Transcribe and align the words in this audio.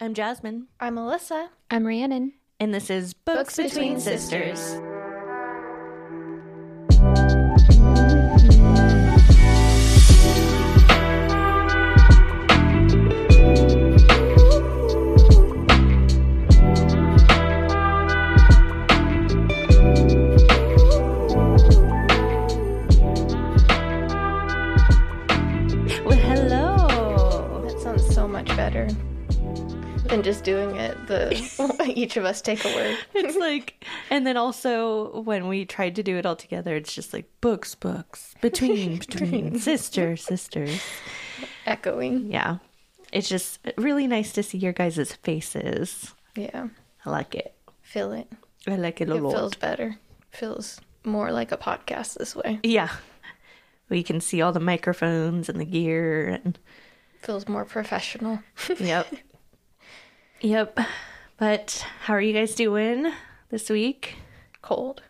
I'm 0.00 0.14
Jasmine, 0.14 0.68
I'm 0.80 0.94
Melissa. 0.94 1.50
I'm 1.70 1.86
Rhiannon. 1.86 2.32
and 2.58 2.72
this 2.72 2.88
is 2.88 3.12
Books, 3.12 3.36
Books 3.38 3.56
Between, 3.56 3.94
Between 3.96 4.00
Sisters. 4.00 4.58
Sisters. 4.60 4.89
Each 32.10 32.16
of 32.16 32.24
us 32.24 32.40
take 32.40 32.64
a 32.64 32.74
word. 32.74 32.98
It's 33.14 33.36
like, 33.36 33.84
and 34.10 34.26
then 34.26 34.36
also 34.36 35.20
when 35.22 35.46
we 35.46 35.64
tried 35.64 35.94
to 35.96 36.02
do 36.02 36.16
it 36.16 36.26
all 36.26 36.34
together, 36.34 36.74
it's 36.74 36.92
just 36.92 37.12
like 37.12 37.30
books, 37.40 37.76
books, 37.76 38.34
between, 38.40 38.98
between, 39.10 39.60
sister, 39.60 40.16
sisters. 40.16 40.80
Echoing. 41.66 42.26
Yeah. 42.32 42.58
It's 43.12 43.28
just 43.28 43.60
really 43.76 44.08
nice 44.08 44.32
to 44.32 44.42
see 44.42 44.58
your 44.58 44.72
guys' 44.72 45.12
faces. 45.22 46.12
Yeah. 46.34 46.68
I 47.06 47.10
like 47.10 47.34
it. 47.36 47.54
Feel 47.82 48.10
it. 48.12 48.28
I 48.66 48.74
like 48.74 49.00
it 49.00 49.08
a 49.08 49.14
It 49.14 49.22
lot. 49.22 49.32
feels 49.34 49.54
better. 49.54 49.96
Feels 50.32 50.80
more 51.04 51.30
like 51.30 51.52
a 51.52 51.56
podcast 51.56 52.18
this 52.18 52.34
way. 52.34 52.58
Yeah. 52.64 52.90
We 53.88 54.02
can 54.02 54.20
see 54.20 54.42
all 54.42 54.52
the 54.52 54.58
microphones 54.60 55.48
and 55.48 55.60
the 55.60 55.64
gear 55.64 56.26
and 56.28 56.58
Feels 57.22 57.46
more 57.48 57.64
professional. 57.64 58.40
Yep. 58.80 59.06
yep. 60.40 60.78
But 61.40 61.86
how 62.02 62.12
are 62.12 62.20
you 62.20 62.34
guys 62.34 62.54
doing 62.54 63.10
this 63.48 63.70
week? 63.70 64.16
Cold. 64.60 65.02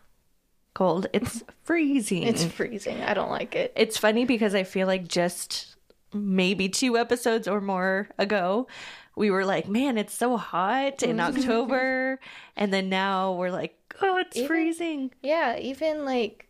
Cold. 0.74 1.08
It's 1.12 1.42
freezing. 1.64 2.22
It's 2.22 2.44
freezing. 2.44 3.02
I 3.02 3.14
don't 3.14 3.32
like 3.32 3.56
it. 3.56 3.72
it's 3.74 3.98
funny 3.98 4.24
because 4.24 4.54
I 4.54 4.62
feel 4.62 4.86
like 4.86 5.08
just 5.08 5.74
maybe 6.14 6.68
two 6.68 6.96
episodes 6.96 7.48
or 7.48 7.60
more 7.60 8.08
ago, 8.16 8.68
we 9.16 9.32
were 9.32 9.44
like, 9.44 9.68
man, 9.68 9.98
it's 9.98 10.14
so 10.14 10.36
hot 10.36 11.02
in 11.02 11.16
mm-hmm. 11.16 11.36
October. 11.36 12.20
And 12.56 12.72
then 12.72 12.88
now 12.88 13.32
we're 13.32 13.50
like, 13.50 13.76
oh, 14.00 14.18
it's 14.18 14.36
Even- 14.36 14.46
freezing. 14.46 15.10
Yeah, 15.22 15.58
even 15.58 16.04
like 16.04 16.46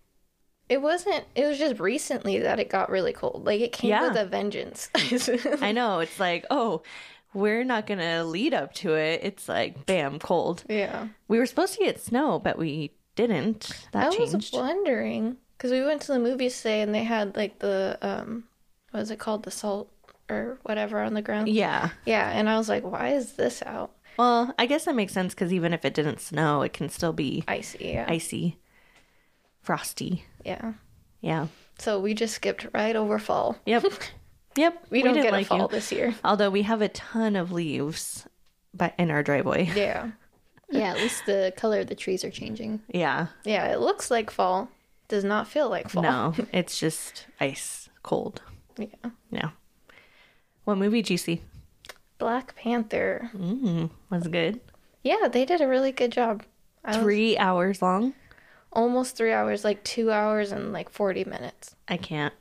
it 0.69 0.82
wasn't 0.82 1.24
it 1.34 1.47
was 1.47 1.58
just 1.58 1.80
recently 1.80 2.38
that 2.41 2.60
it 2.60 2.69
got 2.69 2.91
really 2.91 3.14
cold. 3.14 3.47
Like 3.47 3.62
it 3.62 3.72
came 3.72 3.92
Yeah. 3.92 4.08
with 4.08 4.19
a 4.19 4.26
vengeance. 4.26 4.91
I 5.62 5.72
know. 5.72 6.00
It's 6.00 6.20
like, 6.20 6.44
oh, 6.50 6.82
we're 7.32 7.64
not 7.64 7.86
to 8.00 8.24
lead 8.24 8.54
up 8.54 8.74
to 8.74 8.94
it. 8.94 9.20
It's 9.22 9.48
like, 9.48 9.86
bam, 9.86 10.18
cold. 10.18 10.64
yeah. 10.68 11.08
We 11.28 11.38
were 11.38 11.46
supposed 11.46 11.74
to 11.78 11.84
get 11.84 12.00
snow, 12.00 12.38
but 12.38 12.58
we 12.58 12.92
didn't. 13.16 13.70
That 13.92 14.06
I 14.12 14.18
was 14.18 14.32
changed. 14.32 14.54
wondering 14.54 15.36
because 15.56 15.70
we 15.70 15.82
went 15.84 16.02
to 16.02 16.12
the 16.12 16.18
movies 16.18 16.56
today 16.56 16.80
and 16.80 16.94
they 16.94 17.04
had 17.04 17.36
like 17.36 17.58
the 17.58 17.98
um, 18.02 18.44
what 18.90 19.00
is 19.00 19.10
it 19.10 19.18
called, 19.18 19.42
the 19.44 19.50
salt 19.50 19.90
or 20.28 20.58
whatever 20.62 21.00
on 21.00 21.14
the 21.14 21.22
ground. 21.22 21.48
Yeah. 21.48 21.90
Yeah, 22.06 22.30
and 22.30 22.48
I 22.48 22.56
was 22.56 22.68
like, 22.68 22.84
why 22.84 23.10
is 23.14 23.32
this 23.32 23.62
out? 23.66 23.92
Well, 24.16 24.52
I 24.58 24.66
guess 24.66 24.84
that 24.84 24.94
makes 24.94 25.12
sense 25.12 25.34
because 25.34 25.52
even 25.52 25.72
if 25.72 25.84
it 25.84 25.94
didn't 25.94 26.20
snow, 26.20 26.62
it 26.62 26.72
can 26.72 26.88
still 26.88 27.12
be 27.12 27.44
Icy. 27.48 27.78
Yeah. 27.80 28.06
icy, 28.08 28.58
frosty. 29.62 30.24
Yeah. 30.44 30.74
Yeah. 31.20 31.46
So 31.78 31.98
we 32.00 32.14
just 32.14 32.34
skipped 32.34 32.66
right 32.74 32.96
over 32.96 33.18
fall. 33.18 33.56
Yep. 33.66 33.84
Yep. 34.61 34.86
We, 34.91 35.03
don't 35.03 35.14
didn't 35.14 35.25
get 35.25 35.33
a 35.33 35.36
like 35.36 35.47
fall 35.47 35.62
you. 35.62 35.69
this 35.69 35.91
year. 35.91 36.14
Although 36.25 36.50
we 36.50 36.62
have 36.62 36.83
a 36.83 36.89
ton 36.89 37.34
of 37.36 37.50
leaves, 37.53 38.27
but 38.75 38.94
in 38.98 39.11
our 39.11 39.22
driveway. 39.22 39.70
Yeah. 39.75 40.11
Yeah, 40.72 40.92
at 40.92 40.98
least 40.98 41.27
the 41.27 41.53
color 41.56 41.80
of 41.80 41.89
the 41.89 41.97
trees 41.97 42.22
are 42.22 42.30
changing. 42.30 42.81
Yeah. 42.94 43.27
Yeah. 43.44 43.72
It 43.72 43.81
looks 43.81 44.08
like 44.08 44.31
fall. 44.31 44.69
Does 45.08 45.25
not 45.25 45.48
feel 45.48 45.69
like 45.69 45.88
fall. 45.91 46.05
No, 46.05 46.32
it's 46.53 46.78
just 46.78 47.26
ice 47.41 47.88
cold. 48.04 48.41
Yeah. 48.78 49.10
Yeah. 49.32 49.50
What 50.62 50.78
movie 50.78 51.03
did 51.03 51.10
you 51.10 51.19
see? 51.19 51.43
Black 52.19 52.54
Panther. 52.54 53.31
Mm, 53.37 53.91
was 54.10 54.28
good. 54.28 54.60
Yeah, 55.03 55.26
they 55.26 55.44
did 55.44 55.60
a 55.60 55.66
really 55.66 55.91
good 55.91 56.12
job. 56.12 56.44
I 56.84 56.91
was 56.91 56.99
Three 56.99 57.37
hours 57.37 57.82
long. 57.82 58.15
almost 58.72 59.16
three 59.16 59.32
hours, 59.32 59.65
like 59.65 59.82
two 59.82 60.12
hours 60.12 60.53
and 60.53 60.72
like 60.72 60.88
40 60.88 61.25
minutes. 61.25 61.75
I 61.88 61.97
can't. 61.97 62.34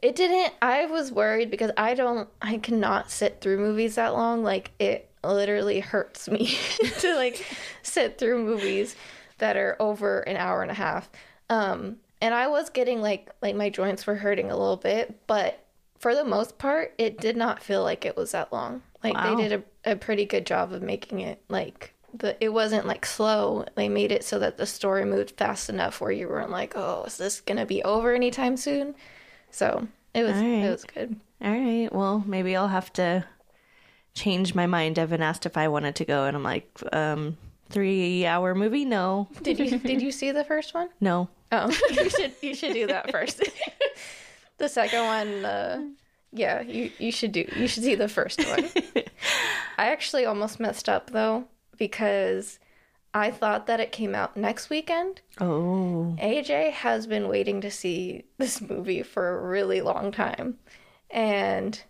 It 0.00 0.14
didn't, 0.16 0.54
I 0.62 0.86
was 0.86 1.10
worried 1.10 1.50
because 1.50 1.70
I 1.76 1.94
don't, 1.94 2.28
I 2.40 2.58
cannot 2.58 3.10
sit 3.10 3.40
through 3.40 3.58
movies 3.58 3.96
that 3.96 4.12
long. 4.14 4.42
Like, 4.44 4.70
it 4.78 5.10
literally 5.24 5.80
hurts 5.80 6.28
me 6.28 6.56
to 7.00 7.14
like 7.16 7.44
sit 7.82 8.18
through 8.18 8.44
movies 8.44 8.94
that 9.38 9.56
are 9.56 9.76
over 9.80 10.20
an 10.20 10.36
hour 10.36 10.62
and 10.62 10.70
a 10.70 10.74
half. 10.74 11.10
Um, 11.50 11.96
and 12.20 12.32
I 12.34 12.46
was 12.48 12.70
getting 12.70 13.00
like, 13.00 13.30
like 13.42 13.56
my 13.56 13.70
joints 13.70 14.06
were 14.06 14.14
hurting 14.16 14.50
a 14.50 14.56
little 14.56 14.76
bit, 14.76 15.26
but 15.26 15.64
for 15.98 16.14
the 16.14 16.24
most 16.24 16.58
part, 16.58 16.94
it 16.98 17.18
did 17.20 17.36
not 17.36 17.60
feel 17.62 17.82
like 17.82 18.04
it 18.04 18.16
was 18.16 18.32
that 18.32 18.52
long. 18.52 18.82
Like, 19.02 19.14
Wow. 19.14 19.34
they 19.34 19.48
did 19.48 19.64
a, 19.84 19.92
a 19.92 19.96
pretty 19.96 20.24
good 20.26 20.46
job 20.46 20.72
of 20.72 20.82
making 20.82 21.20
it 21.20 21.42
like, 21.48 21.92
the, 22.14 22.36
it 22.42 22.48
wasn't 22.50 22.86
like 22.86 23.04
slow. 23.04 23.64
They 23.74 23.88
made 23.88 24.12
it 24.12 24.24
so 24.24 24.38
that 24.38 24.56
the 24.58 24.66
story 24.66 25.04
moved 25.04 25.32
fast 25.32 25.68
enough 25.68 26.00
where 26.00 26.10
you 26.10 26.26
weren't 26.28 26.50
like, 26.50 26.72
"Oh, 26.74 27.04
is 27.06 27.18
this 27.18 27.42
gonna 27.42 27.66
be 27.66 27.82
over 27.84 28.14
anytime 28.14 28.56
soon?" 28.56 28.94
So 29.50 29.86
it 30.14 30.22
was 30.22 30.32
Alright. 30.32 30.64
it 30.64 30.70
was 30.70 30.84
good. 30.84 31.16
All 31.42 31.50
right. 31.50 31.92
Well, 31.92 32.22
maybe 32.26 32.56
I'll 32.56 32.68
have 32.68 32.92
to 32.94 33.24
change 34.14 34.54
my 34.54 34.66
mind. 34.66 34.98
Evan 34.98 35.22
asked 35.22 35.46
if 35.46 35.56
I 35.56 35.68
wanted 35.68 35.94
to 35.96 36.04
go, 36.04 36.24
and 36.24 36.36
I'm 36.36 36.42
like, 36.42 36.68
um, 36.92 37.36
three 37.70 38.26
hour 38.26 38.54
movie? 38.54 38.84
No. 38.84 39.28
Did 39.42 39.58
you 39.58 39.78
did 39.78 40.02
you 40.02 40.10
see 40.10 40.32
the 40.32 40.44
first 40.44 40.74
one? 40.74 40.88
No. 41.00 41.28
Oh, 41.52 41.68
you 41.90 42.10
should 42.10 42.32
you 42.42 42.54
should 42.54 42.72
do 42.72 42.86
that 42.88 43.10
first. 43.10 43.42
the 44.58 44.68
second 44.68 45.04
one, 45.04 45.44
uh, 45.44 45.82
yeah, 46.32 46.60
you 46.60 46.90
you 46.98 47.12
should 47.12 47.32
do 47.32 47.46
you 47.56 47.68
should 47.68 47.84
see 47.84 47.94
the 47.94 48.08
first 48.08 48.44
one. 48.46 48.68
I 49.78 49.88
actually 49.90 50.26
almost 50.26 50.60
messed 50.60 50.88
up 50.88 51.10
though 51.10 51.44
because 51.78 52.58
I 53.18 53.30
thought 53.30 53.66
that 53.66 53.80
it 53.80 53.92
came 53.92 54.14
out 54.14 54.36
next 54.36 54.70
weekend. 54.70 55.20
Oh. 55.40 56.16
AJ 56.20 56.72
has 56.72 57.06
been 57.06 57.28
waiting 57.28 57.60
to 57.60 57.70
see 57.70 58.24
this 58.38 58.60
movie 58.60 59.02
for 59.02 59.28
a 59.28 59.46
really 59.48 59.80
long 59.80 60.12
time. 60.12 60.58
And 61.10 61.82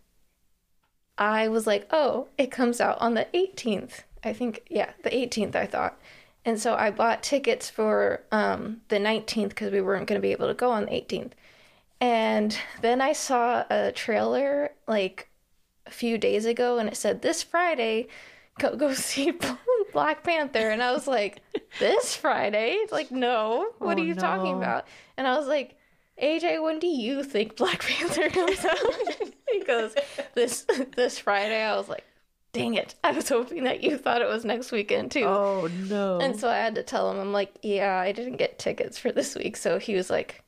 I 1.17 1.49
was 1.49 1.67
like, 1.67 1.87
oh, 1.91 2.28
it 2.38 2.50
comes 2.50 2.81
out 2.81 3.00
on 3.00 3.15
the 3.15 3.27
18th. 3.34 4.00
I 4.25 4.33
think, 4.33 4.62
yeah, 4.69 4.91
the 5.03 5.11
18th, 5.11 5.55
I 5.55 5.67
thought. 5.67 6.00
And 6.44 6.61
so 6.61 6.75
I 6.75 6.91
bought 6.91 7.22
tickets 7.22 7.69
for 7.69 8.22
um, 8.33 8.83
the 8.88 8.97
19th 8.97 9.50
because 9.50 9.72
we 9.72 9.81
weren't 9.81 10.06
going 10.06 10.21
to 10.21 10.27
be 10.27 10.33
able 10.33 10.49
to 10.49 10.55
go 10.55 10.71
on 10.71 10.87
the 10.87 10.93
18th. 10.93 11.33
And 12.00 12.56
then 12.81 13.00
I 13.00 13.12
saw 13.12 13.65
a 13.69 13.93
trailer 13.93 14.71
like 14.87 15.28
a 15.87 15.91
few 15.91 16.17
days 16.17 16.44
ago 16.47 16.78
and 16.78 16.88
it 16.88 16.97
said, 16.97 17.22
this 17.22 17.43
Friday, 17.43 18.09
go, 18.59 18.77
go 18.77 18.93
see 18.94 19.33
Black 19.98 20.22
Panther. 20.22 20.70
And 20.70 20.82
I 20.82 20.92
was 20.92 21.06
like, 21.06 21.42
this 21.78 22.14
Friday? 22.16 22.78
Like, 22.91 23.10
no, 23.10 23.70
what 23.78 23.98
Oh, 23.98 24.03
are 24.03 24.04
you 24.04 24.14
talking 24.14 24.56
about? 24.56 24.86
And 25.16 25.26
I 25.26 25.36
was 25.38 25.47
like, 25.47 25.76
AJ, 26.22 26.62
when 26.62 26.78
do 26.78 26.86
you 26.86 27.22
think 27.22 27.56
Black 27.56 27.81
Panther 27.88 28.28
comes 28.31 28.64
out? 28.64 28.76
he 29.53 29.62
goes, 29.64 29.94
this 30.34 30.66
this 30.97 31.19
Friday. 31.19 31.62
I 31.62 31.76
was 31.76 31.88
like, 31.88 32.04
dang 32.53 32.75
it. 32.75 32.94
I 33.04 33.12
was 33.12 33.28
hoping 33.28 33.64
that 33.64 33.82
you 33.82 33.97
thought 33.98 34.22
it 34.22 34.28
was 34.28 34.44
next 34.44 34.72
weekend 34.72 35.12
too. 35.12 35.25
Oh, 35.25 35.69
no. 35.88 36.19
And 36.19 36.38
so 36.38 36.48
I 36.48 36.56
had 36.56 36.75
to 36.76 36.82
tell 36.82 37.10
him, 37.10 37.19
I'm 37.20 37.32
like, 37.32 37.53
yeah, 37.62 37.97
I 37.98 38.12
didn't 38.12 38.37
get 38.37 38.58
tickets 38.58 38.98
for 38.98 39.12
this 39.12 39.34
week. 39.37 39.56
So 39.56 39.78
he 39.78 39.94
was 39.94 40.10
like, 40.10 40.42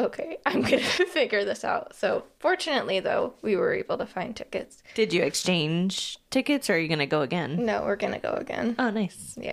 okay, 0.00 0.38
I'm 0.46 0.62
going 0.62 0.82
to 0.96 1.06
figure 1.06 1.44
this 1.44 1.64
out. 1.64 1.94
So 1.94 2.24
fortunately, 2.38 3.00
though, 3.00 3.34
we 3.42 3.54
were 3.56 3.74
able 3.74 3.98
to 3.98 4.06
find 4.06 4.34
tickets. 4.34 4.82
Did 4.94 5.12
you 5.12 5.22
exchange 5.22 6.18
tickets 6.30 6.68
or 6.68 6.74
are 6.74 6.78
you 6.78 6.88
going 6.88 6.98
to 6.98 7.06
go 7.06 7.22
again? 7.22 7.64
No, 7.64 7.82
we're 7.82 7.96
going 7.96 8.14
to 8.14 8.18
go 8.18 8.32
again. 8.32 8.74
Oh, 8.78 8.90
nice. 8.90 9.36
Yeah. 9.40 9.52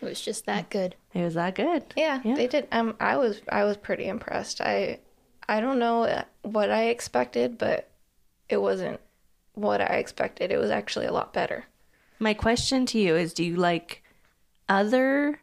It 0.00 0.06
was 0.06 0.20
just 0.20 0.46
that 0.46 0.70
good. 0.70 0.94
It 1.12 1.22
was 1.22 1.34
that 1.34 1.54
good. 1.54 1.84
Yeah, 1.96 2.20
Yeah. 2.24 2.34
they 2.34 2.46
did. 2.46 2.66
Um, 2.72 2.96
I 3.00 3.18
was 3.18 3.42
I 3.52 3.64
was 3.64 3.76
pretty 3.76 4.06
impressed. 4.06 4.62
I 4.62 5.00
I 5.46 5.60
don't 5.60 5.78
know 5.78 6.24
what 6.42 6.70
I 6.70 6.84
expected, 6.84 7.58
but 7.58 7.90
it 8.48 8.56
wasn't 8.62 8.98
what 9.52 9.82
I 9.82 9.96
expected. 9.96 10.50
It 10.52 10.56
was 10.56 10.70
actually 10.70 11.04
a 11.04 11.12
lot 11.12 11.34
better. 11.34 11.66
My 12.18 12.32
question 12.32 12.86
to 12.86 12.98
you 12.98 13.14
is 13.14 13.34
do 13.34 13.44
you 13.44 13.56
like 13.56 14.02
other 14.70 15.40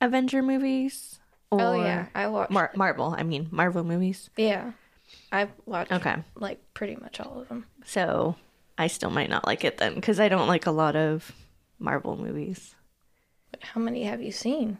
Avenger 0.00 0.42
movies? 0.42 1.13
Oh 1.60 1.82
yeah, 1.82 2.06
I 2.14 2.26
watched. 2.28 2.50
Mar- 2.50 2.72
Marvel, 2.76 3.14
I 3.16 3.22
mean, 3.22 3.48
Marvel 3.50 3.84
movies. 3.84 4.30
yeah, 4.36 4.72
I've 5.32 5.50
watched. 5.66 5.92
Okay. 5.92 6.16
like 6.34 6.60
pretty 6.74 6.96
much 6.96 7.20
all 7.20 7.40
of 7.40 7.48
them. 7.48 7.66
So 7.84 8.36
I 8.78 8.86
still 8.88 9.10
might 9.10 9.30
not 9.30 9.46
like 9.46 9.64
it 9.64 9.78
then 9.78 9.94
because 9.94 10.18
I 10.20 10.28
don't 10.28 10.48
like 10.48 10.66
a 10.66 10.70
lot 10.70 10.96
of 10.96 11.32
Marvel 11.78 12.16
movies. 12.16 12.74
But 13.50 13.62
how 13.62 13.80
many 13.80 14.04
have 14.04 14.20
you 14.22 14.32
seen? 14.32 14.78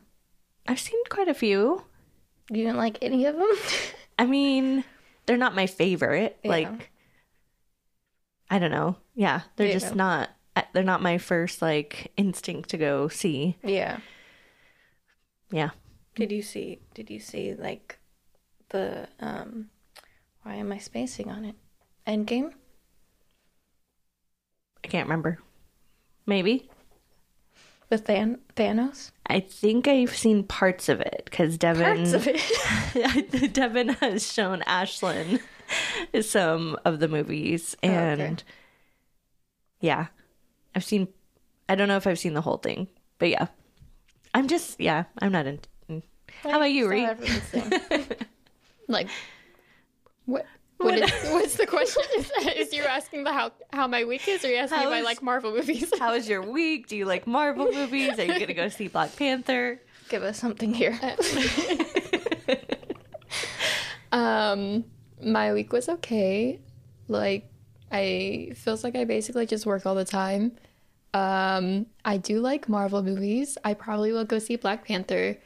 I've 0.67 0.81
seen 0.81 1.01
quite 1.11 1.29
a 1.29 1.35
few. 1.35 1.83
You 2.51 2.65
didn't 2.65 2.77
like 2.79 2.99
any 3.03 3.25
of 3.27 3.37
them? 3.37 3.49
I 4.19 4.27
mean, 4.27 4.85
they're 5.27 5.37
not 5.37 5.55
my 5.55 5.67
favorite. 5.67 6.39
Yeah. 6.43 6.51
Like, 6.51 6.91
I 8.51 8.59
don't 8.59 8.71
know. 8.71 8.97
Yeah, 9.15 9.43
they're 9.57 9.69
Yeah. 9.69 9.73
just 9.75 9.95
not 9.95 10.31
uh, 10.57 10.63
they're 10.73 10.83
not 10.85 11.03
my 11.03 11.19
first 11.19 11.61
like 11.63 12.13
instinct 12.17 12.71
to 12.71 12.77
go 12.79 13.09
see. 13.09 13.57
Yeah. 13.65 13.99
Yeah. 15.51 15.71
Did 16.15 16.31
you 16.33 16.43
see? 16.43 16.81
Did 16.95 17.11
you 17.11 17.19
see 17.21 17.55
like 17.55 17.99
the 18.71 19.09
um? 19.21 19.71
Why 20.43 20.57
am 20.57 20.73
I 20.73 20.79
spacing 20.79 21.31
on 21.31 21.45
it? 21.45 21.55
Endgame. 22.07 22.53
I 24.85 24.89
can't 24.89 25.07
remember. 25.09 25.39
Maybe. 26.27 26.69
with 27.91 28.05
Than- 28.07 28.41
Thanos. 28.57 29.11
I 29.27 29.41
think 29.41 29.89
I've 29.89 30.15
seen 30.15 30.45
parts 30.45 30.89
of 30.89 31.01
it 31.01 31.23
because 31.25 31.57
Devin 31.57 31.97
Parts 31.97 32.13
of 32.13 32.29
it. 32.29 33.53
Devin 33.55 33.89
has 34.01 34.31
shown 34.31 34.61
Ashlyn 34.67 35.41
some 36.23 36.77
of 36.85 37.01
the 37.01 37.09
movies, 37.09 37.75
and 37.83 38.21
okay. 38.21 38.37
yeah, 39.81 40.07
I've 40.75 40.85
seen. 40.85 41.09
I 41.69 41.75
don't 41.75 41.89
know 41.89 41.97
if 41.97 42.07
I've 42.07 42.19
seen 42.19 42.35
the 42.35 42.43
whole 42.43 42.59
thing, 42.59 42.89
but 43.19 43.31
yeah, 43.31 43.47
I'm 44.35 44.47
just 44.49 44.79
yeah, 44.79 45.05
I'm 45.21 45.33
not 45.33 45.47
in. 45.47 45.61
How 46.43 46.57
about 46.57 46.65
you, 46.73 46.91
It's 46.91 47.03
not 47.03 47.21
Ree? 47.21 47.29
everyone's 47.29 47.89
thing. 48.09 48.17
Like, 48.87 49.09
what? 50.27 50.45
What 50.77 50.99
is, 50.99 51.11
what's 51.33 51.57
the 51.57 51.67
question? 51.67 52.03
Is, 52.19 52.31
is 52.57 52.73
you 52.75 52.83
asking 52.83 53.25
the 53.25 53.33
how 53.33 53.53
how 53.73 53.87
my 53.87 54.05
week 54.05 54.29
is, 54.29 54.45
or 54.45 54.49
you 54.49 54.57
asking 54.57 54.81
if 54.81 54.89
I 54.89 55.01
like 55.01 55.23
Marvel 55.23 55.53
movies? 55.53 55.91
how 55.99 56.13
is 56.13 56.29
your 56.29 56.43
week? 56.43 56.89
Do 56.89 56.97
you 56.97 57.07
like 57.07 57.27
Marvel 57.27 57.73
movies? 57.73 58.19
Are 58.19 58.25
you 58.25 58.39
gonna 58.39 58.53
go 58.53 58.69
see 58.69 58.89
Black 58.89 59.17
Panther? 59.17 59.81
Give 60.11 60.23
us 60.23 60.39
something 60.39 60.75
here. 60.75 60.99
Um, 64.13 64.85
my 65.21 65.53
week 65.53 65.73
was 65.73 65.89
okay. 65.89 66.61
Like, 67.09 67.51
I 67.91 68.53
feels 68.55 68.85
like 68.85 68.95
I 68.95 69.05
basically 69.05 69.47
just 69.47 69.67
work 69.67 69.87
all 69.87 69.97
the 69.97 70.05
time. 70.05 70.53
Um, 71.13 71.87
I 72.05 72.17
do 72.19 72.41
like 72.41 72.69
Marvel 72.69 73.03
movies. 73.03 73.59
I 73.65 73.75
probably 73.75 74.13
will 74.13 74.25
go 74.25 74.39
see 74.39 74.57
Black 74.57 74.87
Panther. 74.87 75.37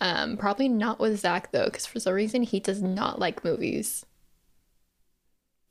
Um, 0.00 0.36
probably 0.36 0.68
not 0.68 0.98
with 0.98 1.18
Zach 1.20 1.52
though, 1.52 1.66
because 1.66 1.86
for 1.86 2.00
some 2.00 2.14
reason 2.14 2.42
he 2.42 2.60
does 2.60 2.82
not 2.82 3.18
like 3.18 3.44
movies. 3.44 4.04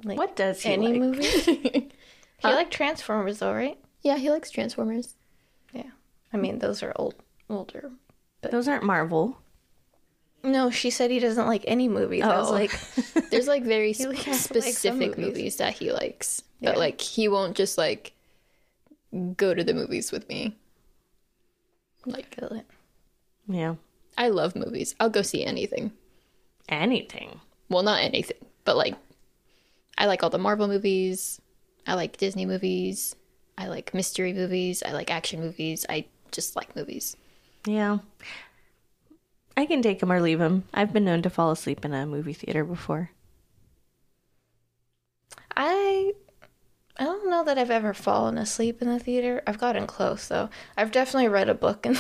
Like, 0.04 0.18
What 0.18 0.36
does 0.36 0.62
he 0.64 0.72
any 0.74 0.94
like? 0.94 1.00
movie? 1.02 1.90
He 2.40 2.48
like 2.50 2.72
Transformers 2.72 3.40
though, 3.40 3.54
right? 3.54 3.78
yeah, 4.02 4.18
he 4.18 4.30
likes 4.30 4.52
Transformers. 4.52 5.16
Yeah. 5.72 5.92
I 6.34 6.38
mean, 6.38 6.60
those 6.60 6.84
are 6.84 6.92
old, 6.98 7.16
older. 7.50 7.92
But 8.42 8.52
Those 8.52 8.68
aren't 8.68 8.84
Marvel. 8.84 9.38
No, 10.44 10.70
she 10.70 10.90
said 10.90 11.10
he 11.10 11.20
doesn't 11.20 11.48
like 11.48 11.64
any 11.68 11.88
movies. 11.88 12.24
I 12.24 12.38
was 12.38 12.50
Oh. 12.50 12.52
like, 12.52 12.72
There's 13.32 13.48
like 13.48 13.64
very 13.64 13.94
sp- 13.96 14.12
likes 14.12 14.24
some 14.26 14.34
specific 14.34 15.18
movies. 15.18 15.26
movies. 15.26 15.56
that 15.58 15.74
he 15.76 15.94
likes, 15.94 16.44
Yeah. 16.60 16.72
but 16.72 16.80
like 16.80 17.00
he 17.00 17.30
won't 17.30 17.56
just 17.56 17.78
like 17.78 18.12
go 19.38 19.54
to 19.54 19.64
the 19.64 19.74
movies 19.74 20.12
with 20.12 20.28
me. 20.28 20.58
Like 22.06 22.36
it. 22.38 22.66
Yeah, 23.48 23.76
I 24.18 24.30
love 24.30 24.56
movies. 24.56 24.96
I'll 25.00 25.10
go 25.10 25.22
see 25.22 25.44
anything. 25.46 25.92
anything. 26.70 27.40
Well, 27.70 27.84
not 27.84 28.02
anything, 28.02 28.38
but 28.66 28.78
like 28.78 28.96
I 29.98 30.06
like 30.06 30.24
all 30.24 30.30
the 30.30 30.38
Marvel 30.38 30.68
movies. 30.68 31.42
I 31.86 31.96
like 31.96 32.18
Disney 32.18 32.46
movies. 32.46 33.16
I 33.58 33.68
like 33.68 33.94
mystery 33.94 34.34
movies. 34.34 34.84
I 34.86 34.92
like 34.92 35.12
action 35.12 35.40
movies. 35.40 35.86
I 35.90 36.06
just 36.32 36.56
like 36.56 36.76
movies. 36.76 37.16
Yeah. 37.68 38.00
I 39.56 39.66
can 39.66 39.82
take 39.82 40.02
or 40.04 40.22
leave. 40.22 40.42
I've 40.74 40.94
been 40.94 41.06
known 41.06 41.22
to 41.22 41.30
fall 41.30 41.52
asleep 41.52 41.86
in 41.86 41.94
a 41.94 42.06
movie 42.06 42.34
theater 42.34 42.64
before. 42.64 43.12
I 45.56 46.14
I 46.98 47.04
don't 47.04 47.30
know 47.30 47.44
that 47.44 47.58
I've 47.58 47.72
ever 47.72 47.94
fallen 47.94 48.38
asleep 48.38 48.82
in 48.82 48.88
the 48.88 49.00
theater. 49.00 49.44
I've 49.46 49.60
gotten 49.60 49.88
close 49.88 50.28
though. 50.28 50.50
I've 50.76 50.92
definitely 50.92 51.30
read 51.30 51.50
a 51.50 51.54
book 51.54 51.86
in 51.86 51.94
in 51.94 51.98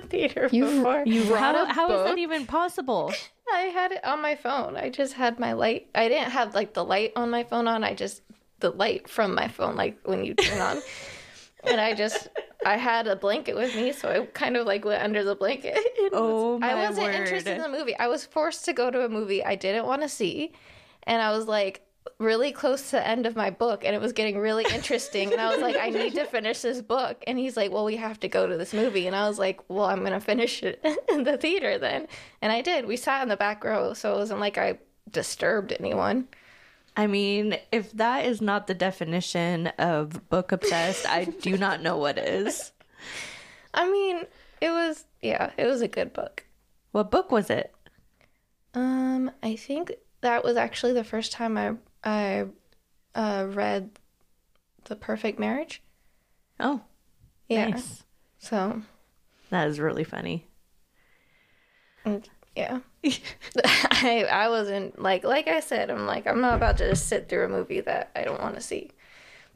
the 0.00 0.06
theater 0.06 0.48
before. 0.48 1.02
You 1.06 1.22
read 1.32 1.40
how, 1.40 1.64
a 1.64 1.66
how 1.72 1.86
is 1.86 1.92
book? 1.92 2.06
that 2.06 2.18
even 2.18 2.46
possible? 2.46 3.12
I 3.52 3.60
had 3.62 3.92
it 3.92 4.04
on 4.04 4.20
my 4.20 4.34
phone. 4.34 4.76
I 4.76 4.90
just 4.90 5.14
had 5.14 5.38
my 5.38 5.52
light. 5.54 5.88
I 5.94 6.08
didn't 6.08 6.30
have 6.32 6.54
like 6.54 6.74
the 6.74 6.84
light 6.84 7.12
on 7.16 7.30
my 7.30 7.44
phone 7.44 7.66
on. 7.66 7.82
I 7.84 7.94
just 7.94 8.22
the 8.60 8.70
light 8.70 9.08
from 9.08 9.34
my 9.34 9.48
phone, 9.48 9.76
like 9.76 9.98
when 10.04 10.24
you 10.24 10.34
turn 10.34 10.60
on. 10.60 10.82
and 11.64 11.80
I 11.80 11.94
just 11.94 12.28
I 12.64 12.76
had 12.76 13.06
a 13.06 13.16
blanket 13.16 13.56
with 13.56 13.74
me, 13.74 13.92
so 13.92 14.08
I 14.10 14.26
kind 14.26 14.56
of 14.56 14.66
like 14.66 14.84
went 14.84 15.02
under 15.02 15.24
the 15.24 15.34
blanket. 15.34 15.78
Oh, 16.10 16.52
was- 16.52 16.60
my 16.60 16.72
I 16.72 16.88
wasn't 16.88 17.06
word. 17.08 17.14
interested 17.14 17.56
in 17.56 17.62
the 17.62 17.68
movie. 17.68 17.94
I 17.98 18.08
was 18.08 18.24
forced 18.24 18.64
to 18.64 18.72
go 18.72 18.90
to 18.90 19.04
a 19.04 19.08
movie 19.10 19.44
I 19.44 19.56
didn't 19.56 19.84
want 19.86 20.00
to 20.02 20.08
see, 20.08 20.52
and 21.02 21.20
I 21.20 21.32
was 21.36 21.46
like 21.46 21.82
really 22.18 22.52
close 22.52 22.90
to 22.90 22.96
the 22.96 23.06
end 23.06 23.26
of 23.26 23.36
my 23.36 23.50
book 23.50 23.84
and 23.84 23.94
it 23.94 24.00
was 24.00 24.12
getting 24.12 24.38
really 24.38 24.64
interesting 24.74 25.32
and 25.32 25.40
I 25.40 25.50
was 25.50 25.60
like 25.60 25.76
I 25.76 25.90
need 25.90 26.14
to 26.14 26.24
finish 26.24 26.60
this 26.62 26.80
book. 26.80 27.22
And 27.26 27.38
he's 27.38 27.56
like 27.56 27.70
well 27.70 27.84
we 27.84 27.96
have 27.96 28.20
to 28.20 28.28
go 28.28 28.46
to 28.46 28.56
this 28.56 28.72
movie. 28.72 29.06
And 29.06 29.14
I 29.14 29.28
was 29.28 29.38
like 29.38 29.60
well 29.68 29.84
I'm 29.86 30.00
going 30.00 30.12
to 30.12 30.20
finish 30.20 30.62
it 30.62 30.84
in 31.08 31.24
the 31.24 31.36
theater 31.36 31.78
then. 31.78 32.08
And 32.42 32.52
I 32.52 32.60
did. 32.60 32.86
We 32.86 32.96
sat 32.96 33.22
in 33.22 33.28
the 33.28 33.36
back 33.36 33.64
row 33.64 33.94
so 33.94 34.14
it 34.14 34.16
wasn't 34.16 34.40
like 34.40 34.58
I 34.58 34.78
disturbed 35.10 35.72
anyone. 35.78 36.28
I 36.96 37.06
mean, 37.06 37.56
if 37.70 37.92
that 37.92 38.24
is 38.24 38.40
not 38.40 38.66
the 38.66 38.74
definition 38.74 39.68
of 39.78 40.28
book 40.28 40.50
obsessed, 40.50 41.08
I 41.08 41.26
do 41.26 41.56
not 41.56 41.80
know 41.82 41.96
what 41.96 42.18
is. 42.18 42.72
I 43.72 43.90
mean 43.90 44.24
it 44.60 44.70
was 44.70 45.04
yeah 45.22 45.50
it 45.56 45.66
was 45.66 45.80
a 45.82 45.88
good 45.88 46.12
book. 46.12 46.44
What 46.92 47.10
book 47.10 47.30
was 47.30 47.50
it? 47.50 47.74
um 48.74 49.30
I 49.42 49.56
think 49.56 49.92
that 50.20 50.44
was 50.44 50.56
actually 50.56 50.92
the 50.92 51.04
first 51.04 51.32
time 51.32 51.56
I 51.56 51.74
I 52.08 52.46
uh 53.14 53.46
read 53.50 53.98
The 54.84 54.96
Perfect 54.96 55.38
Marriage 55.38 55.82
Oh, 56.58 56.82
yeah 57.48 57.66
nice. 57.68 58.04
so 58.38 58.82
That 59.50 59.68
is 59.68 59.78
really 59.78 60.04
funny. 60.04 60.46
Yeah. 62.56 62.80
I 63.64 64.26
I 64.30 64.48
wasn't 64.48 65.00
like 65.00 65.24
like 65.24 65.48
I 65.48 65.60
said, 65.60 65.90
I'm 65.90 66.06
like 66.06 66.26
I'm 66.26 66.40
not 66.40 66.56
about 66.56 66.78
to 66.78 66.88
just 66.90 67.08
sit 67.08 67.28
through 67.28 67.44
a 67.44 67.48
movie 67.48 67.80
that 67.80 68.10
I 68.16 68.24
don't 68.24 68.40
want 68.40 68.54
to 68.54 68.60
see. 68.60 68.90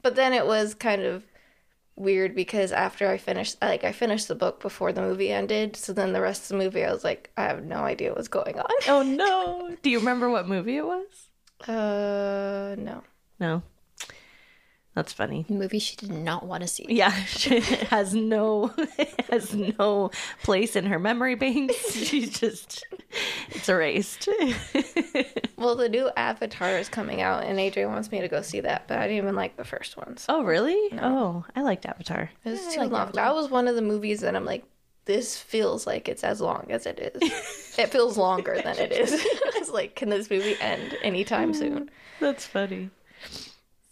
But 0.01 0.15
then 0.15 0.33
it 0.33 0.45
was 0.45 0.73
kind 0.73 1.01
of 1.03 1.23
weird 1.95 2.35
because 2.35 2.71
after 2.71 3.07
I 3.09 3.17
finished 3.17 3.57
like 3.61 3.83
I 3.83 3.91
finished 3.91 4.27
the 4.27 4.35
book 4.35 4.61
before 4.61 4.93
the 4.93 5.01
movie 5.01 5.31
ended, 5.31 5.75
so 5.75 5.93
then 5.93 6.13
the 6.13 6.21
rest 6.21 6.43
of 6.43 6.49
the 6.49 6.63
movie 6.63 6.85
I 6.85 6.93
was 6.93 7.03
like 7.03 7.31
I 7.37 7.43
have 7.43 7.63
no 7.63 7.77
idea 7.77 8.13
what's 8.13 8.27
going 8.27 8.59
on. 8.59 8.71
Oh 8.87 9.01
no. 9.05 9.75
Do 9.81 9.89
you 9.89 9.99
remember 9.99 10.29
what 10.29 10.47
movie 10.47 10.77
it 10.77 10.85
was? 10.85 11.29
Uh 11.67 12.75
no. 12.77 13.03
No. 13.39 13.61
That's 14.95 15.11
funny. 15.11 15.43
Movie 15.49 15.79
she 15.79 15.95
did 15.95 16.11
not 16.11 16.45
want 16.45 16.61
to 16.61 16.67
see. 16.67 16.85
Yeah, 16.87 17.11
she 17.25 17.59
has 17.61 18.13
no 18.13 18.67
has 19.31 19.53
no 19.55 20.11
place 20.43 20.75
in 20.75 20.85
her 20.85 20.99
memory 20.99 21.33
banks. 21.33 21.91
She's 21.95 22.39
just 22.39 22.85
it's 23.49 23.67
erased. 23.67 24.29
Well, 25.57 25.75
the 25.75 25.89
new 25.89 26.11
Avatar 26.15 26.77
is 26.77 26.89
coming 26.89 27.21
out 27.21 27.43
and 27.43 27.57
AJ 27.57 27.87
wants 27.87 28.11
me 28.11 28.21
to 28.21 28.27
go 28.27 28.41
see 28.43 28.59
that, 28.59 28.87
but 28.87 28.99
I 28.99 29.03
didn't 29.07 29.17
even 29.23 29.35
like 29.35 29.55
the 29.57 29.63
first 29.63 29.97
one. 29.97 30.17
So 30.17 30.35
oh, 30.37 30.43
really? 30.43 30.77
Oh, 30.99 31.43
I 31.55 31.61
liked 31.61 31.85
Avatar. 31.87 32.29
it 32.45 32.49
was 32.49 32.63
Yeah, 32.65 32.83
too 32.83 32.89
long. 32.89 33.01
Avatar. 33.03 33.25
That 33.25 33.33
was 33.35 33.49
one 33.49 33.67
of 33.67 33.73
the 33.75 33.81
movies 33.81 34.19
that 34.21 34.35
I'm 34.35 34.45
like 34.45 34.63
this 35.05 35.37
feels 35.37 35.85
like 35.85 36.07
it's 36.07 36.23
as 36.23 36.39
long 36.41 36.67
as 36.69 36.85
it 36.85 36.99
is. 36.99 37.75
it 37.77 37.89
feels 37.89 38.17
longer 38.17 38.59
than 38.63 38.77
it 38.77 38.91
is. 38.91 39.13
I 39.55 39.59
was 39.59 39.69
like, 39.69 39.95
can 39.95 40.09
this 40.09 40.29
movie 40.29 40.55
end 40.59 40.97
anytime 41.03 41.53
soon? 41.53 41.89
That's 42.19 42.45
funny. 42.45 42.89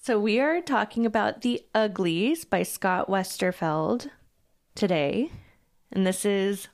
So 0.01 0.19
we 0.19 0.39
are 0.39 0.61
talking 0.61 1.05
about 1.05 1.41
The 1.41 1.63
Uglies 1.75 2.45
by 2.45 2.63
Scott 2.63 3.07
Westerfeld 3.07 4.09
today. 4.73 5.31
And 5.91 6.07
this 6.07 6.25
is 6.25 6.69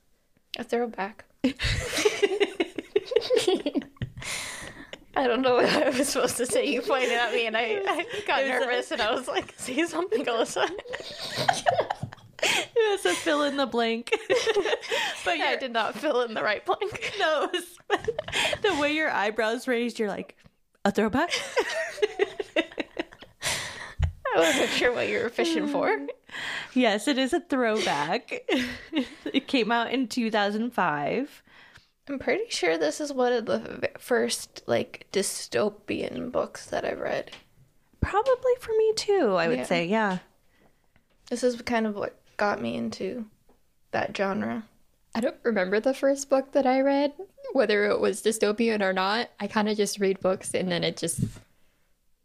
A 0.58 0.64
throwback. 0.64 1.26
I 5.16 5.26
don't 5.26 5.42
know 5.42 5.56
what 5.56 5.66
I 5.66 5.90
was 5.90 6.10
supposed 6.10 6.38
to 6.38 6.46
say. 6.46 6.68
You 6.68 6.82
pointed 6.84 7.12
at 7.14 7.34
me 7.34 7.48
and 7.48 7.58
I, 7.58 7.82
I 7.88 8.06
got 8.28 8.44
was 8.44 8.46
a- 8.46 8.60
nervous 8.60 8.92
and 8.92 9.02
I 9.02 9.12
was 9.12 9.28
like, 9.28 9.56
say 9.58 9.84
something, 9.86 10.24
Alyssa. 10.26 10.70
It's 12.76 13.06
a 13.06 13.14
fill 13.14 13.44
in 13.44 13.58
the 13.58 13.66
blank. 13.66 14.12
but 15.26 15.38
yeah, 15.38 15.46
I 15.50 15.58
did 15.60 15.72
not 15.74 15.96
fill 15.96 16.22
in 16.22 16.34
the 16.34 16.44
right 16.44 16.66
blank. 16.66 17.14
no, 17.20 17.44
it 17.46 17.52
was- 17.52 17.78
the 18.62 18.76
way 18.80 18.94
your 18.94 19.10
eyebrows 19.12 19.68
raised, 19.68 20.00
you're 20.00 20.10
like, 20.10 20.36
a 20.86 20.92
throwback? 20.92 21.32
I 24.36 24.40
wasn't 24.40 24.70
sure 24.70 24.94
what 24.94 25.08
you 25.08 25.20
were 25.20 25.30
fishing 25.30 25.68
for. 25.68 26.06
yes, 26.74 27.08
it 27.08 27.18
is 27.18 27.34
a 27.34 27.40
throwback. 27.40 28.44
it 29.26 29.48
came 29.48 29.72
out 29.72 29.92
in 29.92 30.08
2005. 30.08 31.44
I'm 32.10 32.20
pretty 32.20 32.50
sure 32.50 32.78
this 32.78 33.02
is 33.02 33.12
one 33.12 33.34
of 33.34 33.46
the 33.48 33.90
first 33.98 34.64
like 34.68 35.08
dystopian 35.12 36.32
books 36.32 36.68
that 36.68 36.86
I've 36.86 37.00
read. 37.00 37.32
Probably 38.00 38.54
for 38.60 38.72
me 38.78 38.94
too, 38.96 39.34
I 39.36 39.48
would 39.48 39.58
Yeah. 39.60 39.64
say. 39.66 39.86
Yeah. 39.86 40.20
This 41.30 41.44
is 41.44 41.62
kind 41.64 41.86
of 41.88 41.96
what 41.96 42.18
got 42.38 42.62
me 42.62 42.76
into 42.76 43.26
that 43.92 44.16
genre. 44.16 44.64
I 45.16 45.20
don't 45.20 45.38
remember 45.44 45.80
the 45.80 45.94
first 45.94 46.30
book 46.30 46.52
that 46.52 46.68
I 46.68 46.82
read, 46.82 47.14
whether 47.54 47.86
it 47.86 48.00
was 48.00 48.22
dystopian 48.22 48.82
or 48.82 48.94
not. 48.94 49.30
I 49.40 49.48
kind 49.48 49.68
of 49.68 49.76
just 49.76 50.00
read 50.00 50.20
books 50.20 50.54
and 50.54 50.72
then 50.72 50.84
it 50.84 50.98
just 50.98 51.22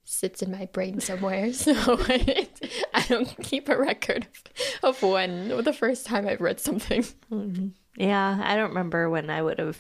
sits 0.05 0.43
in 0.43 0.51
my 0.53 0.67
brain 0.67 1.01
somewhere. 1.01 1.53
So 1.53 1.73
I 1.75 3.05
don't 3.09 3.35
keep 3.43 3.69
a 3.69 3.79
record 3.79 4.27
of, 4.83 4.97
of 4.97 5.03
when 5.03 5.49
the 5.63 5.73
first 5.73 6.07
time 6.07 6.29
I've 6.29 6.41
read 6.41 6.61
something. 6.61 7.03
Mm-hmm. 7.31 7.69
Yeah, 7.97 8.41
I 8.43 8.57
don't 8.57 8.71
remember 8.71 9.09
when 9.09 9.31
I 9.31 9.43
would 9.43 9.59
have 9.59 9.79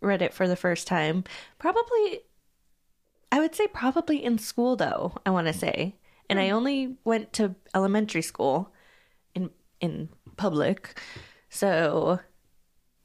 read 0.00 0.22
it 0.22 0.32
for 0.32 0.48
the 0.48 0.56
first 0.56 0.86
time. 0.86 1.24
Probably, 1.58 2.20
I 3.32 3.40
would 3.40 3.54
say 3.54 3.66
probably 3.66 4.22
in 4.22 4.38
school 4.38 4.76
though. 4.76 5.14
I 5.26 5.30
want 5.30 5.48
to 5.48 5.52
say, 5.52 5.96
and 6.30 6.38
I 6.38 6.48
hmm. 6.48 6.54
only 6.54 6.96
went 7.04 7.32
to 7.34 7.54
elementary 7.74 8.22
school 8.22 8.72
in 9.80 10.08
public, 10.36 11.00
so 11.48 12.20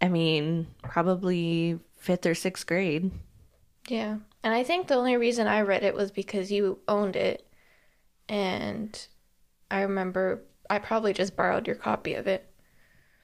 I 0.02 0.10
mean 0.10 0.68
probably 0.82 1.80
fifth 1.98 2.26
or 2.26 2.36
sixth 2.36 2.66
grade. 2.66 3.12
Yeah. 3.88 4.18
And 4.44 4.54
I 4.54 4.64
think 4.64 4.88
the 4.88 4.96
only 4.96 5.16
reason 5.18 5.48
I 5.48 5.62
read 5.62 5.84
it 5.84 5.96
was 5.96 6.12
because 6.12 6.52
you 6.52 6.80
owned 6.88 7.16
it. 7.16 7.48
And 8.28 9.08
I 9.72 9.82
remember 9.82 10.44
I 10.70 10.80
probably 10.80 11.14
just 11.14 11.36
borrowed 11.36 11.68
your 11.68 11.76
copy 11.76 12.14
of 12.16 12.28
it. 12.28 12.50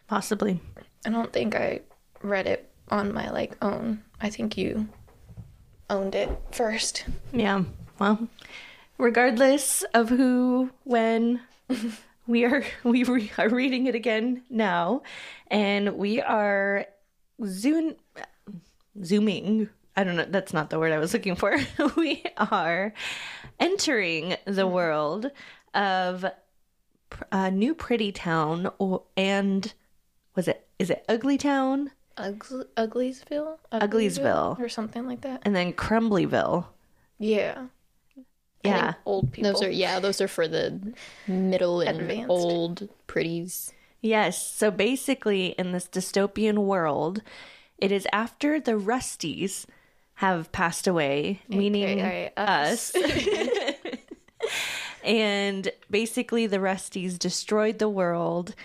Possibly. 0.08 0.60
I 1.06 1.10
don't 1.10 1.32
think 1.32 1.56
I 1.56 1.82
read 2.22 2.48
it 2.48 2.70
on 2.89 3.13
my 3.13 3.29
like 3.29 3.58
own. 3.62 4.03
I 4.22 4.29
think 4.29 4.58
you 4.58 4.88
owned 5.89 6.15
it 6.15 6.29
first. 6.51 7.06
Yeah. 7.32 7.63
Well, 8.00 8.27
regardless 8.98 9.84
of 9.94 10.10
who, 10.10 10.72
when, 10.84 11.41
we 12.29 12.45
are 12.45 12.63
we 12.83 13.03
re- 13.03 13.31
are 13.38 13.50
reading 13.50 13.88
it 13.88 13.95
again 13.95 14.43
now, 14.50 15.01
and 15.48 15.98
we 15.98 16.21
are 16.21 16.86
zoom 17.45 17.95
zooming. 19.03 19.69
I 19.98 20.03
don't 20.03 20.15
know. 20.15 20.25
That's 20.29 20.53
not 20.53 20.69
the 20.69 20.79
word 20.79 20.91
I 20.93 21.00
was 21.00 21.13
looking 21.13 21.36
for. 21.36 21.57
we 21.98 22.24
are 22.38 22.93
entering 23.59 24.36
the 24.45 24.67
world 24.67 25.31
of 25.74 26.25
uh, 27.31 27.50
New 27.50 27.74
Pretty 27.74 28.12
Town, 28.12 28.69
or, 28.77 29.03
and 29.17 29.74
was 30.36 30.48
it 30.48 30.67
is 30.77 30.89
it 30.89 31.03
Ugly 31.09 31.38
Town, 31.39 31.91
Ugly, 32.15 32.65
Ugleysville? 32.77 33.57
Ugleysville. 33.74 34.59
Or 34.59 34.69
something 34.69 35.05
like 35.05 35.21
that. 35.21 35.41
and 35.43 35.55
then 35.55 35.74
Crumblyville. 35.74 36.65
Yeah. 37.17 37.65
I 38.66 38.68
Yeah. 38.68 38.94
old 39.06 39.32
people. 39.32 39.54
Those 39.54 39.63
are 39.63 39.72
yeah, 39.72 40.00
those 40.00 40.22
are 40.22 40.28
for 40.28 40.48
the 40.48 40.94
middle 41.28 41.82
and 41.82 42.01
Advanced. 42.01 42.30
old 42.30 42.89
pretties. 43.08 43.72
Yes. 44.01 44.46
So 44.51 44.72
basically, 44.72 45.48
in 45.58 45.72
this 45.72 45.88
dystopian 45.88 46.60
world, 46.60 47.22
it 47.78 47.92
is 47.92 48.08
after 48.13 48.60
the 48.60 48.74
Rusties 48.74 49.66
have 50.16 50.51
passed 50.51 50.88
away, 50.88 51.42
meaning 51.48 52.00
AKA 52.00 52.32
us. 52.36 52.94
and 55.04 55.72
basically, 55.89 56.48
the 56.48 56.58
Rusties 56.58 57.18
destroyed 57.18 57.80
the 57.80 57.89
world. 57.89 58.56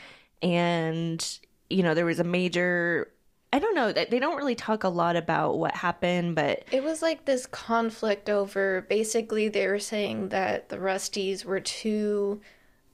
And, 0.43 1.27
you 1.71 1.83
know, 1.83 1.95
there 1.95 2.05
was 2.05 2.21
a 2.21 2.25
major. 2.25 3.09
I 3.55 3.61
don't 3.61 3.77
know. 3.77 3.93
They 3.93 4.19
don't 4.19 4.37
really 4.37 4.57
talk 4.57 4.83
a 4.83 4.89
lot 4.89 5.15
about 5.15 5.59
what 5.59 5.77
happened, 5.77 6.35
but 6.35 6.65
It 6.73 6.83
was 6.83 7.03
like 7.03 7.25
this 7.25 7.47
conflict 7.47 8.29
over 8.29 8.81
basically 8.89 9.49
they 9.49 9.69
were 9.69 9.79
saying 9.79 10.31
that 10.31 10.71
the 10.71 10.77
Rusties 10.77 11.45
were 11.45 11.61
too 11.61 12.41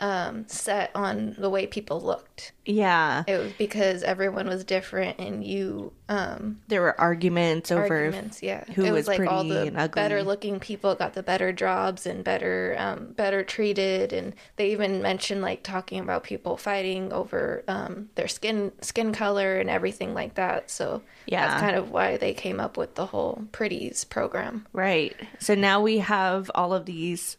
um, 0.00 0.46
set 0.48 0.90
on 0.94 1.34
the 1.38 1.48
way 1.50 1.66
people 1.66 2.00
looked. 2.00 2.52
yeah, 2.64 3.24
It 3.26 3.36
was 3.38 3.52
because 3.58 4.02
everyone 4.02 4.46
was 4.48 4.64
different 4.64 5.18
and 5.18 5.44
you 5.44 5.92
um, 6.08 6.60
there 6.68 6.80
were 6.80 7.00
arguments 7.00 7.70
over 7.70 7.82
arguments. 7.82 8.42
Yeah, 8.42 8.64
who 8.74 8.84
it 8.84 8.90
was 8.90 9.06
was 9.06 9.08
like 9.08 9.28
all 9.28 9.42
pretty 9.44 9.50
the 9.54 9.66
and 9.68 9.76
ugly. 9.78 9.94
better 10.02 10.22
looking 10.24 10.58
people 10.58 10.94
got 10.96 11.14
the 11.14 11.22
better 11.22 11.52
jobs 11.52 12.04
and 12.06 12.24
better 12.24 12.74
um, 12.78 13.12
better 13.12 13.44
treated, 13.44 14.12
and 14.12 14.34
they 14.56 14.72
even 14.72 15.02
mentioned 15.02 15.40
like 15.42 15.62
talking 15.62 16.00
about 16.00 16.24
people 16.24 16.56
fighting 16.56 17.12
over 17.12 17.62
um, 17.68 18.08
their 18.16 18.26
skin 18.28 18.72
skin 18.80 19.12
color 19.12 19.58
and 19.58 19.70
everything 19.70 20.14
like 20.14 20.34
that. 20.34 20.70
So 20.70 21.02
Yeah. 21.26 21.46
that's 21.46 21.60
kind 21.60 21.76
of 21.76 21.90
why 21.90 22.16
they 22.16 22.34
came 22.34 22.58
up 22.58 22.76
with 22.76 22.94
the 22.96 23.06
whole 23.06 23.44
pretties 23.52 24.04
program. 24.04 24.66
Right. 24.72 25.14
So 25.38 25.54
now 25.54 25.80
we 25.80 25.98
have 25.98 26.50
all 26.54 26.72
of 26.74 26.86
these. 26.86 27.36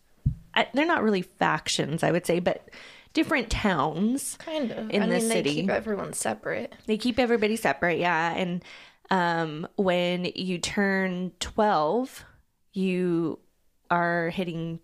I, 0.54 0.68
they're 0.74 0.86
not 0.86 1.04
really 1.04 1.22
factions, 1.22 2.04
I 2.04 2.12
would 2.12 2.26
say, 2.26 2.40
but 2.40 2.68
different 3.14 3.50
towns. 3.50 4.38
Kind 4.40 4.72
of 4.72 4.90
In 4.90 5.04
I 5.04 5.06
the 5.08 5.14
mean, 5.14 5.22
city. 5.22 5.50
they 5.50 5.62
keep 5.62 5.70
everyone 5.70 6.14
separate. 6.14 6.74
They 6.86 6.98
keep 6.98 7.20
everybody 7.20 7.56
separate, 7.56 8.00
yeah. 8.00 8.34
And 8.34 8.64
um, 9.10 9.68
when 9.76 10.26
you 10.36 10.58
turn 10.58 11.32
12, 11.40 12.24
you 12.74 13.40
are 13.90 14.30
hitting 14.30 14.80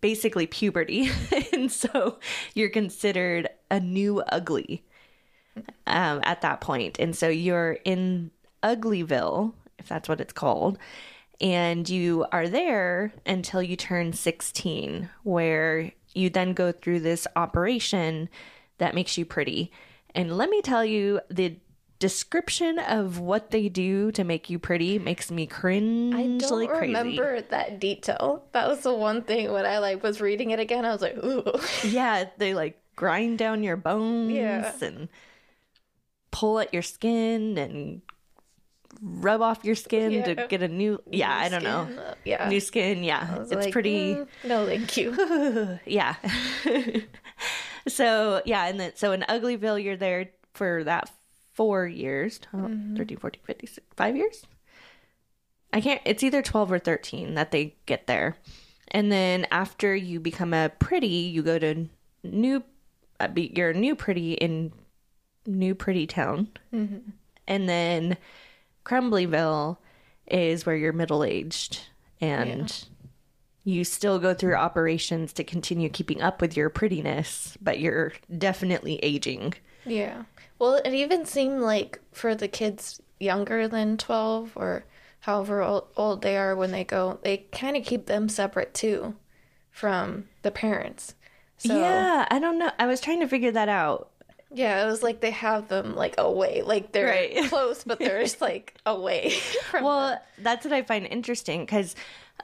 basically 0.00 0.46
puberty. 0.46 1.10
and 1.52 1.70
so 1.70 2.18
you're 2.54 2.70
considered 2.70 3.48
a 3.70 3.80
new 3.80 4.20
ugly 4.20 4.84
um, 5.86 6.20
at 6.24 6.42
that 6.42 6.60
point. 6.60 6.98
And 6.98 7.16
so 7.16 7.28
you're 7.28 7.78
in 7.84 8.30
Uglyville, 8.62 9.52
if 9.78 9.88
that's 9.88 10.08
what 10.08 10.20
it's 10.20 10.32
called. 10.32 10.78
And 11.40 11.88
you 11.88 12.26
are 12.30 12.48
there 12.48 13.12
until 13.26 13.62
you 13.62 13.74
turn 13.76 14.12
16, 14.12 15.08
where 15.24 15.92
you 16.14 16.30
then 16.30 16.52
go 16.52 16.70
through 16.72 17.00
this 17.00 17.26
operation 17.34 18.28
that 18.78 18.94
makes 18.94 19.18
you 19.18 19.24
pretty. 19.24 19.72
And 20.14 20.36
let 20.36 20.50
me 20.50 20.62
tell 20.62 20.84
you, 20.84 21.20
the 21.30 21.56
description 21.98 22.78
of 22.80 23.18
what 23.20 23.50
they 23.50 23.68
do 23.68 24.10
to 24.12 24.24
make 24.24 24.50
you 24.50 24.58
pretty 24.58 24.98
makes 24.98 25.30
me 25.30 25.46
cringe 25.46 26.14
I 26.14 26.26
don't 26.26 26.58
like 26.58 26.68
crazy. 26.68 26.86
remember 26.94 27.40
that 27.42 27.78
detail. 27.80 28.44
That 28.52 28.68
was 28.68 28.80
the 28.80 28.92
one 28.92 29.22
thing 29.22 29.52
when 29.52 29.64
I 29.64 29.78
like 29.78 30.02
was 30.02 30.20
reading 30.20 30.50
it 30.50 30.58
again. 30.60 30.84
I 30.84 30.92
was 30.92 31.00
like, 31.00 31.16
ooh. 31.16 31.44
Yeah, 31.88 32.24
they 32.38 32.54
like 32.54 32.80
grind 32.96 33.38
down 33.38 33.62
your 33.62 33.76
bones 33.76 34.32
Yeah. 34.32 34.72
and 34.82 35.08
pull 36.32 36.58
at 36.58 36.72
your 36.74 36.82
skin 36.82 37.56
and 37.56 38.02
rub 39.00 39.40
off 39.40 39.64
your 39.64 39.74
skin 39.74 40.22
to 40.22 40.46
get 40.48 40.62
a 40.62 40.68
new 40.68 41.00
yeah 41.10 41.34
i 41.36 41.48
don't 41.48 41.62
know 41.64 41.86
Skin, 41.86 41.98
uh, 41.98 42.14
Yeah. 42.24 42.48
new 42.48 42.60
skin 42.60 43.02
yeah 43.04 43.42
it's 43.42 43.52
like, 43.52 43.72
pretty 43.72 44.14
"Mm, 44.14 44.26
no, 44.44 44.66
thank 44.66 44.96
you. 44.96 45.78
yeah 45.86 46.14
so 47.88 48.42
yeah 48.44 48.66
and 48.66 48.78
then 48.78 48.92
so 48.94 49.12
in 49.12 49.22
uglyville 49.22 49.82
you're 49.82 49.96
there 49.96 50.30
for 50.54 50.84
that 50.84 51.10
four 51.54 51.86
years 51.86 52.38
12, 52.38 52.66
Mm-hmm. 52.70 52.96
13 52.96 53.16
14 53.18 53.40
15 53.44 53.66
16, 53.68 53.84
five 53.96 54.16
years 54.16 54.46
i 55.72 55.80
can't 55.80 56.00
it's 56.04 56.22
either 56.22 56.42
12 56.42 56.72
or 56.72 56.78
13 56.78 57.34
that 57.34 57.50
they 57.50 57.74
get 57.86 58.06
there 58.06 58.36
and 58.88 59.10
then 59.10 59.46
after 59.50 59.94
you 59.94 60.20
become 60.20 60.52
a 60.54 60.70
pretty 60.78 61.06
you 61.06 61.42
go 61.42 61.58
to 61.58 61.88
new 62.22 62.62
uh, 63.20 63.28
be, 63.28 63.52
you're 63.54 63.70
a 63.70 63.74
new 63.74 63.94
pretty 63.94 64.34
in 64.34 64.72
new 65.46 65.74
pretty 65.74 66.06
town 66.06 66.48
Mm-hmm. 66.72 67.10
and 67.48 67.68
then 67.68 68.16
crumblyville 68.84 69.78
is 70.26 70.64
where 70.66 70.76
you're 70.76 70.92
middle 70.92 71.24
aged 71.24 71.80
and 72.20 72.86
you 73.64 73.84
still 73.84 74.18
go 74.18 74.34
through 74.34 74.54
operations 74.54 75.32
to 75.34 75.44
continue 75.44 75.88
keeping 75.88 76.20
up 76.20 76.40
with 76.40 76.56
your 76.56 76.68
prettiness, 76.68 77.56
but 77.60 77.78
you're 77.78 78.12
definitely 78.38 78.98
aging. 79.02 79.54
Yeah. 79.84 80.24
Well, 80.58 80.76
it 80.84 80.92
even 80.92 81.26
seemed 81.26 81.60
like 81.60 82.00
for 82.12 82.34
the 82.34 82.48
kids 82.48 83.00
younger 83.18 83.68
than 83.68 83.96
12 83.96 84.52
or 84.56 84.84
however 85.20 85.62
old, 85.62 85.88
old 85.96 86.22
they 86.22 86.36
are 86.36 86.56
when 86.56 86.72
they 86.72 86.84
go, 86.84 87.18
they 87.22 87.38
kind 87.52 87.76
of 87.76 87.84
keep 87.84 88.06
them 88.06 88.28
separate 88.28 88.74
too 88.74 89.14
from 89.70 90.28
the 90.42 90.50
parents. 90.50 91.14
So, 91.58 91.76
yeah. 91.76 91.80
yeah, 91.80 92.26
I 92.30 92.40
don't 92.40 92.58
know. 92.58 92.72
I 92.78 92.86
was 92.86 93.00
trying 93.00 93.20
to 93.20 93.28
figure 93.28 93.52
that 93.52 93.68
out. 93.68 94.10
It 94.54 94.86
was 94.86 95.02
like 95.02 95.20
they 95.20 95.30
have 95.30 95.68
them 95.68 95.94
like 95.96 96.14
away. 96.18 96.62
Like 96.62 96.92
they're 96.92 97.06
Right. 97.06 97.44
close, 97.48 97.84
but 97.84 97.98
they're 97.98 98.22
just 98.22 98.40
like 98.40 98.74
away 98.86 99.30
from 99.70 99.84
Well, 99.84 100.20
that's 100.38 100.64
what 100.64 100.72
I 100.74 100.82
find 100.82 101.06
interesting 101.06 101.60
because 101.62 101.94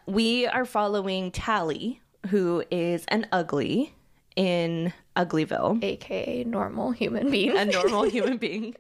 we 0.07 0.47
are 0.47 0.65
following 0.65 1.31
Tally, 1.31 2.01
who 2.29 2.65
is 2.71 3.05
an 3.09 3.27
ugly 3.33 3.95
in 4.37 4.93
Uglyville. 5.17 5.83
aka 5.83 6.45
normal 6.45 6.93
human 6.93 7.31
being. 7.31 7.57
a 7.57 7.65
normal 7.65 8.03
human 8.09 8.37
being. 8.37 8.75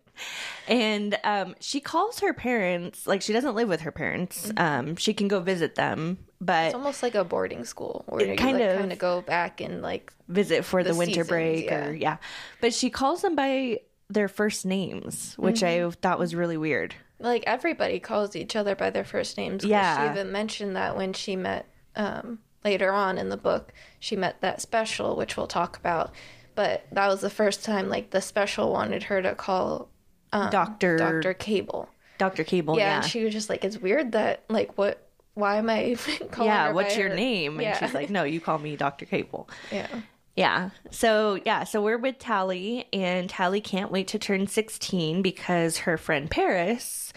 And 0.66 1.18
um, 1.25 1.54
she 1.61 1.80
calls 1.80 2.20
her 2.20 2.32
parents, 2.32 3.06
like 3.06 3.23
she 3.23 3.32
doesn't 3.32 3.54
live 3.54 3.68
with 3.68 3.80
her 3.82 3.92
parents. 3.92 4.50
Um, 4.56 4.97
she 4.97 5.14
can 5.14 5.28
go 5.28 5.40
visit 5.40 5.75
them, 5.76 6.18
but 6.40 6.66
It's 6.66 6.75
almost 6.75 7.02
like 7.02 7.14
a 7.14 7.25
boarding 7.25 7.64
school 7.64 8.04
where 8.09 8.25
you 8.26 8.37
kind 8.37 8.59
like, 8.59 8.68
of- 8.71 8.78
kind 8.78 8.92
of 8.92 8.99
go 8.99 9.23
back 9.23 9.61
and 9.61 9.83
like 9.83 10.12
visit 10.28 10.64
for 10.64 10.83
the, 10.85 10.92
The 10.92 10.99
winter 10.99 11.12
seasons, 11.25 11.28
break 11.28 11.73
or 11.73 11.92
yeah. 11.92 12.18
But 12.61 12.73
she 12.75 12.90
calls 12.90 13.23
them 13.23 13.35
by 13.35 13.80
their 14.11 14.28
first 14.28 14.64
names, 14.64 15.35
which 15.37 15.62
I 15.62 15.90
thought 15.90 16.18
was 16.18 16.35
really 16.35 16.57
weird. 16.57 16.95
like 17.18 17.42
everybody 17.47 17.99
calls 18.00 18.35
each 18.37 18.54
other 18.57 18.75
by 18.76 18.90
their 18.90 19.04
first 19.04 19.37
names. 19.37 19.64
Yeah. 19.64 20.04
she 20.07 20.11
even 20.12 20.30
mentioned 20.33 20.76
that 20.76 20.97
when 20.97 21.12
she 21.12 21.35
met 21.37 21.66
um, 21.97 22.38
later 22.64 22.92
on 22.92 23.18
in 23.18 23.28
the 23.28 23.37
book, 23.37 23.73
she 23.99 24.14
met 24.16 24.40
that 24.40 24.61
special, 24.62 25.16
which 25.16 25.37
we'll 25.37 25.47
talk 25.49 25.76
about. 25.76 26.12
But 26.54 26.87
that 26.92 27.09
was 27.09 27.21
the 27.21 27.30
first 27.30 27.64
time 27.64 27.88
like 27.88 28.11
the 28.11 28.21
special 28.21 28.73
wanted 28.73 29.04
her 29.04 29.21
to 29.23 29.35
call 29.35 29.90
Doctor 30.33 30.97
Doctor 30.97 31.35
Cable. 31.35 31.88
Doctor 32.18 32.45
Cable, 32.45 32.76
Yeah, 32.76 32.83
yeah. 32.85 32.97
and 32.97 33.04
she 33.04 33.25
was 33.25 33.33
just 33.33 33.49
like, 33.49 33.64
it's 33.64 33.78
weird 33.78 34.12
that 34.12 34.45
like 34.49 34.76
what 34.78 35.08
why 35.38 35.57
am 35.57 35.71
I 35.71 35.97
calling 36.30 36.50
yeah, 36.50 36.73
what's 36.73 36.97
your 36.97 37.09
her- 37.11 37.14
name? 37.16 37.54
And 37.54 37.62
Yeah. 37.62 37.78
she's 37.78 37.95
like, 37.95 38.11
no, 38.11 38.25
you 38.25 38.40
call 38.47 38.59
me 38.59 38.76
Dr. 38.76 39.07
Cable. 39.07 39.49
yeah. 39.73 39.88
Yeah. 40.37 40.71
So, 40.92 41.40
yeah, 41.45 41.64
so 41.64 41.83
we're 41.83 41.99
with 41.99 42.18
Tally, 42.21 42.87
and 42.92 43.28
Tally 43.28 43.61
can't 43.61 43.90
wait 43.90 44.07
to 44.09 44.21
turn 44.21 44.47
16 44.47 45.21
because 45.21 45.78
her 45.78 45.97
friend 45.97 46.30
Peris 46.30 47.12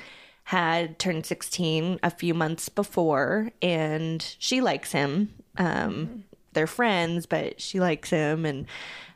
had 0.46 0.98
turned 0.98 1.28
16 1.28 2.00
a 2.02 2.10
few 2.10 2.34
months 2.34 2.68
before, 2.70 3.52
and 3.62 4.36
she 4.40 4.60
likes 4.60 4.92
him. 4.92 5.34
Um, 5.58 6.24
They're 6.54 6.66
friends, 6.66 7.28
but 7.28 7.62
she 7.62 7.80
likes 7.80 8.10
him, 8.10 8.44
and 8.44 8.66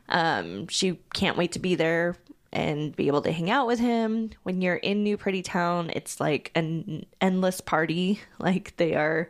um, 0.08 0.68
she 0.68 1.00
can't 1.12 1.36
wait 1.36 1.50
to 1.52 1.58
be 1.58 1.74
there 1.74 2.14
and 2.56 2.96
be 2.96 3.06
able 3.08 3.22
to 3.22 3.30
hang 3.32 3.50
out 3.50 3.66
with 3.66 3.78
him. 3.78 4.30
When 4.42 4.60
you're 4.62 4.76
in 4.76 5.02
New 5.02 5.16
Pretty 5.16 5.42
Town, 5.42 5.90
it's 5.94 6.18
like 6.20 6.50
an 6.54 7.04
endless 7.20 7.60
party. 7.60 8.20
Like, 8.38 8.76
they 8.76 8.94
are 8.94 9.28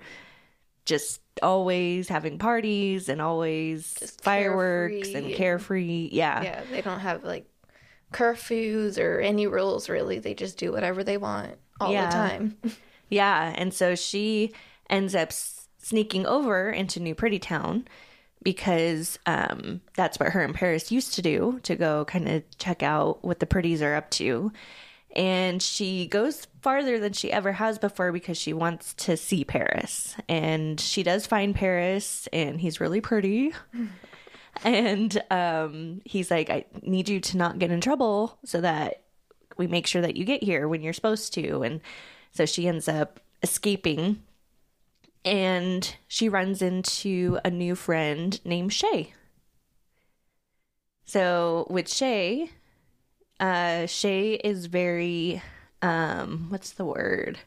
just 0.84 1.20
always 1.42 2.08
having 2.08 2.38
parties 2.38 3.08
and 3.08 3.20
always 3.20 3.94
Just 3.98 4.22
fireworks 4.22 5.08
carefree 5.08 5.14
and 5.26 5.34
carefree. 5.34 6.08
Yeah. 6.12 6.42
Yeah, 6.42 6.62
they 6.70 6.80
don't 6.80 7.00
have 7.00 7.24
like 7.24 7.46
curfews 8.12 8.98
or 9.02 9.20
any 9.20 9.46
rules 9.46 9.88
really. 9.88 10.18
They 10.18 10.34
just 10.34 10.58
do 10.58 10.72
whatever 10.72 11.02
they 11.04 11.16
want 11.18 11.54
all 11.80 11.92
Yeah. 11.92 12.06
the 12.06 12.12
time. 12.12 12.56
Yeah. 13.08 13.52
And 13.56 13.72
so 13.72 13.94
she 13.94 14.52
ends 14.90 15.14
up 15.14 15.30
sneaking 15.32 16.26
over 16.26 16.70
into 16.70 16.98
New 16.98 17.14
Pretty 17.14 17.38
Town 17.38 17.86
because 18.42 19.18
um, 19.26 19.80
that's 19.94 20.18
what 20.18 20.30
her 20.30 20.42
and 20.42 20.54
Peris 20.54 20.90
used 20.90 21.14
to 21.14 21.22
do 21.22 21.58
to 21.64 21.74
go 21.76 22.04
kind 22.04 22.28
of 22.28 22.58
check 22.58 22.82
out 22.82 23.24
what 23.24 23.40
the 23.40 23.46
pretties 23.46 23.82
are 23.82 23.94
up 23.94 24.10
to. 24.10 24.52
And 25.14 25.62
she 25.62 26.06
goes 26.06 26.46
farther 26.60 26.98
than 26.98 27.14
she 27.14 27.32
ever 27.32 27.52
has 27.52 27.78
before 27.78 28.12
because 28.12 28.36
she 28.36 28.52
wants 28.52 28.92
to 28.94 29.16
see 29.16 29.44
Peris. 29.44 30.14
And 30.28 30.78
she 30.78 31.02
does 31.02 31.26
find 31.26 31.54
Peris, 31.54 32.28
and 32.32 32.60
he's 32.60 32.80
really 32.80 33.00
pretty. 33.00 33.54
and 34.64 35.22
um, 35.30 36.02
he's 36.04 36.30
like, 36.30 36.50
I 36.50 36.66
need 36.82 37.08
you 37.08 37.20
to 37.20 37.36
not 37.38 37.58
get 37.58 37.70
in 37.70 37.80
trouble 37.80 38.38
so 38.44 38.60
that 38.60 39.02
we 39.56 39.66
make 39.66 39.86
sure 39.86 40.02
that 40.02 40.16
you 40.16 40.24
get 40.24 40.42
here 40.42 40.68
when 40.68 40.82
you're 40.82 40.92
supposed 40.92 41.32
to. 41.34 41.62
And 41.62 41.80
so 42.32 42.44
she 42.44 42.68
ends 42.68 42.88
up 42.88 43.20
escaping 43.42 44.22
and 45.26 45.96
she 46.08 46.28
runs 46.28 46.62
into 46.62 47.38
a 47.44 47.50
new 47.50 47.74
friend 47.74 48.40
named 48.44 48.72
Shay. 48.72 49.12
So 51.04 51.66
with 51.70 51.92
Shay, 51.92 52.50
uh, 53.38 53.86
Shay 53.86 54.34
is 54.34 54.66
very, 54.66 55.42
um, 55.82 56.46
what's 56.48 56.70
the 56.72 56.84
word? 56.84 57.38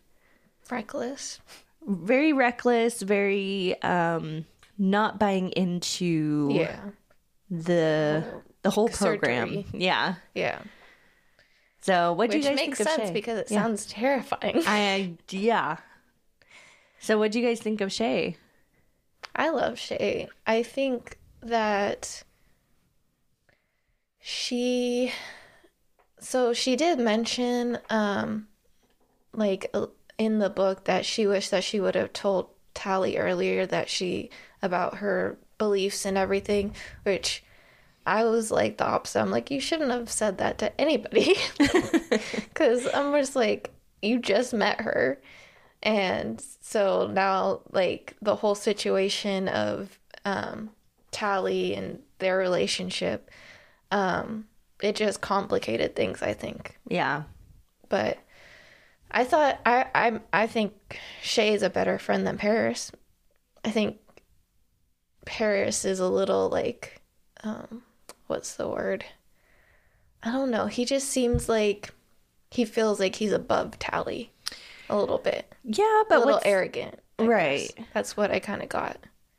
Reckless. 0.69 1.39
Very 1.87 2.31
reckless, 2.33 3.01
very, 3.01 3.81
um, 3.81 4.45
not 4.77 5.19
buying 5.19 5.49
into 5.51 6.49
Yeah. 6.51 6.79
the 7.49 8.41
the 8.61 8.69
whole 8.69 8.89
program. 8.89 9.47
surgery. 9.47 9.65
Yeah. 9.73 10.15
Yeah. 10.35 10.59
So 11.81 12.11
what 12.13 12.29
do 12.29 12.37
you 12.37 12.43
guys 12.43 12.55
makes 12.55 12.77
think 12.77 12.89
of 12.89 12.95
sense 12.95 13.11
because 13.11 13.39
it 13.39 13.51
Yeah. 13.51 13.61
sounds 13.63 13.85
terrifying. 13.87 14.61
I 14.67 15.15
yeah. 15.29 15.77
So 16.99 17.17
what 17.17 17.31
do 17.31 17.39
you 17.39 17.47
guys 17.47 17.59
think 17.59 17.81
of 17.81 17.91
Shay? 17.91 18.37
I 19.35 19.49
love 19.49 19.79
Shay. 19.79 20.27
I 20.45 20.63
think 20.63 21.17
that 21.41 22.23
she 24.19 25.13
so 26.19 26.53
she 26.53 26.75
did 26.75 26.99
mention 26.99 27.77
um 27.89 28.47
like 29.33 29.69
uh, 29.73 29.87
in 30.17 30.39
the 30.39 30.49
book 30.49 30.83
that 30.85 31.05
she 31.05 31.25
wished 31.25 31.51
that 31.51 31.63
she 31.63 31.79
would 31.79 31.95
have 31.95 32.11
told 32.13 32.49
Tally 32.73 33.17
earlier 33.17 33.65
that 33.65 33.89
she 33.89 34.29
about 34.61 34.97
her 34.97 35.37
beliefs 35.57 36.05
and 36.05 36.17
everything, 36.17 36.75
which 37.03 37.43
I 38.05 38.23
was 38.25 38.51
like 38.51 38.77
the 38.77 38.85
opposite. 38.85 39.19
I'm 39.21 39.31
like, 39.31 39.51
you 39.51 39.59
shouldn't 39.59 39.91
have 39.91 40.09
said 40.09 40.37
that 40.37 40.57
to 40.59 40.79
anybody. 40.79 41.35
Because 42.33 42.87
I'm 42.93 43.11
just 43.13 43.35
like, 43.35 43.71
you 44.01 44.19
just 44.19 44.53
met 44.53 44.81
her. 44.81 45.19
And 45.81 46.43
so 46.61 47.07
now, 47.07 47.61
like, 47.71 48.15
the 48.21 48.35
whole 48.35 48.55
situation 48.55 49.47
of 49.47 49.97
um, 50.25 50.71
Tally 51.11 51.73
and 51.73 51.99
their 52.19 52.37
relationship, 52.37 53.31
um, 53.91 54.45
it 54.81 54.95
just 54.95 55.21
complicated 55.21 55.95
things, 55.95 56.21
I 56.21 56.33
think. 56.33 56.77
Yeah. 56.87 57.23
But 57.87 58.17
I 59.09 59.23
thought, 59.23 59.59
I, 59.65 59.85
I, 59.95 60.19
I 60.33 60.47
think 60.47 60.99
Shay 61.21 61.53
is 61.53 61.63
a 61.63 61.69
better 61.69 61.97
friend 61.97 62.27
than 62.27 62.37
Peris. 62.37 62.91
I 63.63 63.71
think 63.71 63.97
Peris 65.25 65.85
is 65.85 65.99
a 65.99 66.09
little 66.09 66.49
like, 66.49 67.01
um, 67.43 67.83
what's 68.27 68.55
the 68.55 68.67
word? 68.67 69.05
I 70.21 70.31
don't 70.31 70.51
know. 70.51 70.67
He 70.67 70.85
just 70.85 71.07
seems 71.07 71.47
like 71.47 71.93
he 72.51 72.65
feels 72.65 72.99
like 72.99 73.15
he's 73.15 73.31
above 73.31 73.79
Tally 73.79 74.31
a 74.89 74.97
little 74.97 75.17
bit, 75.17 75.53
Yeah, 75.63 76.03
but 76.09 76.15
a 76.15 76.19
but 76.19 76.25
little 76.25 76.41
arrogant. 76.45 76.99
I 77.19 77.23
Right. 77.25 77.71
guess. 77.75 77.85
That's 77.93 78.17
what 78.17 78.31
I 78.31 78.39
kind 78.39 78.61
of 78.63 78.69
got. 78.69 78.97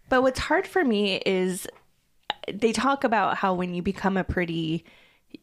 but 0.08 0.22
what's 0.22 0.40
hard 0.40 0.66
for 0.66 0.84
me 0.84 1.16
is 1.26 1.66
they 2.52 2.72
talk 2.72 3.04
about 3.04 3.36
how 3.38 3.54
when 3.54 3.74
you 3.74 3.82
become 3.82 4.16
a 4.16 4.24
pretty 4.24 4.84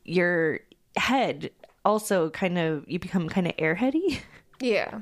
your 0.03 0.59
head 0.95 1.51
also 1.85 2.29
kind 2.31 2.57
of 2.57 2.83
you 2.89 2.99
become 2.99 3.29
kind 3.29 3.47
of 3.47 3.55
airheady 3.57 4.19
Yeah. 4.59 5.01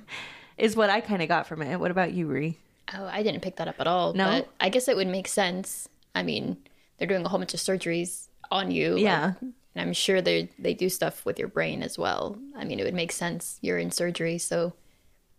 is 0.57 0.75
what 0.75 0.89
I 0.89 1.01
kind 1.01 1.21
of 1.21 1.27
got 1.27 1.47
from 1.47 1.61
it. 1.61 1.79
What 1.79 1.91
about 1.91 2.13
you, 2.13 2.27
Ree? 2.27 2.57
Oh, 2.93 3.05
I 3.05 3.23
didn't 3.23 3.41
pick 3.41 3.55
that 3.55 3.67
up 3.67 3.79
at 3.79 3.87
all. 3.87 4.13
No? 4.13 4.25
But 4.25 4.49
I 4.59 4.69
guess 4.69 4.87
it 4.87 4.95
would 4.95 5.07
make 5.07 5.27
sense. 5.27 5.89
I 6.13 6.21
mean, 6.23 6.57
they're 6.97 7.07
doing 7.07 7.25
a 7.25 7.29
whole 7.29 7.39
bunch 7.39 7.53
of 7.55 7.59
surgeries 7.59 8.27
on 8.51 8.69
you. 8.69 8.91
like, 8.93 9.01
Yeah. 9.01 9.33
and 9.41 9.53
I'm 9.75 9.93
sure 9.93 10.21
they 10.21 10.49
they 10.59 10.73
do 10.75 10.89
stuff 10.89 11.25
with 11.25 11.39
your 11.39 11.47
brain 11.47 11.81
as 11.81 11.97
well. 11.97 12.37
I 12.55 12.63
mean, 12.65 12.79
it 12.79 12.83
would 12.83 12.93
make 12.93 13.11
sense. 13.11 13.57
You're 13.61 13.79
in 13.79 13.89
surgery, 13.91 14.37
so 14.37 14.73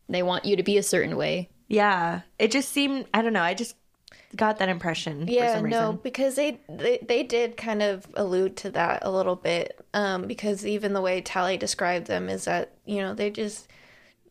they 0.09 0.23
want 0.23 0.45
you 0.45 0.57
to 0.57 0.63
be 0.63 0.79
a 0.79 0.83
certain 0.83 1.17
way. 1.17 1.49
Yeah. 1.69 2.21
It 2.39 2.51
just 2.51 2.71
seemed 2.71 3.07
I 3.13 3.23
don't 3.23 3.33
know, 3.33 3.43
I 3.43 3.55
just 3.55 3.75
got 4.35 4.59
that 4.59 4.69
impression 4.69 5.27
for 5.27 5.33
Yeah, 5.33 5.55
some 5.55 5.69
no, 5.69 5.81
reason. 5.89 6.01
because 6.03 6.35
they, 6.35 6.61
they 6.69 6.99
they 7.07 7.23
did 7.23 7.57
kind 7.57 7.83
of 7.83 8.07
allude 8.15 8.57
to 8.59 8.71
that 8.71 9.01
a 9.03 9.11
little 9.11 9.37
bit. 9.37 9.81
Um, 9.95 10.27
because 10.27 10.65
even 10.67 10.93
the 10.93 11.01
way 11.01 11.21
Tally 11.21 11.57
described 11.57 12.07
them 12.07 12.29
is 12.29 12.45
that 12.45 12.73
you 12.85 12.99
know 13.03 13.15
they 13.15 13.31
just 13.31 13.69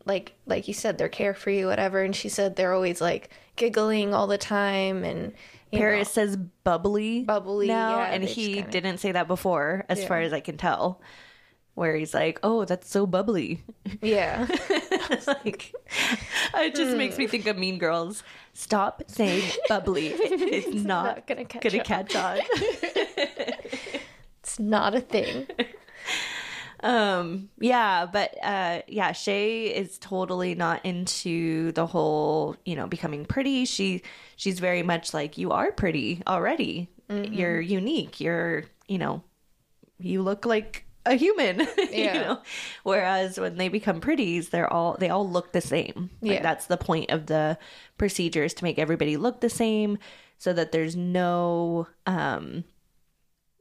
like 0.05 0.33
like 0.45 0.67
you 0.67 0.73
said 0.73 0.97
they're 0.97 1.09
carefree, 1.09 1.65
whatever. 1.65 2.01
And 2.03 2.15
she 2.15 2.29
said 2.29 2.55
they're 2.55 2.73
always 2.73 3.01
like 3.01 3.29
giggling 3.55 4.13
all 4.13 4.27
the 4.27 4.37
time 4.37 5.03
and 5.03 5.33
Peris 5.73 6.07
says 6.09 6.37
bubbly, 6.63 7.23
Bubbly, 7.23 7.67
now, 7.67 7.97
yeah, 7.97 8.05
and 8.13 8.23
he 8.23 8.53
kinda- 8.55 8.71
didn't 8.71 8.99
say 8.99 9.11
that 9.11 9.27
before, 9.27 9.83
as 9.89 9.99
Yeah. 9.99 10.07
far 10.07 10.21
as 10.21 10.31
I 10.31 10.39
can 10.39 10.55
tell. 10.57 11.01
Where 11.73 11.97
he's 11.97 12.13
like, 12.13 12.39
"Oh, 12.43 12.63
that's 12.63 12.89
so 12.89 13.05
bubbly," 13.05 13.61
yeah, 14.01 14.45
like 15.27 15.73
it 16.55 16.75
just 16.75 16.97
makes 16.97 17.17
me 17.17 17.27
think 17.27 17.45
of 17.47 17.57
Mean 17.57 17.77
Girls. 17.77 18.23
Stop 18.53 19.03
saying 19.07 19.49
bubbly; 19.69 20.07
it's 20.07 20.83
not, 20.83 21.05
not 21.05 21.27
gonna 21.27 21.45
catch 21.45 21.63
gonna 21.63 21.79
on. 21.79 21.83
catch 21.85 22.15
on. 22.15 22.39
it's 24.41 24.59
not 24.59 24.95
a 24.95 25.01
thing. 25.01 25.47
um, 26.81 27.49
yeah, 27.59 28.05
but 28.05 28.35
uh, 28.43 28.81
yeah, 28.87 29.11
Shay 29.11 29.65
is 29.65 29.97
totally 29.97 30.55
not 30.55 30.85
into 30.85 31.71
the 31.73 31.85
whole, 31.85 32.55
you 32.65 32.75
know, 32.75 32.87
becoming 32.87 33.25
pretty. 33.25 33.65
She 33.65 34.03
she's 34.35 34.59
very 34.59 34.83
much 34.83 35.13
like 35.13 35.37
you 35.37 35.51
are 35.51 35.71
pretty 35.71 36.21
already. 36.27 36.89
You're 37.07 37.61
unique. 37.61 38.19
You're, 38.19 38.63
you 38.87 38.97
know, 38.97 39.21
you 39.99 40.23
look 40.23 40.45
like 40.45 40.84
a 41.05 41.15
human. 41.15 41.59
you 41.93 42.05
know? 42.05 42.41
Whereas 42.83 43.39
when 43.39 43.57
they 43.57 43.69
become 43.69 43.99
pretties, 44.01 44.49
they're 44.49 44.71
all 44.71 44.97
they 44.99 45.09
all 45.09 45.27
look 45.29 45.51
the 45.51 45.61
same. 45.61 46.09
Like 46.21 46.31
Yeah. 46.31 46.41
that's 46.41 46.65
the 46.67 46.77
point 46.77 47.11
of 47.11 47.25
the 47.27 47.57
procedures 47.97 48.53
to 48.55 48.63
make 48.63 48.79
everybody 48.79 49.17
look 49.17 49.41
the 49.41 49.49
same 49.49 49.97
so 50.37 50.51
that 50.53 50.71
there's 50.71 50.95
no 50.95 51.87
um 52.05 52.63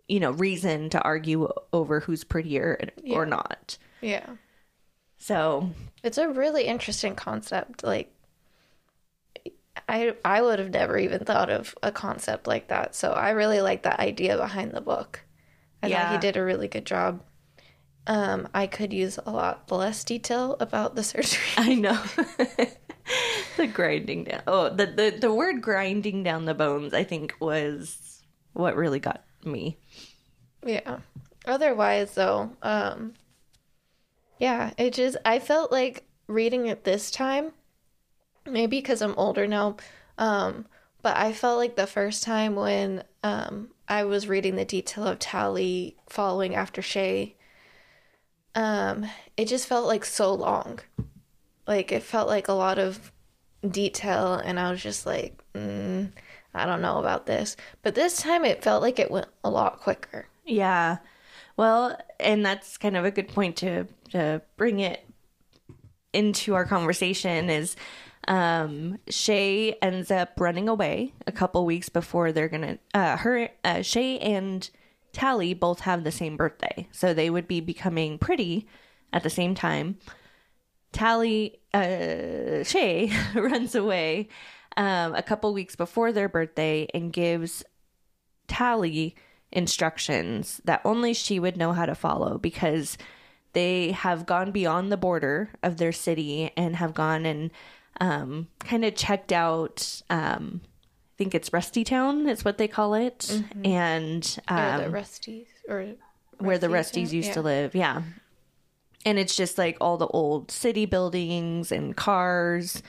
you 0.07 0.20
know, 0.20 0.33
reason 0.33 0.90
to 0.90 1.00
argue 1.00 1.48
over 1.72 2.00
who's 2.00 2.24
prettier 2.24 2.90
or 3.09 3.24
not. 3.24 3.78
Yeah, 4.02 4.26
So, 5.16 5.70
it's 6.02 6.18
a 6.18 6.28
really 6.28 6.64
interesting 6.64 7.14
concept. 7.14 7.83
Like, 7.83 8.12
I 9.88 10.14
I 10.24 10.42
would 10.42 10.59
have 10.59 10.70
never 10.70 10.98
even 10.98 11.24
thought 11.24 11.48
of 11.50 11.74
a 11.83 11.90
concept 11.90 12.46
like 12.46 12.68
that. 12.68 12.94
So 12.94 13.12
I 13.12 13.30
really 13.30 13.61
like 13.62 13.83
the 13.83 13.98
idea 13.98 14.37
behind 14.37 14.72
the 14.72 14.80
book. 14.83 15.20
I 15.83 15.87
thought 15.87 15.90
Yeah. 15.90 16.12
he 16.12 16.18
did 16.18 16.37
a 16.37 16.44
really 16.44 16.68
good 16.68 16.85
job. 16.87 17.22
Um, 18.07 18.49
I 18.55 18.67
could 18.67 18.93
use 18.93 19.19
a 19.25 19.31
lot 19.31 19.71
less 19.71 20.05
detail 20.05 20.57
about 20.61 20.95
the 20.95 21.03
surgery. 21.05 21.40
I 21.57 21.75
know. 21.75 22.03
the 23.57 23.67
grinding 23.67 24.25
down. 24.25 24.43
Oh, 24.47 24.69
the, 24.71 24.87
the 24.87 25.17
the 25.21 25.33
word 25.35 25.62
grinding 25.62 26.23
down 26.23 26.45
the 26.45 26.55
bones 26.55 26.95
I 26.95 27.05
think 27.05 27.35
was 27.40 28.23
what 28.53 28.77
really 28.77 29.01
got 29.01 29.25
me. 29.45 29.79
Yeah. 30.64 30.99
Otherwise, 31.47 32.14
though, 32.14 32.53
um, 32.62 33.14
yeah, 34.38 34.73
it 34.79 34.95
just 34.95 35.17
I 35.25 35.38
felt 35.38 35.71
like 35.73 36.05
reading 36.27 36.67
it 36.67 36.85
this 36.85 37.11
time. 37.11 37.53
maybe 38.47 38.79
because 38.79 39.03
I'm 39.03 39.14
older 39.17 39.47
now. 39.47 39.77
Um, 40.19 40.67
but 41.03 41.17
I 41.17 41.33
felt 41.33 41.59
like 41.59 41.77
the 41.77 41.87
first 41.87 42.23
time 42.23 42.55
when 42.57 43.05
um, 43.23 43.71
I 43.88 44.05
was 44.05 44.29
reading 44.29 44.57
the 44.57 44.64
detail 44.64 45.05
of 45.07 45.19
Tally 45.19 45.97
following 46.09 46.55
after 46.55 46.81
Shay, 46.83 47.37
um, 48.55 49.07
it 49.37 49.49
just 49.49 49.67
felt 49.67 49.87
like 49.87 50.05
so 50.05 50.35
long. 50.35 50.81
Like 51.67 51.93
it 51.93 52.03
felt 52.03 52.29
like 52.29 52.49
a 52.49 52.53
lot 52.53 52.79
of 52.79 53.12
detail, 53.69 54.35
and 54.35 54.61
I 54.61 54.71
was 54.71 54.83
just 54.83 55.07
like, 55.07 55.43
mm, 55.55 56.11
I 56.55 56.67
don't 56.67 56.83
know 56.83 56.99
about 56.99 57.27
this. 57.27 57.57
But 57.83 57.95
this 57.95 58.19
time 58.19 58.45
it 58.45 58.62
felt 58.62 58.83
like 58.83 58.99
it 58.99 59.11
went 59.11 59.29
a 59.43 59.51
lot 59.51 59.81
quicker. 59.81 60.29
Yeah. 60.45 60.99
Well, 61.57 61.99
and 62.21 62.45
that's 62.45 62.77
kind 62.77 62.97
of 62.97 63.05
a 63.05 63.11
good 63.11 63.29
point 63.29 63.57
to 63.57 63.87
to 64.11 64.43
bring 64.57 64.81
it 64.81 65.05
into 66.12 66.55
our 66.55 66.64
conversation 66.64 67.51
is 67.51 67.75
um 68.29 68.99
Shay 69.09 69.73
ends 69.83 70.11
up 70.11 70.33
running 70.38 70.69
away 70.69 71.12
a 71.27 71.33
couple 71.33 71.67
weeks 71.67 71.88
before 71.88 72.31
they're 72.33 72.49
gonna 72.49 72.79
uh 72.95 73.17
her 73.19 73.49
uh, 73.64 73.83
Shay 73.83 74.19
and 74.19 74.71
Tally 75.14 75.55
both 75.55 75.81
have 75.81 76.05
the 76.05 76.12
same 76.12 76.37
birthday. 76.37 76.88
So 76.92 77.14
they 77.14 77.31
would 77.31 77.48
be 77.48 77.61
becoming 77.61 78.18
pretty 78.18 78.66
at 79.12 79.22
the 79.22 79.31
same 79.31 79.55
time. 79.55 79.96
Tally 80.92 81.61
uh 81.72 82.62
Shay 82.64 83.11
runs 83.35 83.74
away 83.74 84.29
um 84.77 85.14
a 85.14 85.22
couple 85.22 85.55
weeks 85.55 85.77
before 85.77 86.12
their 86.12 86.29
birthday 86.29 86.87
and 86.92 87.12
gives 87.12 87.64
Tally 88.46 89.16
instructions 89.50 90.61
that 90.64 90.83
only 90.85 91.14
she 91.14 91.40
would 91.40 91.57
know 91.57 91.72
how 91.72 91.87
to 91.87 91.94
follow 91.94 92.37
because 92.37 92.98
they 93.55 93.92
have 93.92 94.27
gone 94.27 94.50
beyond 94.50 94.90
the 94.90 94.96
border 94.96 95.50
of 95.62 95.79
their 95.79 95.92
city 95.92 96.50
and 96.57 96.77
have 96.77 96.92
gone 96.92 97.24
and 97.24 97.50
um, 98.00 98.48
kind 98.59 98.85
of 98.85 98.96
checked 98.96 99.33
out. 99.33 100.03
Um, 100.11 100.61
think 101.16 101.35
it's 101.35 101.53
Rusty 101.53 101.85
Town 101.85 102.29
is 102.29 102.44
what 102.44 102.59
they 102.59 102.68
call 102.68 102.94
it, 102.94 103.42
and 103.64 104.38
Or 104.50 104.59
um, 104.59 104.92
the 104.92 104.98
Rusties 104.98 105.46
or 105.68 105.94
where 106.38 106.59
the 106.59 106.68
Rusties, 106.68 107.05
Rusties 107.05 107.12
used 107.12 107.29
yeah. 107.29 107.35
to 107.35 107.42
live. 107.42 107.74
Yeah. 107.74 108.03
And 109.07 109.18
it's 109.18 109.37
just 109.37 109.59
like 109.59 109.77
all 109.81 109.96
the 109.96 110.07
old 110.07 110.50
city 110.50 110.87
buildings 110.87 111.70
and 111.70 111.94
cars 111.96 112.83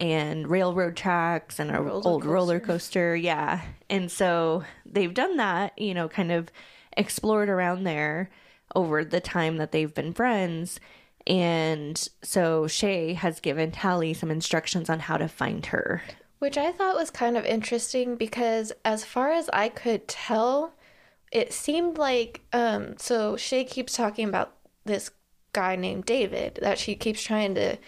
and 0.00 0.48
railroad 0.48 0.96
tracks 0.96 1.58
and 1.58 1.70
a 1.70 1.80
Roller 1.80 2.06
old 2.06 2.24
roller 2.24 2.60
coaster. 2.60 3.12
coaster. 3.12 3.16
Yeah. 3.16 3.62
And 3.88 4.10
so 4.10 4.64
they've 4.84 5.14
done 5.14 5.36
that, 5.38 5.78
you 5.78 5.94
know, 5.94 6.08
kind 6.08 6.32
of 6.32 6.50
explored 6.96 7.48
around 7.48 7.84
there 7.84 8.30
over 8.74 9.04
the 9.04 9.20
time 9.20 9.56
that 9.56 9.72
they've 9.72 9.94
been 9.94 10.12
friends. 10.12 10.80
And 11.26 12.08
so 12.22 12.66
Shay 12.66 13.14
has 13.14 13.40
given 13.40 13.70
Tally 13.70 14.12
some 14.12 14.30
instructions 14.30 14.90
on 14.90 15.00
how 15.00 15.16
to 15.16 15.28
find 15.28 15.64
her. 15.66 16.02
Which 16.44 16.58
I 16.58 16.72
thought 16.72 16.94
was 16.94 17.10
kind 17.10 17.38
of 17.38 17.46
interesting 17.46 18.16
because, 18.16 18.70
as 18.84 19.02
far 19.02 19.32
as 19.32 19.48
I 19.54 19.70
could 19.70 20.06
tell, 20.06 20.74
it 21.32 21.54
seemed 21.54 21.96
like 21.96 22.42
um, 22.52 22.98
so 22.98 23.34
Shay 23.38 23.64
keeps 23.64 23.94
talking 23.96 24.28
about 24.28 24.52
this 24.84 25.10
guy 25.54 25.74
named 25.74 26.04
David 26.04 26.58
that 26.60 26.78
she 26.78 26.96
keeps 26.96 27.22
trying 27.22 27.54
to 27.54 27.78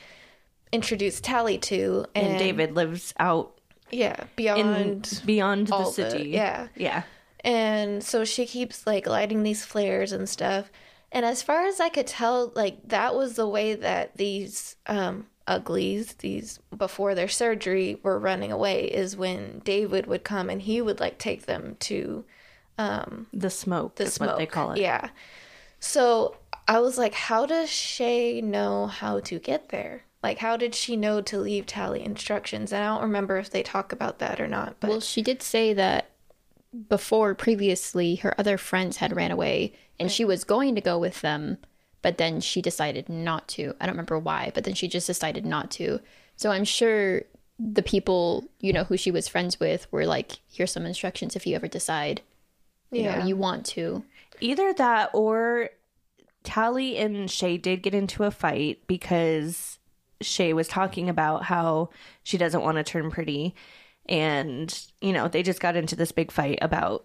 introduce 0.72 1.20
Tally 1.20 1.58
to, 1.58 2.06
and, 2.14 2.28
And, 2.28 2.38
David 2.38 2.74
lives 2.74 3.12
out 3.18 3.60
yeah, 3.90 4.22
in 4.22 4.28
beyond 4.36 5.22
beyond 5.26 5.66
the 5.66 5.74
all 5.74 5.90
the- 5.90 6.10
city. 6.10 6.30
yeah. 6.30 6.68
Yeah. 6.74 7.02
And 7.44 8.02
so 8.02 8.24
she 8.24 8.46
keeps 8.46 8.86
like 8.86 9.06
lighting 9.06 9.42
these 9.42 9.66
flares 9.66 10.12
and 10.12 10.26
stuff. 10.26 10.70
And 11.12 11.26
as 11.26 11.42
far 11.42 11.66
as 11.66 11.78
I 11.78 11.90
could 11.90 12.06
tell, 12.06 12.52
like 12.56 12.78
that 12.88 13.14
was 13.14 13.36
the 13.36 13.46
way 13.46 13.74
that 13.74 14.16
these 14.16 14.76
um 14.86 15.26
uglies, 15.46 16.14
these 16.14 16.58
before 16.76 17.14
their 17.14 17.28
surgery 17.28 18.00
were 18.02 18.18
running 18.18 18.50
away 18.52 18.84
is 18.86 19.16
when 19.16 19.60
David 19.64 20.06
would 20.06 20.24
come 20.24 20.50
and 20.50 20.62
he 20.62 20.80
would 20.82 21.00
like 21.00 21.18
take 21.18 21.46
them 21.46 21.76
to 21.80 22.24
um, 22.78 23.26
The 23.32 23.50
smoke 23.50 23.94
the 23.96 24.10
smoke. 24.10 24.30
what 24.30 24.38
they 24.38 24.46
call 24.46 24.72
it. 24.72 24.78
Yeah. 24.80 25.10
So 25.80 26.36
I 26.68 26.80
was 26.80 26.98
like, 26.98 27.14
how 27.14 27.46
does 27.46 27.70
Shay 27.70 28.40
know 28.40 28.86
how 28.86 29.20
to 29.20 29.38
get 29.38 29.68
there? 29.68 30.02
Like, 30.22 30.38
how 30.38 30.56
did 30.56 30.74
she 30.74 30.96
know 30.96 31.20
to 31.22 31.38
leave 31.38 31.66
Tally 31.66 32.02
instructions? 32.04 32.72
And 32.72 32.82
I 32.82 32.88
don't 32.88 33.02
remember 33.02 33.36
if 33.36 33.50
they 33.50 33.62
talk 33.62 33.92
about 33.92 34.18
that 34.18 34.40
or 34.40 34.48
not. 34.48 34.76
But 34.80 34.90
Well, 34.90 35.00
she 35.00 35.22
did 35.22 35.42
say 35.42 35.72
that 35.74 36.10
before 36.88 37.34
previously 37.34 38.16
her 38.16 38.34
other 38.38 38.58
friends 38.58 38.96
had 38.96 39.14
ran 39.14 39.30
away 39.30 39.72
and 40.00 40.10
she 40.10 40.24
was 40.24 40.44
going 40.44 40.74
to 40.74 40.80
go 40.80 40.98
with 40.98 41.20
them, 41.20 41.58
but 42.06 42.18
then 42.18 42.40
she 42.40 42.62
decided 42.62 43.08
not 43.08 43.48
to. 43.48 43.74
I 43.80 43.86
don't 43.86 43.94
remember 43.94 44.16
why, 44.16 44.52
but 44.54 44.62
then 44.62 44.74
she 44.74 44.86
just 44.86 45.08
decided 45.08 45.44
not 45.44 45.72
to. 45.72 45.98
So 46.36 46.52
I'm 46.52 46.62
sure 46.62 47.22
the 47.58 47.82
people, 47.82 48.44
you 48.60 48.72
know, 48.72 48.84
who 48.84 48.96
she 48.96 49.10
was 49.10 49.26
friends 49.26 49.58
with 49.58 49.90
were 49.90 50.06
like, 50.06 50.38
here's 50.48 50.70
some 50.70 50.86
instructions 50.86 51.34
if 51.34 51.48
you 51.48 51.56
ever 51.56 51.66
decide, 51.66 52.22
you 52.92 53.02
Yeah. 53.02 53.18
know, 53.18 53.26
you 53.26 53.36
want 53.36 53.66
to. 53.66 54.04
Either 54.38 54.72
that 54.74 55.10
or 55.14 55.70
Tally 56.44 56.96
and 56.96 57.28
Shay 57.28 57.58
did 57.58 57.82
get 57.82 57.92
into 57.92 58.22
a 58.22 58.30
fight 58.30 58.86
because 58.86 59.80
Shay 60.20 60.52
was 60.52 60.68
talking 60.68 61.08
about 61.08 61.42
how 61.42 61.90
she 62.22 62.38
doesn't 62.38 62.62
want 62.62 62.76
to 62.76 62.84
turn 62.84 63.10
pretty. 63.10 63.52
And, 64.08 64.72
you 65.00 65.12
know, 65.12 65.26
they 65.26 65.42
just 65.42 65.58
got 65.58 65.74
into 65.74 65.96
this 65.96 66.12
big 66.12 66.30
fight 66.30 66.60
about 66.62 67.04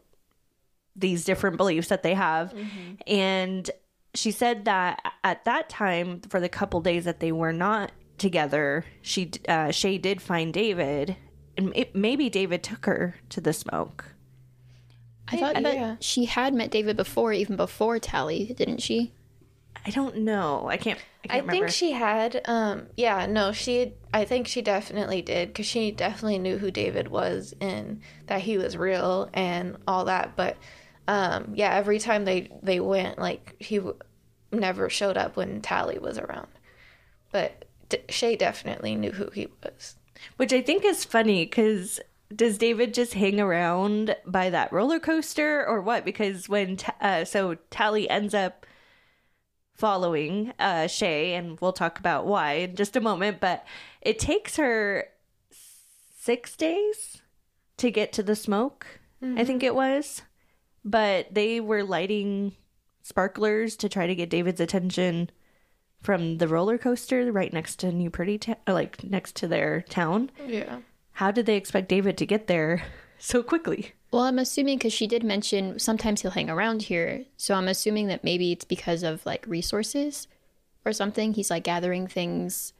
these 0.95 1.25
different 1.25 1.57
beliefs 1.57 1.87
that 1.87 2.03
they 2.03 2.13
have. 2.13 2.53
Mm-hmm. 2.53 2.93
And 3.07 3.71
she 4.13 4.31
said 4.31 4.65
that 4.65 5.01
at 5.23 5.45
that 5.45 5.69
time, 5.69 6.21
for 6.29 6.39
the 6.39 6.49
couple 6.49 6.81
days 6.81 7.05
that 7.05 7.19
they 7.19 7.31
were 7.31 7.53
not 7.53 7.91
together, 8.17 8.85
she 9.01 9.31
uh, 9.47 9.71
Shay 9.71 9.97
did 9.97 10.21
find 10.21 10.53
David, 10.53 11.15
and 11.57 11.71
it, 11.75 11.95
maybe 11.95 12.29
David 12.29 12.63
took 12.63 12.85
her 12.85 13.15
to 13.29 13.41
the 13.41 13.53
smoke. 13.53 14.05
I 15.27 15.37
thought 15.37 15.61
Yeah. 15.61 15.95
she 16.01 16.25
had 16.25 16.53
met 16.53 16.71
David 16.71 16.97
before, 16.97 17.31
even 17.31 17.55
before 17.55 17.99
Tally, 17.99 18.53
didn't 18.57 18.79
she? 18.81 19.13
I 19.85 19.89
don't 19.89 20.17
know. 20.17 20.67
I 20.67 20.77
can't. 20.77 20.99
I, 21.23 21.27
can't 21.27 21.33
I 21.33 21.39
remember. 21.39 21.51
think 21.53 21.69
she 21.69 21.91
had. 21.93 22.41
Um, 22.45 22.87
yeah, 22.97 23.25
no, 23.25 23.51
she. 23.53 23.93
I 24.13 24.25
think 24.25 24.47
she 24.47 24.61
definitely 24.61 25.21
did 25.21 25.47
because 25.49 25.65
she 25.65 25.91
definitely 25.91 26.37
knew 26.37 26.57
who 26.57 26.69
David 26.69 27.07
was 27.07 27.55
and 27.61 28.01
that 28.27 28.41
he 28.41 28.57
was 28.57 28.75
real 28.77 29.29
and 29.33 29.77
all 29.87 30.05
that. 30.05 30.35
But 30.35 30.57
um, 31.07 31.53
yeah, 31.55 31.73
every 31.73 31.99
time 31.99 32.25
they 32.25 32.49
they 32.61 32.79
went, 32.79 33.19
like 33.19 33.55
he 33.59 33.77
w- 33.77 33.97
never 34.51 34.89
showed 34.89 35.17
up 35.17 35.35
when 35.35 35.61
Tally 35.61 35.99
was 35.99 36.17
around. 36.17 36.47
But 37.31 37.65
D- 37.89 37.99
Shay 38.09 38.35
definitely 38.35 38.95
knew 38.95 39.11
who 39.11 39.29
he 39.31 39.47
was. 39.63 39.95
Which 40.37 40.53
I 40.53 40.61
think 40.61 40.85
is 40.85 41.03
funny 41.03 41.45
because 41.45 41.99
does 42.33 42.57
David 42.57 42.93
just 42.93 43.13
hang 43.13 43.39
around 43.39 44.15
by 44.25 44.49
that 44.49 44.71
roller 44.71 44.99
coaster 44.99 45.65
or 45.65 45.81
what? 45.81 46.05
Because 46.05 46.47
when 46.47 46.77
Ta- 46.77 46.95
uh, 47.01 47.25
so 47.25 47.55
Tally 47.69 48.09
ends 48.09 48.33
up 48.33 48.65
following 49.73 50.53
uh, 50.59 50.85
Shay, 50.87 51.33
and 51.33 51.59
we'll 51.59 51.73
talk 51.73 51.97
about 51.97 52.27
why 52.27 52.53
in 52.53 52.75
just 52.75 52.95
a 52.95 53.01
moment, 53.01 53.39
but 53.39 53.65
it 54.01 54.19
takes 54.19 54.57
her 54.57 55.05
six 55.49 56.55
days 56.55 57.21
to 57.77 57.89
get 57.89 58.13
to 58.13 58.21
the 58.23 58.35
smoke. 58.35 58.85
I 59.23 59.43
think 59.43 59.61
it 59.63 59.75
was, 59.75 60.21
but 60.83 61.33
they 61.33 61.59
were 61.59 61.83
lighting 61.83 62.53
sparklers 63.01 63.75
to 63.77 63.89
try 63.89 64.07
to 64.07 64.15
get 64.15 64.29
David's 64.29 64.59
attention 64.59 65.29
from 66.01 66.37
the 66.37 66.47
roller 66.47 66.77
coaster 66.77 67.31
right 67.31 67.53
next 67.53 67.77
to 67.79 67.91
New 67.91 68.09
Pretty, 68.09 68.37
ta- 68.37 68.55
uh, 68.67 68.73
like 68.73 69.03
next 69.03 69.35
to 69.37 69.47
their 69.47 69.81
town. 69.83 70.31
Yeah. 70.45 70.79
How 71.13 71.31
did 71.31 71.45
they 71.45 71.57
expect 71.57 71.89
David 71.89 72.17
to 72.17 72.25
get 72.25 72.47
there 72.47 72.83
so 73.19 73.43
quickly? 73.43 73.93
Well, 74.11 74.23
I'm 74.23 74.39
assuming 74.39 74.77
because 74.77 74.93
she 74.93 75.07
did 75.07 75.23
mention 75.23 75.79
sometimes 75.79 76.21
he'll 76.21 76.31
hang 76.31 76.49
around 76.49 76.83
here. 76.83 77.25
So 77.37 77.55
I'm 77.55 77.67
assuming 77.67 78.07
that 78.07 78.23
maybe 78.23 78.51
it's 78.51 78.65
because 78.65 79.03
of 79.03 79.25
like 79.25 79.45
resources 79.47 80.27
or 80.85 80.91
something. 80.91 81.33
He's 81.33 81.49
like 81.49 81.63
gathering 81.63 82.07
things 82.07 82.73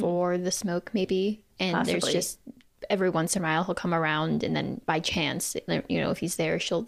for 0.00 0.36
the 0.38 0.50
smoke, 0.50 0.90
maybe. 0.92 1.42
And 1.60 1.86
there's 1.86 2.04
just 2.04 2.38
every 2.90 3.10
once 3.10 3.36
in 3.36 3.42
a 3.42 3.46
while 3.46 3.64
he'll 3.64 3.74
come 3.74 3.94
around 3.94 4.42
and 4.42 4.54
then 4.54 4.80
by 4.86 5.00
chance, 5.00 5.56
you 5.88 6.00
know, 6.00 6.10
if 6.10 6.18
he's 6.18 6.36
there, 6.36 6.58
she'll 6.58 6.86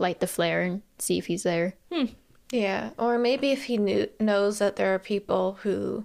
light 0.00 0.18
the 0.20 0.26
flare 0.26 0.62
and 0.62 0.82
see 0.98 1.18
if 1.18 1.26
he's 1.26 1.44
there. 1.44 1.74
Yeah, 2.50 2.90
or 2.98 3.18
maybe 3.18 3.52
if 3.52 3.64
he 3.64 3.76
knew, 3.76 4.08
knows 4.18 4.58
that 4.58 4.74
there 4.76 4.92
are 4.94 4.98
people 4.98 5.58
who 5.62 6.04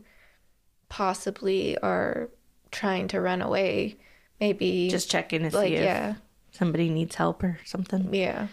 possibly 0.90 1.78
are 1.80 2.30
trying 2.72 3.08
to 3.10 3.22
run 3.22 3.42
away, 3.42 3.98
maybe 4.40 4.90
Just 4.90 5.10
check 5.10 5.34
in 5.34 5.50
to 5.50 5.56
like 5.56 5.70
see 5.70 5.76
if 5.76 5.84
yeah, 5.84 6.16
somebody 6.52 6.90
needs 6.90 7.16
help 7.16 7.44
or 7.44 7.58
something. 7.66 8.14
yeah. 8.14 8.48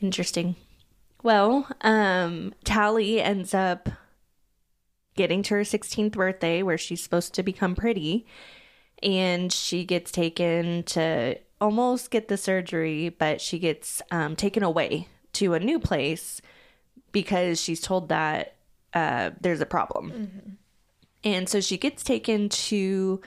Interesting. 0.00 0.56
Well, 1.22 1.68
um, 1.82 2.54
Tally 2.64 3.20
ends 3.20 3.52
up 3.52 3.88
getting 5.14 5.42
to 5.44 5.54
her 5.56 5.60
16th 5.62 6.12
birthday 6.12 6.62
where 6.62 6.78
she's 6.78 7.02
supposed 7.02 7.34
to 7.34 7.42
become 7.42 7.74
pretty. 7.74 8.26
And 9.02 9.52
she 9.52 9.84
gets 9.84 10.10
taken 10.10 10.82
to 10.84 11.36
almost 11.60 12.10
get 12.10 12.28
the 12.28 12.36
surgery, 12.36 13.08
but 13.10 13.40
she 13.40 13.58
gets 13.58 14.00
um, 14.10 14.36
taken 14.36 14.62
away 14.62 15.08
to 15.34 15.54
a 15.54 15.60
new 15.60 15.78
place 15.78 16.40
because 17.12 17.60
she's 17.60 17.80
told 17.80 18.08
that 18.08 18.56
uh, 18.94 19.30
there's 19.40 19.60
a 19.60 19.66
problem. 19.66 20.58
And 21.22 21.48
so 21.48 21.60
she 21.60 21.76
gets 21.76 22.02
taken 22.02 22.48
to 22.48 23.20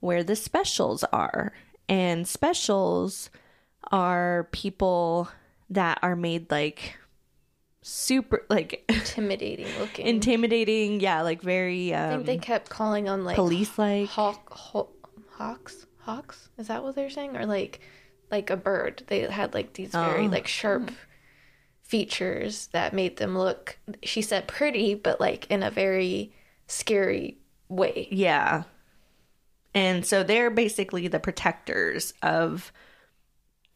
where 0.00 0.22
the 0.22 0.36
specials 0.36 1.02
are. 1.04 1.52
And 1.88 2.26
specials 2.28 3.30
are 3.90 4.48
people 4.52 5.28
that 5.70 5.98
are 6.02 6.16
made 6.16 6.50
like 6.50 6.96
super 7.82 8.44
like 8.50 8.84
Intimidating 8.88 9.66
looking. 9.78 10.06
intimidating, 10.14 11.00
yeah, 11.00 11.22
like 11.22 11.40
very 11.42 11.94
I 11.94 12.04
um 12.14 12.24
think 12.24 12.26
they 12.26 12.38
kept 12.38 12.68
calling 12.68 13.08
on 13.08 13.24
like 13.24 13.36
police 13.36 13.78
like. 13.78 14.08
hawk, 14.08 14.52
haw- 14.52 14.88
hawks. 15.30 15.85
Hawks? 16.06 16.48
Is 16.56 16.68
that 16.68 16.82
what 16.82 16.94
they're 16.94 17.10
saying? 17.10 17.36
Or 17.36 17.44
like 17.46 17.80
like 18.30 18.48
a 18.50 18.56
bird? 18.56 19.02
They 19.08 19.20
had 19.20 19.52
like 19.54 19.74
these 19.74 19.90
very 19.92 20.26
Oh. 20.26 20.30
like 20.30 20.46
sharp 20.46 20.90
features 21.82 22.68
that 22.68 22.92
made 22.92 23.16
them 23.18 23.36
look. 23.38 23.78
She 24.02 24.22
said 24.22 24.48
pretty, 24.48 24.94
but 24.94 25.20
like 25.20 25.46
in 25.50 25.62
a 25.62 25.70
very 25.70 26.32
scary 26.66 27.38
way. 27.68 28.08
Yeah. 28.10 28.64
And 29.74 30.06
so 30.06 30.22
they're 30.22 30.50
basically 30.50 31.06
the 31.06 31.20
protectors 31.20 32.14
of 32.22 32.72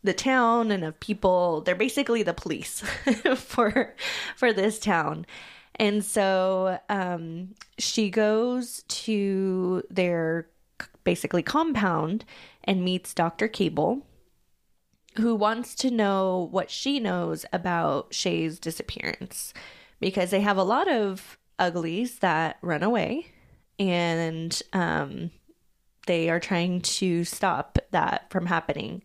the 0.02 0.14
town 0.14 0.70
and 0.70 0.82
of 0.82 0.98
people. 0.98 1.60
They're 1.60 1.74
basically 1.74 2.22
the 2.22 2.32
police 2.34 2.80
for 3.36 3.94
for 4.36 4.52
this 4.52 4.78
town. 4.78 5.26
And 5.76 6.04
so 6.04 6.78
um, 6.88 7.54
she 7.78 8.10
goes 8.10 8.82
to 8.88 9.82
their 9.90 10.48
basically 11.04 11.42
compound 11.42 12.24
and 12.64 12.84
meets 12.84 13.14
Dr. 13.14 13.48
Cable, 13.48 14.06
who 15.16 15.34
wants 15.34 15.74
to 15.76 15.90
know 15.90 16.48
what 16.50 16.70
she 16.70 17.00
knows 17.00 17.44
about 17.52 18.14
Shay's 18.14 18.58
disappearance 18.58 19.52
because 19.98 20.30
they 20.30 20.40
have 20.40 20.56
a 20.56 20.62
lot 20.62 20.88
of 20.88 21.38
uglies 21.58 22.20
that 22.20 22.56
run 22.62 22.82
away 22.82 23.26
and 23.78 24.60
um, 24.72 25.30
they 26.06 26.28
are 26.30 26.40
trying 26.40 26.80
to 26.80 27.24
stop 27.24 27.78
that 27.90 28.30
from 28.30 28.46
happening. 28.46 29.02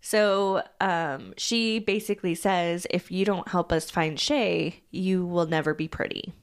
So 0.00 0.62
um, 0.80 1.32
she 1.38 1.78
basically 1.78 2.34
says, 2.34 2.86
if 2.90 3.10
you 3.10 3.24
don't 3.24 3.48
help 3.48 3.72
us 3.72 3.90
find 3.90 4.20
Shay, 4.20 4.82
you 4.90 5.24
will 5.24 5.46
never 5.46 5.72
be 5.74 5.88
pretty. 5.88 6.34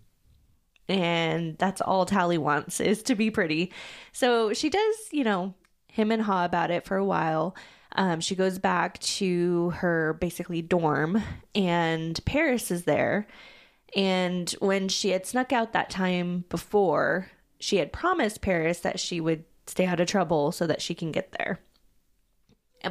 And 0.91 1.57
that's 1.57 1.79
all 1.79 2.05
Tally 2.05 2.37
wants 2.37 2.79
is 2.81 3.01
to 3.03 3.15
be 3.15 3.31
pretty. 3.31 3.71
So 4.11 4.51
she 4.53 4.69
does, 4.69 4.95
you 5.11 5.23
know, 5.23 5.53
him 5.87 6.11
and 6.11 6.21
haw 6.21 6.43
about 6.43 6.69
it 6.71 6.85
for 6.85 6.97
a 6.97 7.05
while. 7.05 7.55
Um, 7.95 8.19
she 8.19 8.35
goes 8.35 8.59
back 8.59 8.99
to 8.99 9.71
her 9.71 10.13
basically 10.19 10.61
dorm, 10.61 11.21
and 11.55 12.19
Peris 12.25 12.71
is 12.71 12.83
there. 12.83 13.27
And 13.95 14.49
when 14.59 14.87
she 14.87 15.09
had 15.09 15.25
snuck 15.25 15.51
out 15.51 15.73
that 15.73 15.89
time 15.89 16.45
before, 16.49 17.29
she 17.59 17.77
had 17.77 17.91
promised 17.91 18.41
Peris 18.41 18.79
that 18.79 18.99
she 18.99 19.19
would 19.19 19.43
stay 19.67 19.85
out 19.85 19.99
of 19.99 20.07
trouble 20.07 20.51
so 20.51 20.65
that 20.67 20.81
she 20.81 20.93
can 20.95 21.11
get 21.11 21.33
there. 21.37 21.59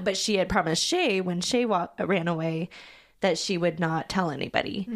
But 0.02 0.16
she 0.16 0.36
had 0.36 0.48
promised 0.48 0.84
Shay 0.84 1.20
when 1.20 1.40
Shay 1.40 1.64
wa- 1.64 1.88
ran 1.98 2.28
away 2.28 2.68
that 3.20 3.38
she 3.38 3.58
would 3.58 3.80
not 3.80 4.08
tell 4.08 4.30
anybody. 4.30 4.88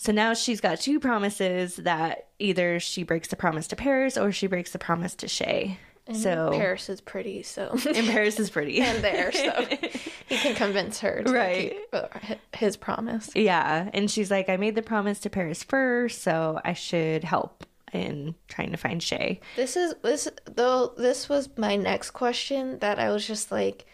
So 0.00 0.12
now 0.12 0.32
she's 0.32 0.60
got 0.60 0.78
two 0.80 1.00
promises 1.00 1.74
that 1.76 2.28
either 2.38 2.78
she 2.78 3.02
breaks 3.02 3.26
the 3.28 3.36
promise 3.36 3.66
to 3.66 3.76
Peris 3.76 4.16
or 4.16 4.30
she 4.30 4.46
breaks 4.46 4.70
the 4.70 4.78
promise 4.78 5.16
to 5.16 5.26
Shay. 5.26 5.76
so 6.12 6.50
Peris 6.52 6.88
is 6.88 7.00
pretty, 7.00 7.42
so 7.42 7.70
and 7.72 8.06
Peris 8.06 8.38
is 8.38 8.48
pretty. 8.48 8.80
and 8.80 9.02
there, 9.02 9.32
so 9.32 9.50
he 10.28 10.36
can 10.36 10.54
convince 10.54 11.00
her 11.00 11.24
to 11.24 11.32
Right. 11.32 11.72
keep 11.72 11.88
uh, 11.92 12.06
his 12.54 12.76
promise. 12.76 13.30
Yeah, 13.34 13.90
and 13.92 14.08
she's 14.08 14.30
like, 14.30 14.48
I 14.48 14.56
made 14.56 14.76
the 14.76 14.82
promise 14.82 15.18
to 15.20 15.30
Peris 15.30 15.64
first, 15.64 16.22
so 16.22 16.60
I 16.64 16.74
should 16.74 17.24
help 17.24 17.66
in 17.92 18.36
trying 18.46 18.70
to 18.70 18.76
find 18.76 19.02
Shay. 19.02 19.40
This 19.56 19.76
is 19.76 19.94
this 20.02 20.28
though 20.44 20.92
this 20.96 21.28
was 21.28 21.48
my 21.56 21.74
next 21.74 22.12
question 22.12 22.78
that 22.78 23.00
I 23.00 23.10
was 23.10 23.26
just 23.26 23.50
like 23.50 23.84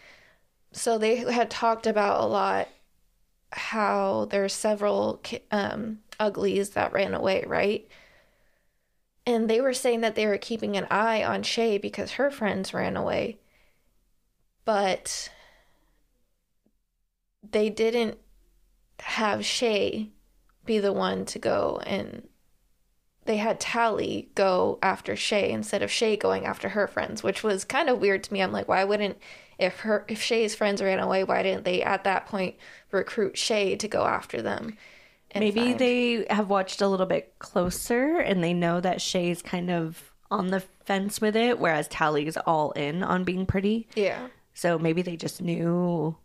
so 0.71 0.97
they 0.99 1.15
had 1.15 1.49
talked 1.49 1.87
about 1.87 2.21
a 2.21 2.25
lot 2.27 2.67
how 3.55 4.27
there's 4.29 4.53
several 4.53 5.21
um 5.51 5.99
uglies 6.19 6.71
that 6.71 6.93
ran 6.93 7.13
away, 7.13 7.43
right? 7.47 7.87
And 9.25 9.49
they 9.49 9.59
were 9.59 9.73
saying 9.73 10.01
that 10.01 10.15
they 10.15 10.27
were 10.27 10.37
keeping 10.37 10.77
an 10.77 10.87
eye 10.91 11.23
on 11.23 11.43
Shay 11.43 11.77
because 11.77 12.13
her 12.13 12.29
friends 12.29 12.73
ran 12.73 12.95
away. 12.95 13.39
But 14.65 15.29
they 17.51 17.69
didn't 17.69 18.17
have 18.99 19.45
Shay 19.45 20.11
be 20.65 20.79
the 20.79 20.93
one 20.93 21.25
to 21.25 21.39
go 21.39 21.81
and 21.85 22.27
they 23.25 23.37
had 23.37 23.59
Tally 23.59 24.29
go 24.35 24.77
after 24.81 25.15
Shay 25.15 25.51
instead 25.51 25.81
of 25.81 25.91
Shay 25.91 26.15
going 26.15 26.45
after 26.45 26.69
her 26.69 26.87
friends, 26.87 27.23
which 27.23 27.43
was 27.43 27.65
kind 27.65 27.89
of 27.89 27.99
weird 27.99 28.23
to 28.23 28.33
me. 28.33 28.41
I'm 28.41 28.51
like, 28.51 28.67
why 28.67 28.83
wouldn't 28.83 29.17
if 29.57 29.79
her 29.81 30.05
if 30.07 30.21
Shay's 30.21 30.55
friends 30.55 30.81
ran 30.81 30.99
away, 30.99 31.23
why 31.23 31.43
didn't 31.43 31.65
they 31.65 31.81
at 31.81 32.03
that 32.03 32.25
point 32.27 32.55
recruit 32.91 33.37
Shay 33.37 33.75
to 33.77 33.87
go 33.87 34.05
after 34.05 34.41
them? 34.41 34.77
Maybe 35.33 35.59
find- 35.59 35.79
they 35.79 36.25
have 36.29 36.49
watched 36.49 36.81
a 36.81 36.87
little 36.87 37.05
bit 37.05 37.33
closer 37.39 38.17
and 38.19 38.43
they 38.43 38.53
know 38.53 38.79
that 38.79 39.01
Shay's 39.01 39.41
kind 39.41 39.69
of 39.69 40.11
on 40.31 40.47
the 40.47 40.61
fence 40.85 41.19
with 41.19 41.35
it, 41.35 41.59
whereas 41.59 41.87
Tally's 41.89 42.37
all 42.37 42.71
in 42.71 43.03
on 43.03 43.23
being 43.23 43.45
pretty. 43.45 43.87
yeah 43.95 44.27
So 44.53 44.79
maybe 44.79 45.01
they 45.01 45.17
just 45.17 45.41
knew 45.41 46.15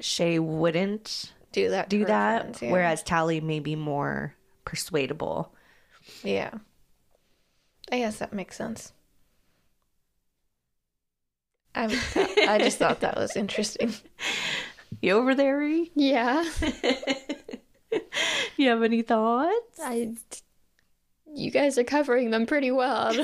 Shay 0.00 0.38
wouldn't 0.38 1.32
do 1.52 1.70
that 1.70 1.88
do 1.88 2.04
that, 2.06 2.42
friends, 2.42 2.62
yeah. 2.62 2.70
whereas 2.72 3.02
Tally 3.02 3.40
may 3.40 3.60
be 3.60 3.76
more 3.76 4.34
persuadable. 4.64 5.52
yeah, 6.22 6.50
I 7.92 7.98
guess 7.98 8.18
that 8.18 8.32
makes 8.32 8.56
sense. 8.56 8.92
I 11.74 11.84
I 12.48 12.58
just 12.58 12.78
thought 12.78 13.00
that 13.00 13.16
was 13.16 13.36
interesting. 13.36 13.94
You 15.00 15.12
over 15.12 15.34
there, 15.34 15.58
Ree? 15.58 15.92
Yeah. 15.94 16.44
You 18.56 18.70
have 18.70 18.82
any 18.82 19.02
thoughts? 19.02 19.78
I 19.80 20.14
you 21.32 21.50
guys 21.52 21.78
are 21.78 21.84
covering 21.84 22.30
them 22.30 22.44
pretty 22.44 22.72
well. 22.72 23.14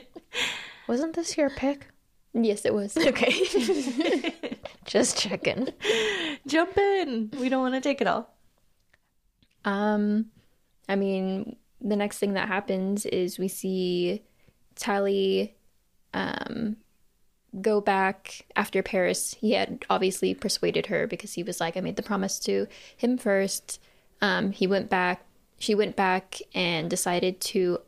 Wasn't 0.88 1.14
this 1.14 1.36
your 1.36 1.48
pick? 1.50 1.86
yes, 2.34 2.64
it 2.64 2.74
was. 2.74 2.96
Okay, 2.96 3.32
just 4.84 5.16
checking. 5.16 5.68
Jump 6.46 6.76
in. 6.76 7.30
We 7.38 7.48
don't 7.48 7.62
want 7.62 7.74
to 7.74 7.80
take 7.80 8.00
it 8.00 8.08
all. 8.08 8.34
Um, 9.64 10.26
I 10.88 10.96
mean, 10.96 11.56
the 11.80 11.96
next 11.96 12.18
thing 12.18 12.32
that 12.34 12.48
happens 12.48 13.06
is 13.06 13.38
we 13.38 13.46
see 13.48 14.22
Tally 14.74 15.54
um, 16.14 16.76
go 17.60 17.80
back 17.80 18.46
after 18.56 18.82
Peris. 18.82 19.34
He 19.34 19.52
had 19.52 19.84
obviously 19.90 20.34
persuaded 20.34 20.86
her 20.86 21.06
because 21.06 21.34
he 21.34 21.42
was 21.42 21.60
like, 21.60 21.76
I 21.76 21.80
made 21.80 21.96
the 21.96 22.02
promise 22.02 22.38
to 22.40 22.66
him 22.96 23.18
first. 23.18 23.80
Um, 24.20 24.52
he 24.52 24.66
went 24.66 24.88
back, 24.88 25.24
she 25.58 25.74
went 25.74 25.96
back 25.96 26.38
and 26.54 26.88
decided 26.88 27.40
to 27.40 27.80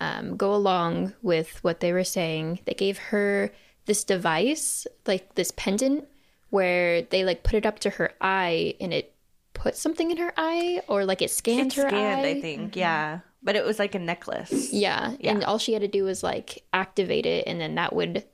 um, 0.00 0.36
go 0.36 0.54
along 0.54 1.14
with 1.22 1.62
what 1.64 1.80
they 1.80 1.92
were 1.92 2.04
saying. 2.04 2.60
They 2.64 2.74
gave 2.74 2.98
her 2.98 3.50
this 3.86 4.04
device, 4.04 4.86
like 5.06 5.34
this 5.34 5.52
pendant, 5.56 6.06
where 6.50 7.02
they 7.02 7.24
like 7.24 7.42
put 7.42 7.54
it 7.54 7.66
up 7.66 7.78
to 7.80 7.90
her 7.90 8.12
eye 8.20 8.74
and 8.80 8.92
it 8.92 9.14
put 9.54 9.76
something 9.76 10.10
in 10.10 10.16
her 10.18 10.32
eye 10.36 10.82
or 10.88 11.04
like 11.04 11.22
it 11.22 11.30
scanned 11.30 11.72
It 11.72 11.76
her 11.76 11.88
scanned, 11.88 12.26
eye. 12.26 12.28
I 12.30 12.40
think. 12.40 12.76
Yeah. 12.76 13.20
But 13.42 13.56
it 13.56 13.64
was 13.64 13.78
like 13.78 13.94
a 13.96 13.98
necklace. 13.98 14.72
Yeah, 14.72 15.16
yeah. 15.18 15.32
and 15.32 15.44
all 15.44 15.58
she 15.58 15.72
had 15.72 15.82
to 15.82 15.88
do 15.88 16.04
was 16.04 16.22
like 16.22 16.62
activate 16.72 17.26
it, 17.26 17.44
and 17.48 17.60
then 17.60 17.74
that 17.74 17.92
would 17.92 18.24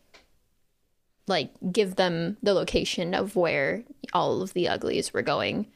like 1.28 1.50
give 1.72 1.96
them 1.96 2.36
the 2.42 2.54
location 2.54 3.14
of 3.14 3.36
where 3.36 3.84
all 4.12 4.42
of 4.42 4.52
the 4.54 4.68
uglies 4.68 5.12
were 5.12 5.22
going. 5.22 5.66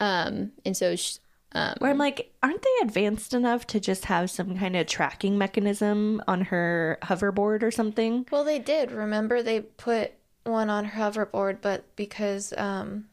Um, 0.00 0.52
and 0.64 0.76
so 0.76 0.96
sh 0.96 1.18
Where 1.54 1.90
I'm 1.90 1.98
like, 1.98 2.32
aren't 2.42 2.62
they 2.62 2.76
advanced 2.82 3.34
enough 3.34 3.66
to 3.68 3.78
just 3.80 4.06
have 4.06 4.30
some 4.30 4.58
kind 4.58 4.74
of 4.76 4.86
tracking 4.86 5.36
mechanism 5.38 6.22
on 6.26 6.42
her 6.46 6.98
hoverboard 7.02 7.62
or 7.62 7.70
something? 7.70 8.26
Well, 8.30 8.44
they 8.44 8.58
did. 8.58 8.90
Remember, 8.90 9.42
they 9.42 9.60
put 9.60 10.12
one 10.44 10.70
on 10.70 10.86
her 10.86 11.00
hoverboard, 11.10 11.58
but 11.60 11.84
because 11.94 12.52
um, 12.56 13.04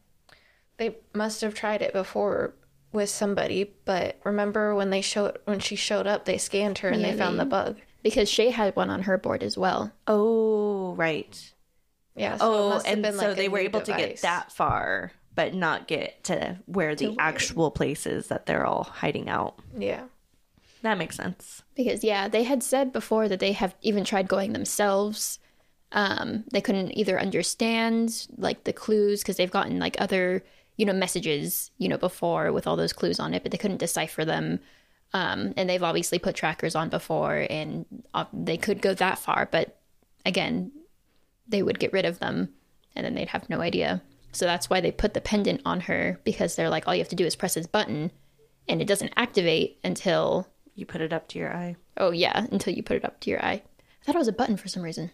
they 0.78 0.96
must 1.14 1.42
have 1.42 1.54
tried 1.54 1.82
it 1.82 1.94
before 1.94 2.54
with 2.92 3.10
somebody. 3.10 3.72
But 3.86 4.18
remember 4.24 4.74
when 4.74 4.90
they 4.90 5.02
showed 5.02 5.38
when 5.46 5.60
she 5.60 5.76
showed 5.76 6.08
up, 6.08 6.26
they 6.26 6.38
scanned 6.40 6.80
her 6.80 6.90
and 6.90 7.02
Yeah, 7.02 7.12
they 7.12 7.18
found 7.18 7.36
they- 7.38 7.44
the 7.44 7.50
bug. 7.50 7.78
because 8.02 8.30
Shay 8.30 8.50
had 8.50 8.76
one 8.76 8.90
on 8.90 9.04
her 9.04 9.18
board 9.18 9.44
as 9.44 9.58
well. 9.58 9.92
Oh, 10.08 10.94
right. 10.96 11.54
Yeah. 12.20 12.38
So 12.38 12.46
Oh, 12.46 12.82
and 12.86 13.06
so 13.16 13.34
they 13.34 13.48
were 13.48 13.60
able 13.60 13.82
to 13.82 13.94
get 13.94 14.22
that 14.22 14.52
far, 14.52 15.12
but 15.36 15.54
not 15.54 15.88
get 15.88 16.24
to 16.26 16.60
where 16.66 16.96
the 16.96 17.16
actual 17.18 17.72
places 17.72 18.28
that 18.28 18.46
they're 18.46 18.66
all 18.66 18.84
hiding 18.84 19.30
out. 19.30 19.60
Yeah. 19.78 20.04
That 20.82 20.98
makes 20.98 21.16
sense. 21.16 21.64
Because 21.76 22.04
yeah, 22.04 22.28
they 22.28 22.44
had 22.44 22.62
said 22.64 22.92
before 22.92 23.28
that 23.28 23.40
they 23.40 23.54
have 23.54 23.76
even 23.82 24.04
tried 24.04 24.28
going 24.28 24.54
themselves. 24.54 25.40
Um, 25.92 26.44
they 26.52 26.62
couldn't 26.62 26.98
either 26.98 27.20
understand 27.20 28.28
like 28.38 28.64
the 28.66 28.74
clues 28.74 29.22
because 29.22 29.38
they've 29.38 29.50
gotten 29.50 29.80
like 29.80 29.96
other 30.00 30.44
you 30.78 30.86
know 30.86 30.94
messages 30.94 31.72
you 31.80 31.90
know 31.90 31.98
before 31.98 32.52
with 32.52 32.68
all 32.68 32.76
those 32.76 32.94
clues 32.94 33.20
on 33.20 33.34
it, 33.34 33.44
but 33.44 33.52
they 33.52 33.58
couldn't 33.58 33.78
decipher 33.78 34.26
them. 34.26 34.60
Um, 35.14 35.54
and 35.58 35.68
they've 35.70 35.82
obviously 35.82 36.20
put 36.20 36.36
trackers 36.36 36.76
on 36.76 36.90
before, 36.90 37.48
and 37.50 37.86
uh, 38.14 38.26
they 38.32 38.58
could 38.58 38.82
go 38.82 38.94
that 38.94 39.18
far, 39.18 39.48
but 39.50 39.80
again, 40.26 40.72
they 41.50 41.62
would 41.64 41.80
get 41.80 41.92
rid 41.94 42.06
of 42.06 42.20
them, 42.20 42.54
and 42.96 43.06
then 43.06 43.16
they'd 43.16 43.30
have 43.30 43.50
no 43.50 43.60
idea. 43.62 44.02
So 44.32 44.46
that's 44.46 44.70
why 44.70 44.80
they 44.80 44.92
put 44.92 45.14
the 45.16 45.22
pendant 45.22 45.62
on 45.66 45.82
her 45.82 46.20
because 46.24 46.56
they're 46.56 46.70
like, 46.70 46.88
all 46.88 46.94
you 46.96 47.02
have 47.02 47.10
to 47.10 47.16
do 47.16 47.26
is 47.26 47.36
press 47.36 47.56
this 47.56 47.68
button, 47.68 48.12
and 48.68 48.82
it 48.82 48.88
doesn't 48.88 49.14
activate 49.18 49.80
until 49.84 50.48
You 50.76 50.86
put 50.86 51.02
it 51.02 51.12
up 51.12 51.28
to 51.30 51.40
your 51.40 51.52
eye. 51.54 51.76
oh 51.98 52.12
yeah, 52.12 52.46
until 52.52 52.74
you 52.74 52.84
put 52.84 52.98
it 52.98 53.04
up 53.06 53.20
to 53.22 53.30
your 53.32 53.44
eye. 53.44 53.62
I 53.64 54.06
thought 54.06 54.16
it 54.16 54.20
was 54.20 54.28
a 54.28 54.34
button 54.34 54.56
for 54.58 54.68
some 54.70 54.84
reason, 54.84 55.12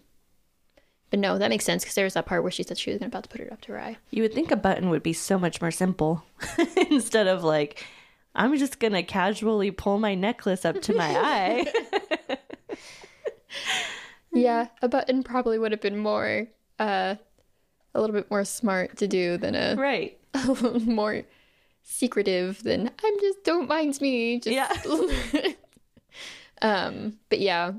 but 1.09 1.19
no, 1.19 1.37
that 1.37 1.49
makes 1.49 1.63
sense 1.65 1.83
because 1.83 1.95
there 1.95 2.03
was 2.05 2.13
that 2.15 2.25
part 2.25 2.43
where 2.43 2.51
she 2.51 2.63
said 2.63 2.77
she 2.77 2.91
was 2.91 3.01
about 3.01 3.23
to 3.23 3.29
put 3.29 3.41
it 3.41 3.51
up 3.51 3.61
to 3.61 3.71
her 3.71 3.79
eye. 3.81 3.97
You 4.11 4.21
would 4.23 4.33
think 4.33 4.51
a 4.51 4.55
button 4.57 4.89
would 4.89 5.01
be 5.03 5.13
so 5.13 5.39
much 5.39 5.61
more 5.61 5.71
simple 5.71 6.23
instead 6.91 7.27
of 7.27 7.43
like, 7.43 7.83
I'm 8.35 8.55
just 8.57 8.79
gonna 8.79 9.01
casually 9.03 9.71
pull 9.71 9.97
my 9.97 10.13
necklace 10.13 10.65
up 10.65 10.81
to 10.83 10.93
my 10.93 11.07
eye. 11.17 12.37
Yeah, 14.35 14.67
a 14.81 14.87
button 14.87 15.23
probably 15.23 15.57
would 15.57 15.71
have 15.71 15.81
been 15.81 15.97
more, 15.97 16.47
uh, 16.77 17.15
a 17.93 18.01
little 18.01 18.13
bit 18.13 18.29
more 18.29 18.43
smart 18.45 18.97
to 18.97 19.07
do 19.07 19.37
than 19.37 19.55
a, 19.55 19.75
right. 19.75 20.17
a 20.33 20.45
little 20.47 20.81
more 20.81 21.23
secretive 21.81 22.63
than 22.63 22.91
I'm 23.03 23.19
just 23.19 23.43
don't 23.43 23.69
mind 23.69 23.99
me. 24.01 24.39
Just, 24.39 24.53
Yeah. 24.53 25.51
um, 26.61 27.17
but 27.29 27.39
yeah, 27.39 27.73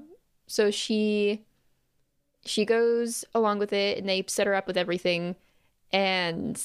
so 0.46 0.70
she 0.70 1.44
she 2.44 2.64
goes 2.64 3.24
along 3.34 3.58
with 3.58 3.72
it, 3.72 3.98
and 3.98 4.08
they 4.08 4.24
set 4.26 4.46
her 4.46 4.54
up 4.54 4.66
with 4.66 4.76
everything, 4.76 5.36
and 5.92 6.60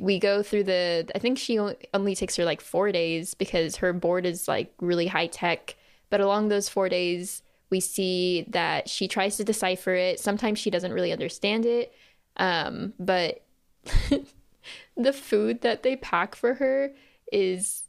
we 0.00 0.18
go 0.18 0.42
through 0.42 0.64
the. 0.64 1.10
I 1.14 1.18
think 1.18 1.38
she 1.38 1.58
only, 1.58 1.76
only 1.92 2.14
takes 2.14 2.36
her 2.36 2.44
like 2.44 2.60
four 2.60 2.92
days 2.92 3.34
because 3.34 3.76
her 3.76 3.92
board 3.92 4.26
is 4.26 4.46
like 4.46 4.72
really 4.80 5.06
high 5.06 5.26
tech. 5.26 5.76
But 6.10 6.20
along 6.20 6.48
those 6.48 6.68
four 6.68 6.88
days, 6.88 7.42
we 7.74 7.80
see 7.80 8.46
that 8.50 8.88
she 8.88 9.08
tries 9.08 9.36
to 9.38 9.42
decipher 9.42 9.94
it. 9.94 10.20
Sometimes 10.20 10.60
she 10.60 10.70
doesn't 10.70 10.92
really 10.92 11.10
understand 11.12 11.66
it. 11.66 11.92
Um, 12.36 12.92
but 13.00 13.42
the 14.96 15.12
food 15.12 15.62
that 15.62 15.82
they 15.82 15.96
pack 15.96 16.36
for 16.36 16.54
her 16.54 16.94
is 17.32 17.82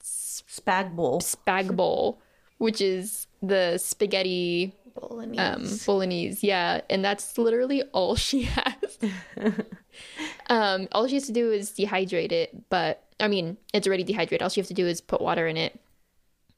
Spag 0.00 0.94
bowl. 0.94 1.20
spag 1.20 1.74
bowl, 1.74 2.20
which 2.58 2.80
is 2.80 3.26
the 3.42 3.78
spaghetti 3.78 4.72
Bolognese. 4.94 5.40
um, 5.40 5.78
bolognese. 5.86 6.46
Yeah, 6.46 6.82
and 6.88 7.04
that's 7.04 7.36
literally 7.36 7.82
all 7.92 8.14
she 8.14 8.42
has. 8.58 8.98
um, 10.48 10.86
all 10.92 11.08
she 11.08 11.14
has 11.14 11.26
to 11.26 11.32
do 11.32 11.50
is 11.50 11.70
dehydrate 11.70 12.30
it, 12.30 12.68
but 12.70 13.02
I 13.18 13.26
mean, 13.26 13.56
it's 13.74 13.88
already 13.88 14.04
dehydrated. 14.04 14.42
All 14.42 14.50
she 14.50 14.60
has 14.60 14.68
to 14.68 14.74
do 14.74 14.86
is 14.86 15.00
put 15.00 15.20
water 15.20 15.48
in 15.48 15.56
it. 15.56 15.80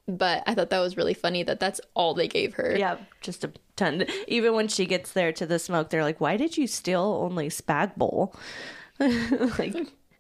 But 0.07 0.43
I 0.47 0.55
thought 0.55 0.71
that 0.71 0.81
was 0.81 0.97
really 0.97 1.15
funny 1.15 1.43
that 1.45 1.61
that's 1.61 1.81
all 1.95 2.13
they 2.13 2.29
gave 2.29 2.55
her. 2.55 2.77
Yeah, 2.77 2.99
just 3.23 3.43
a 3.45 3.53
ton. 3.77 4.05
Even 4.29 4.55
when 4.55 4.69
she 4.69 4.85
gets 4.85 5.13
there 5.13 5.33
to 5.33 5.47
the 5.47 5.59
smoke, 5.59 5.89
they're 5.89 6.03
like, 6.03 6.21
"Why 6.21 6.37
did 6.37 6.59
you 6.59 6.67
steal 6.67 7.21
only 7.23 7.49
spag 7.49 7.97
bowl?" 7.97 8.35
like, 9.01 9.75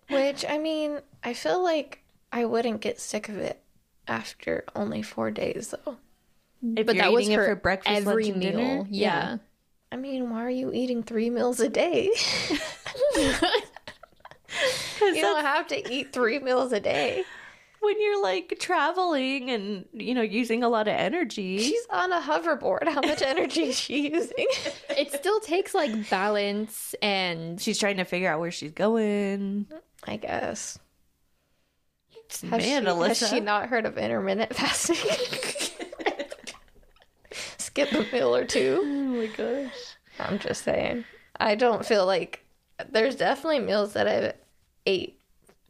Which, 0.09 0.45
I 0.49 0.59
mean, 0.59 1.01
I 1.23 1.35
feel 1.35 1.63
like 1.63 2.03
I 2.33 2.45
wouldn't 2.47 2.81
get 2.81 2.99
sick 2.99 3.29
of 3.29 3.37
it 3.37 3.61
after 4.09 4.65
only 4.75 5.03
four 5.03 5.31
days, 5.31 5.75
though. 5.85 5.97
if 6.77 6.87
but 6.87 6.97
you're 6.97 7.05
that 7.05 7.13
was 7.13 7.23
eating 7.25 7.33
it 7.35 7.37
her 7.37 7.47
for 7.47 7.57
breakfast, 7.57 7.95
every 7.95 8.25
lunch, 8.25 8.35
and 8.35 8.39
meal. 8.39 8.53
dinner, 8.53 8.87
Yeah. 8.91 9.39
I 9.93 9.97
mean, 9.97 10.31
why 10.31 10.45
are 10.45 10.51
you 10.51 10.73
eating 10.73 11.03
three 11.05 11.31
meals 11.31 11.61
a 11.61 11.69
day? 11.69 12.11
you 13.17 13.33
don't 15.01 15.45
have 15.45 15.69
to 15.69 15.93
eat 15.93 16.13
three 16.13 16.39
meals 16.41 16.73
a 16.73 16.81
day. 16.81 17.23
When 17.85 18.01
you're 18.01 18.23
like 18.23 18.57
traveling 18.59 19.51
and 19.51 19.85
you 19.93 20.15
know 20.15 20.23
using 20.23 20.63
a 20.63 20.69
lot 20.69 20.89
of 20.89 20.95
energy. 20.95 21.59
She's 21.59 21.87
on 21.91 22.13
a 22.13 22.21
hoverboard. 22.21 22.89
How 22.89 23.01
much 23.01 23.23
energy 23.23 23.65
is 23.65 23.79
she 23.79 24.11
using? 24.11 24.47
it 24.91 25.13
still 25.13 25.41
takes 25.41 25.75
like 25.75 26.09
balance 26.11 26.95
and 27.03 27.61
She's 27.61 27.79
trying 27.79 27.99
to 27.99 28.05
figure 28.05 28.31
out 28.31 28.41
where 28.41 28.51
she's 28.51 28.73
going. 28.73 29.67
I 30.05 30.17
guess. 30.17 30.79
Has, 32.31 32.43
Man, 32.43 32.85
she, 32.85 32.89
has 32.89 33.29
she 33.31 33.41
not 33.41 33.69
heard 33.69 33.87
of 33.87 33.97
intermittent 33.97 34.55
fasting? 34.55 34.97
Skip 37.59 37.93
a 37.93 38.07
meal 38.13 38.35
or 38.35 38.45
two. 38.45 38.81
Oh 38.83 38.85
my 38.85 39.27
gosh. 39.27 39.97
I'm 40.19 40.39
just 40.39 40.63
saying. 40.65 41.05
I 41.39 41.55
don't 41.55 41.85
feel 41.85 42.07
like 42.07 42.45
there's 42.91 43.17
definitely 43.17 43.61
meals 43.61 43.93
that 43.93 44.09
I've 44.09 44.35
ate 44.87 45.21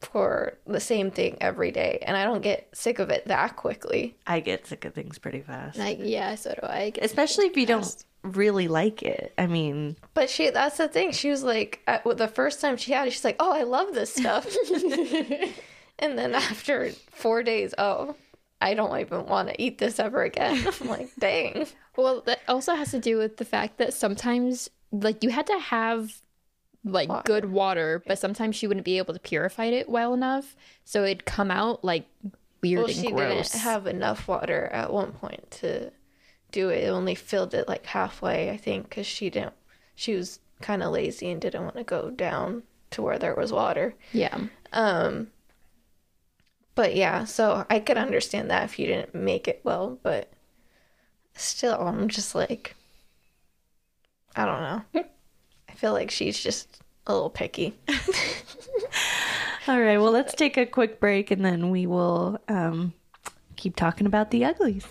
for 0.05 0.59
the 0.67 0.81
same 0.81 1.11
thing 1.11 1.37
every 1.41 1.71
day, 1.71 1.99
and 2.07 2.17
I 2.17 2.25
don't 2.25 2.43
get 2.43 2.69
sick 2.77 2.99
of 2.99 3.11
it 3.11 3.27
that 3.29 3.57
quickly. 3.57 4.17
I 4.27 4.41
get 4.41 4.67
sick 4.67 4.85
of 4.85 4.95
things 4.95 5.19
pretty 5.19 5.41
fast. 5.41 5.79
like 5.79 5.99
yeah, 6.01 6.35
so 6.35 6.55
do 6.55 6.67
I. 6.67 6.93
Especially 7.01 7.47
if 7.47 7.57
you 7.57 7.67
don't 7.67 8.05
really 8.23 8.69
like 8.69 9.03
it. 9.03 9.35
I 9.37 9.47
mean, 9.47 9.97
But 10.15 10.31
she, 10.31 10.51
that's 10.51 10.79
the 10.79 10.89
thing. 10.89 11.13
She 11.13 11.31
was 11.31 11.43
like, 11.43 11.83
uh, 11.87 11.91
at, 11.93 12.05
well, 12.05 12.15
the 12.15 12.29
first 12.29 12.61
time 12.61 12.77
she 12.77 12.93
had 12.93 13.07
it, 13.07 13.13
she's 13.13 13.25
like, 13.25 13.37
oh, 13.39 13.53
I 13.53 13.63
love 13.65 13.95
this 13.95 14.15
stuff. 14.15 14.47
and 15.99 16.19
then 16.19 16.35
after 16.35 16.91
four 17.11 17.43
days, 17.43 17.75
oh, 17.79 18.17
I 18.61 18.75
don't 18.75 18.99
even 18.99 19.27
want 19.27 19.49
to 19.49 19.63
eat 19.63 19.79
this 19.79 19.99
ever 19.99 20.23
again. 20.23 20.67
I'm 20.81 20.89
like, 20.89 21.11
dang. 21.19 21.67
Well, 21.97 22.23
that 22.23 22.41
also 22.49 22.75
has 22.75 22.91
to 22.93 22.99
do 22.99 23.19
with 23.19 23.37
the 23.37 23.45
fact 23.45 23.79
that 23.79 23.93
sometimes, 23.93 24.71
like, 24.91 25.23
you 25.23 25.31
had 25.31 25.47
to 25.49 25.59
have 25.59 26.21
like 26.85 27.09
Water. 27.09 27.23
good 27.25 27.51
water, 27.51 28.03
but 28.07 28.19
sometimes 28.19 28.57
she 28.57 28.67
wouldn't 28.67 28.85
be 28.85 28.99
able 28.99 29.15
to 29.15 29.21
purify 29.21 29.67
it 29.67 29.89
well 29.89 30.13
enough, 30.15 30.55
so 30.85 31.05
it'd 31.05 31.25
come 31.25 31.51
out 31.51 31.85
like 31.85 32.07
weird 32.63 32.85
Well, 32.85 32.89
she 32.89 33.11
gross. 33.11 33.51
didn't 33.51 33.63
have 33.63 33.87
enough 33.87 34.29
water 34.29 34.67
at 34.73 34.93
one 34.93 35.13
point 35.13 35.51
to 35.53 35.93
do 36.53 36.69
it. 36.71 36.85
It 36.85 36.89
only 36.89 37.15
filled 37.15 37.55
it 37.55 37.69
like 37.69 37.87
halfway, 37.87 38.51
I 38.51 38.57
think, 38.57 38.89
because 38.89 39.07
she 39.07 39.31
didn't. 39.31 39.55
She 39.95 40.15
was 40.15 40.41
kind 40.61 40.83
of 40.83 40.93
lazy 40.93 41.31
and 41.31 41.41
didn't 41.41 41.63
want 41.65 41.77
to 41.77 41.85
go 41.85 42.11
down 42.11 42.63
to 42.91 43.03
where 43.03 43.19
there 43.19 43.35
was 43.35 43.53
water. 43.53 43.95
yeah, 44.13 44.39
Um, 44.73 45.29
but 46.75 46.95
yeah, 46.97 47.25
so 47.25 47.65
I 47.71 47.79
could 47.81 47.97
understand 47.99 48.51
that 48.51 48.65
if 48.65 48.79
you 48.79 48.87
didn't 48.87 49.15
make 49.15 49.47
it 49.49 49.61
well, 49.65 49.99
but 50.03 50.31
still, 51.35 51.81
I'm 51.87 52.09
just 52.09 52.35
like, 52.35 52.75
I 54.37 54.45
don't 54.47 54.61
know. 54.95 55.05
I 55.75 55.77
feel 55.77 55.93
like 55.93 56.13
she's 56.13 56.41
just 56.41 56.81
a 57.09 57.13
little 57.13 57.31
picky. 57.31 57.75
all 59.67 59.81
right. 59.81 59.99
Well, 59.99 60.13
let's 60.13 60.33
take 60.33 60.57
a 60.57 60.67
quick 60.67 61.01
break 61.01 61.33
and 61.33 61.45
then 61.45 61.71
we 61.71 61.87
will 61.87 62.39
um, 62.49 62.95
keep 63.57 63.75
talking 63.75 64.07
about 64.07 64.31
the 64.31 64.45
uglies. 64.45 64.87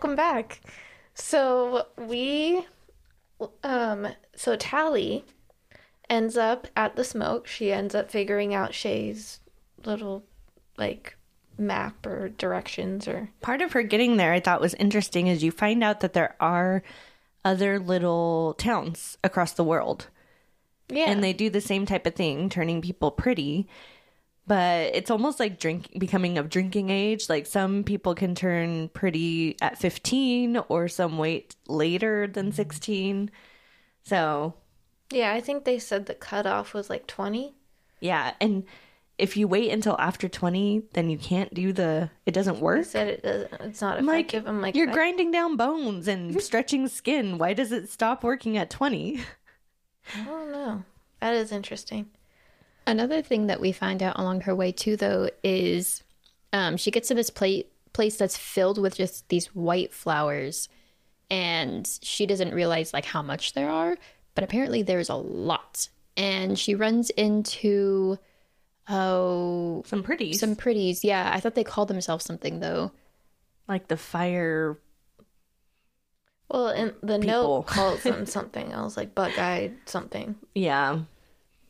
Welcome 0.00 0.16
back. 0.16 0.62
So 1.12 1.86
we, 1.98 2.64
um, 3.62 4.08
so 4.34 4.56
Tally 4.56 5.26
ends 6.08 6.38
up 6.38 6.68
at 6.74 6.96
the 6.96 7.04
smoke. 7.04 7.46
She 7.46 7.70
ends 7.70 7.94
up 7.94 8.10
figuring 8.10 8.54
out 8.54 8.72
Shay's 8.72 9.40
little, 9.84 10.24
like, 10.78 11.18
map 11.58 12.06
or 12.06 12.30
directions 12.30 13.06
or 13.06 13.28
Part 13.42 13.60
of 13.60 13.72
her 13.74 13.82
getting 13.82 14.16
there 14.16 14.32
I 14.32 14.40
thought 14.40 14.62
was 14.62 14.72
interesting 14.74 15.26
is 15.26 15.44
you 15.44 15.50
find 15.50 15.84
out 15.84 16.00
that 16.00 16.14
there 16.14 16.34
are 16.40 16.82
other 17.44 17.78
little 17.78 18.54
towns 18.54 19.18
across 19.22 19.52
the 19.52 19.64
world. 19.64 20.06
yeah. 20.88 21.10
and 21.10 21.22
they 21.22 21.34
do 21.34 21.50
the 21.50 21.60
same 21.60 21.84
type 21.84 22.06
of 22.06 22.14
thing, 22.14 22.48
turning 22.48 22.80
people 22.80 23.10
pretty. 23.10 23.68
But 24.50 24.96
it's 24.96 25.12
almost 25.12 25.38
like 25.38 25.60
drink 25.60 25.96
becoming 25.96 26.36
of 26.36 26.48
drinking 26.48 26.90
age. 26.90 27.28
Like 27.28 27.46
some 27.46 27.84
people 27.84 28.16
can 28.16 28.34
turn 28.34 28.88
pretty 28.88 29.56
at 29.62 29.78
15 29.78 30.56
or 30.68 30.88
some 30.88 31.18
wait 31.18 31.54
later 31.68 32.26
than 32.26 32.46
mm-hmm. 32.46 32.56
16. 32.56 33.30
So, 34.02 34.54
yeah, 35.12 35.32
I 35.32 35.40
think 35.40 35.64
they 35.64 35.78
said 35.78 36.06
the 36.06 36.14
cutoff 36.16 36.74
was 36.74 36.90
like 36.90 37.06
twenty. 37.06 37.54
yeah, 38.00 38.34
and 38.40 38.64
if 39.18 39.36
you 39.36 39.46
wait 39.46 39.70
until 39.70 39.94
after 40.00 40.28
20, 40.28 40.82
then 40.94 41.10
you 41.10 41.18
can't 41.18 41.54
do 41.54 41.72
the 41.72 42.10
it 42.26 42.32
doesn't 42.34 42.56
They 42.56 42.60
work. 42.60 42.86
said 42.86 43.06
it 43.06 43.22
doesn't. 43.22 43.52
It's 43.60 43.80
not 43.80 43.98
I'm 43.98 44.06
like, 44.06 44.30
effective. 44.34 44.48
I'm 44.48 44.60
like, 44.60 44.74
you're 44.74 44.90
I- 44.90 44.92
grinding 44.92 45.30
down 45.30 45.56
bones 45.56 46.08
and 46.08 46.42
stretching 46.48 46.88
skin. 46.88 47.38
Why 47.38 47.52
does 47.52 47.70
it 47.70 47.88
stop 47.88 48.24
working 48.24 48.56
at 48.56 48.68
20? 48.68 49.20
I 50.16 50.24
don't 50.24 50.50
know. 50.50 50.82
That 51.20 51.34
is 51.34 51.52
interesting. 51.52 52.06
Another 52.90 53.22
thing 53.22 53.46
that 53.46 53.60
we 53.60 53.70
find 53.70 54.02
out 54.02 54.18
along 54.18 54.40
her 54.42 54.54
way 54.54 54.72
too, 54.72 54.96
though, 54.96 55.30
is 55.44 56.02
um, 56.52 56.76
she 56.76 56.90
gets 56.90 57.06
to 57.08 57.14
this 57.14 57.30
plate 57.30 57.70
place 57.92 58.16
that's 58.16 58.36
filled 58.36 58.78
with 58.78 58.96
just 58.96 59.28
these 59.28 59.46
white 59.54 59.92
flowers, 59.94 60.68
and 61.30 61.88
she 62.02 62.26
doesn't 62.26 62.52
realize 62.52 62.92
like 62.92 63.04
how 63.04 63.22
much 63.22 63.52
there 63.52 63.70
are, 63.70 63.96
but 64.34 64.42
apparently 64.42 64.82
there's 64.82 65.08
a 65.08 65.14
lot. 65.14 65.88
And 66.16 66.58
she 66.58 66.74
runs 66.74 67.10
into 67.10 68.18
oh 68.88 69.84
Some 69.86 70.02
pretties, 70.02 70.40
some 70.40 70.56
pretties. 70.56 71.04
Yeah, 71.04 71.30
I 71.32 71.38
thought 71.38 71.54
they 71.54 71.62
called 71.64 71.86
themselves 71.88 72.24
something 72.24 72.58
though. 72.58 72.90
like 73.68 73.86
the 73.86 73.96
fire. 73.96 74.78
Well, 76.50 76.66
and 76.66 76.94
the 77.00 77.20
People. 77.20 77.58
note 77.58 77.66
calls 77.68 78.02
them 78.02 78.26
something 78.36 78.72
else, 78.72 78.96
like 78.96 79.14
bug 79.14 79.38
eyed 79.38 79.76
something. 79.86 80.34
Yeah. 80.56 81.02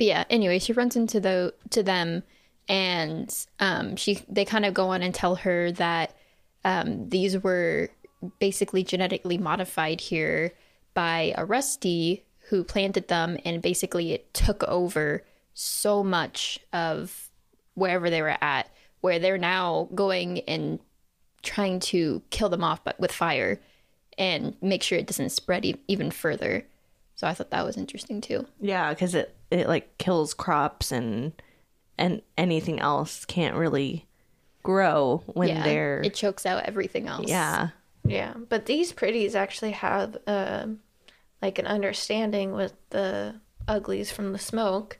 But 0.01 0.07
yeah, 0.07 0.25
anyway, 0.31 0.59
she 0.59 0.73
runs 0.73 0.97
into 0.97 1.21
the 1.21 1.53
to 1.69 1.83
them 1.83 2.23
and 2.71 3.47
um 3.59 3.97
she 3.97 4.21
they 4.31 4.47
kind 4.47 4.65
of 4.65 4.73
go 4.73 4.89
on 4.89 5.03
and 5.03 5.15
tell 5.15 5.35
her 5.35 5.73
that 5.73 6.17
um 6.65 7.11
these 7.11 7.37
were 7.37 7.91
basically 8.39 8.83
genetically 8.83 9.37
modified 9.37 10.01
here 10.01 10.55
by 10.95 11.35
a 11.37 11.45
rusty 11.45 12.25
who 12.49 12.65
planted 12.65 13.09
them 13.09 13.37
and 13.45 13.61
basically 13.61 14.13
it 14.13 14.33
took 14.33 14.63
over 14.65 15.23
so 15.53 16.03
much 16.03 16.59
of 16.73 17.29
wherever 17.75 18.09
they 18.09 18.23
were 18.23 18.39
at 18.41 18.71
where 19.03 19.19
they're 19.19 19.37
now 19.37 19.87
going 19.95 20.39
and 20.49 20.79
trying 21.43 21.79
to 21.79 22.23
kill 22.31 22.49
them 22.49 22.65
off 22.65 22.83
but 22.85 22.99
with 22.99 23.13
fire 23.13 23.61
and 24.17 24.57
make 24.63 24.83
sure 24.83 24.97
it 24.97 25.07
doesn't 25.07 25.29
spread 25.29 25.67
e- 25.67 25.81
even 25.89 26.11
further. 26.11 26.67
So 27.17 27.27
I 27.27 27.35
thought 27.35 27.51
that 27.51 27.67
was 27.67 27.77
interesting 27.77 28.23
too. 28.23 28.47
Yeah, 28.61 28.91
because 28.91 29.15
it 29.15 29.35
it 29.51 29.69
like 29.69 29.99
kills 29.99 30.35
crops 30.35 30.93
and 30.93 31.33
and 31.99 32.23
anything 32.39 32.81
else 32.81 33.25
can't 33.25 33.57
really 33.57 34.07
grow 34.63 35.23
when 35.27 35.63
they're 35.63 36.03
it 36.03 36.15
chokes 36.15 36.47
out 36.47 36.65
everything 36.65 37.09
else. 37.09 37.29
yeah 37.29 37.71
Yeah, 38.05 38.35
but 38.49 38.67
these 38.67 38.93
pretties 38.93 39.35
actually 39.35 39.73
have 39.73 40.17
um 40.27 40.81
like 41.43 41.59
an 41.59 41.67
understanding 41.67 42.53
with 42.53 42.75
the 42.91 43.41
uglies 43.67 44.11
from 44.11 44.33
the 44.33 44.39
smoke, 44.39 44.99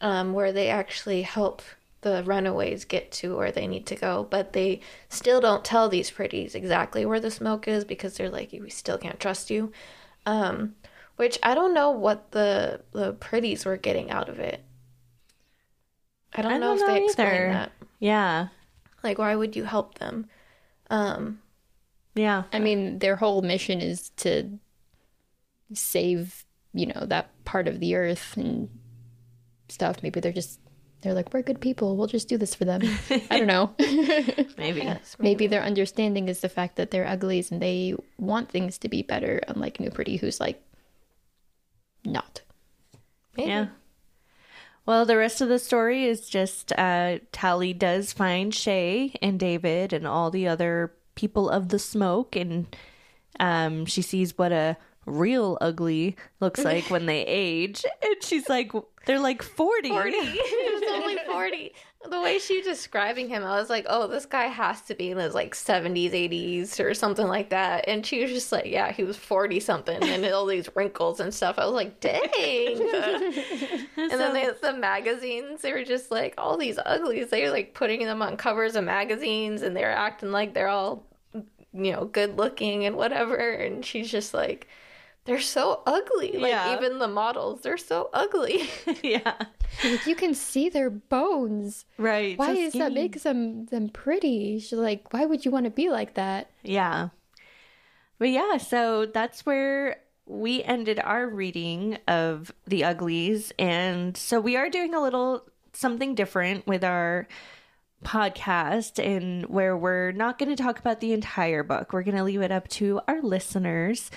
um, 0.00 0.32
where 0.32 0.52
they 0.52 0.68
actually 0.68 1.22
help 1.22 1.62
the 2.00 2.22
runaways 2.24 2.84
get 2.84 3.10
to 3.10 3.36
where 3.36 3.52
they 3.52 3.66
need 3.66 3.86
to 3.86 3.96
go. 3.96 4.26
But 4.28 4.52
they 4.52 4.80
still 5.08 5.40
don't 5.40 5.64
tell 5.64 5.88
these 5.88 6.10
pretties 6.10 6.54
exactly 6.54 7.04
where 7.04 7.20
the 7.20 7.30
smoke 7.30 7.66
is 7.66 7.84
because 7.84 8.16
they're 8.16 8.30
like, 8.30 8.52
we 8.52 8.70
still 8.70 8.98
can't 8.98 9.20
trust 9.20 9.50
you. 9.50 9.72
Um, 10.26 10.74
which 11.16 11.38
I 11.42 11.54
don't 11.54 11.74
know 11.74 11.90
what 11.90 12.32
the 12.32 12.82
the 12.92 13.12
pretties 13.14 13.64
were 13.64 13.76
getting 13.76 14.10
out 14.10 14.28
of 14.28 14.38
it. 14.38 14.64
I 16.32 16.42
don't, 16.42 16.52
I 16.52 16.58
know 16.58 16.74
don't 16.74 16.76
if 16.76 16.80
know 16.80 16.94
they 16.94 17.04
explain 17.04 17.28
either. 17.28 17.48
that. 17.52 17.72
yeah 18.00 18.48
Like, 19.02 19.18
why 19.18 19.36
would 19.36 19.54
you 19.56 19.64
help 19.64 19.98
them? 19.98 20.26
Um, 20.90 21.40
yeah 22.14 22.44
I 22.52 22.58
mean, 22.58 22.98
their 22.98 23.16
whole 23.16 23.42
mission 23.42 23.80
is 23.80 24.10
to 24.18 24.58
save, 25.72 26.44
you 26.72 26.86
know, 26.86 27.06
that 27.06 27.30
part 27.44 27.68
of 27.68 27.80
the 27.80 27.94
earth 27.94 28.36
and 28.36 28.68
stuff. 29.68 30.02
Maybe 30.02 30.20
they're 30.20 30.32
just 30.32 30.60
they're 31.02 31.14
like, 31.14 31.34
we're 31.34 31.42
good 31.42 31.60
people. 31.60 31.96
We'll 31.96 32.06
just 32.06 32.28
do 32.28 32.38
this 32.38 32.54
for 32.54 32.64
them. 32.64 32.80
I 33.30 33.38
don't 33.38 33.46
know. 33.46 33.74
maybe 34.58 34.80
yes, 34.80 35.16
Maybe 35.20 35.46
their 35.46 35.62
understanding 35.62 36.28
is 36.28 36.40
the 36.40 36.48
fact 36.48 36.76
that 36.76 36.90
they're 36.90 37.06
uglies 37.06 37.50
and 37.50 37.60
they 37.60 37.94
want 38.18 38.48
things 38.50 38.78
to 38.78 38.88
be 38.88 39.02
better, 39.02 39.40
unlike 39.48 39.78
New 39.80 39.90
Pretty, 39.90 40.16
who's 40.16 40.40
like 40.40 40.62
not. 42.04 42.42
maybe. 43.36 43.48
yeah 43.48 43.66
well 44.86 45.04
the 45.04 45.16
rest 45.16 45.40
of 45.40 45.48
the 45.48 45.58
story 45.58 46.04
is 46.04 46.28
just 46.28 46.72
uh 46.78 47.18
tally 47.32 47.72
does 47.72 48.12
find 48.12 48.54
shay 48.54 49.14
and 49.22 49.40
david 49.40 49.92
and 49.92 50.06
all 50.06 50.30
the 50.30 50.46
other 50.46 50.92
people 51.14 51.48
of 51.48 51.68
the 51.68 51.78
smoke 51.78 52.36
and 52.36 52.76
um 53.40 53.86
she 53.86 54.02
sees 54.02 54.36
what 54.36 54.52
a 54.52 54.76
real 55.06 55.58
ugly 55.60 56.16
looks 56.40 56.64
like 56.64 56.88
when 56.90 57.06
they 57.06 57.22
age 57.22 57.84
and 58.02 58.22
she's 58.22 58.48
like 58.48 58.72
they're 59.06 59.20
like 59.20 59.42
40, 59.42 59.88
40. 59.90 60.10
he 60.20 60.26
was 60.26 60.82
only 60.92 61.18
40. 61.26 61.72
The 62.08 62.20
way 62.20 62.38
she 62.38 62.58
was 62.58 62.66
describing 62.66 63.28
him, 63.28 63.44
I 63.44 63.58
was 63.58 63.70
like, 63.70 63.86
oh, 63.88 64.06
this 64.06 64.26
guy 64.26 64.44
has 64.46 64.82
to 64.82 64.94
be 64.94 65.10
in 65.10 65.18
his 65.18 65.34
like 65.34 65.54
70s, 65.54 66.12
80s 66.12 66.84
or 66.84 66.92
something 66.92 67.26
like 67.26 67.50
that. 67.50 67.88
And 67.88 68.04
she 68.04 68.22
was 68.22 68.30
just 68.30 68.52
like, 68.52 68.66
yeah, 68.66 68.92
he 68.92 69.04
was 69.04 69.16
40 69.16 69.58
something 69.60 70.02
and 70.02 70.24
all 70.26 70.44
these 70.44 70.68
wrinkles 70.74 71.20
and 71.20 71.32
stuff. 71.32 71.58
I 71.58 71.64
was 71.64 71.74
like, 71.74 72.00
dang. 72.00 72.20
and 73.96 74.10
then 74.10 74.34
they, 74.34 74.50
the 74.60 74.74
magazines, 74.74 75.62
they 75.62 75.72
were 75.72 75.84
just 75.84 76.10
like, 76.10 76.34
all 76.36 76.58
these 76.58 76.78
uglies. 76.84 77.30
They 77.30 77.44
were 77.44 77.50
like 77.50 77.72
putting 77.72 78.04
them 78.04 78.20
on 78.20 78.36
covers 78.36 78.76
of 78.76 78.84
magazines 78.84 79.62
and 79.62 79.74
they're 79.74 79.90
acting 79.90 80.30
like 80.30 80.52
they're 80.52 80.68
all, 80.68 81.06
you 81.32 81.92
know, 81.92 82.04
good 82.04 82.36
looking 82.36 82.84
and 82.84 82.96
whatever. 82.96 83.36
And 83.36 83.84
she's 83.84 84.10
just 84.10 84.34
like, 84.34 84.68
they're 85.24 85.40
so 85.40 85.82
ugly. 85.86 86.32
Like, 86.32 86.50
Yeah. 86.50 86.74
even 86.76 86.98
the 86.98 87.08
models, 87.08 87.62
they're 87.62 87.76
so 87.78 88.10
ugly. 88.12 88.68
yeah 89.02 89.34
Like 89.82 90.06
you 90.06 90.14
can 90.14 90.34
see 90.34 90.68
their 90.68 90.90
bones. 90.90 91.84
right 91.98 92.38
Why 92.38 92.54
so 92.54 92.60
is 92.60 92.72
that 92.74 92.78
skinny. 92.92 92.94
makes 92.94 93.22
them 93.22 93.66
them 93.66 93.88
pretty? 93.88 94.58
She's 94.60 94.72
like, 94.78 95.12
why 95.12 95.24
would 95.26 95.44
you 95.44 95.50
want 95.50 95.64
to 95.64 95.70
be 95.70 95.88
like 95.90 96.14
that? 96.14 96.50
Yeah. 96.62 97.08
But 98.18 98.28
yeah, 98.30 98.58
so 98.58 99.06
that's 99.06 99.44
where 99.44 99.96
we 100.26 100.62
ended 100.62 101.00
our 101.02 101.26
reading 101.28 101.98
of 102.08 102.52
The 102.66 102.84
Uglies. 102.84 103.52
And 103.58 104.16
so 104.16 104.40
we 104.40 104.56
are 104.56 104.70
doing 104.70 104.94
a 104.94 105.00
little 105.02 105.44
something 105.72 106.14
different 106.14 106.66
with 106.66 106.84
our 106.84 107.26
podcast 108.04 109.02
and 109.04 109.46
where 109.46 109.76
we're 109.76 110.12
not 110.12 110.38
going 110.38 110.54
to 110.54 110.62
talk 110.62 110.78
about 110.78 111.00
the 111.00 111.12
entire 111.12 111.62
book. 111.62 111.92
We're 111.92 112.02
going 112.02 112.16
to 112.16 112.22
leave 112.24 112.42
it 112.42 112.52
up 112.52 112.68
to 112.68 113.00
our 113.08 113.20
listeners 113.22 114.10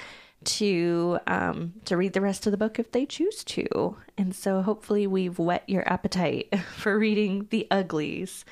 to 0.43 1.19
um 1.27 1.73
to 1.85 1.97
read 1.97 2.13
the 2.13 2.21
rest 2.21 2.45
of 2.45 2.51
the 2.51 2.57
book 2.57 2.79
if 2.79 2.91
they 2.91 3.05
choose 3.05 3.43
to. 3.43 3.97
And 4.17 4.35
so 4.35 4.61
hopefully 4.61 5.07
we've 5.07 5.39
whet 5.39 5.63
your 5.67 5.87
appetite 5.91 6.53
for 6.75 6.97
reading 6.97 7.47
The 7.49 7.67
Uglies. 7.71 8.45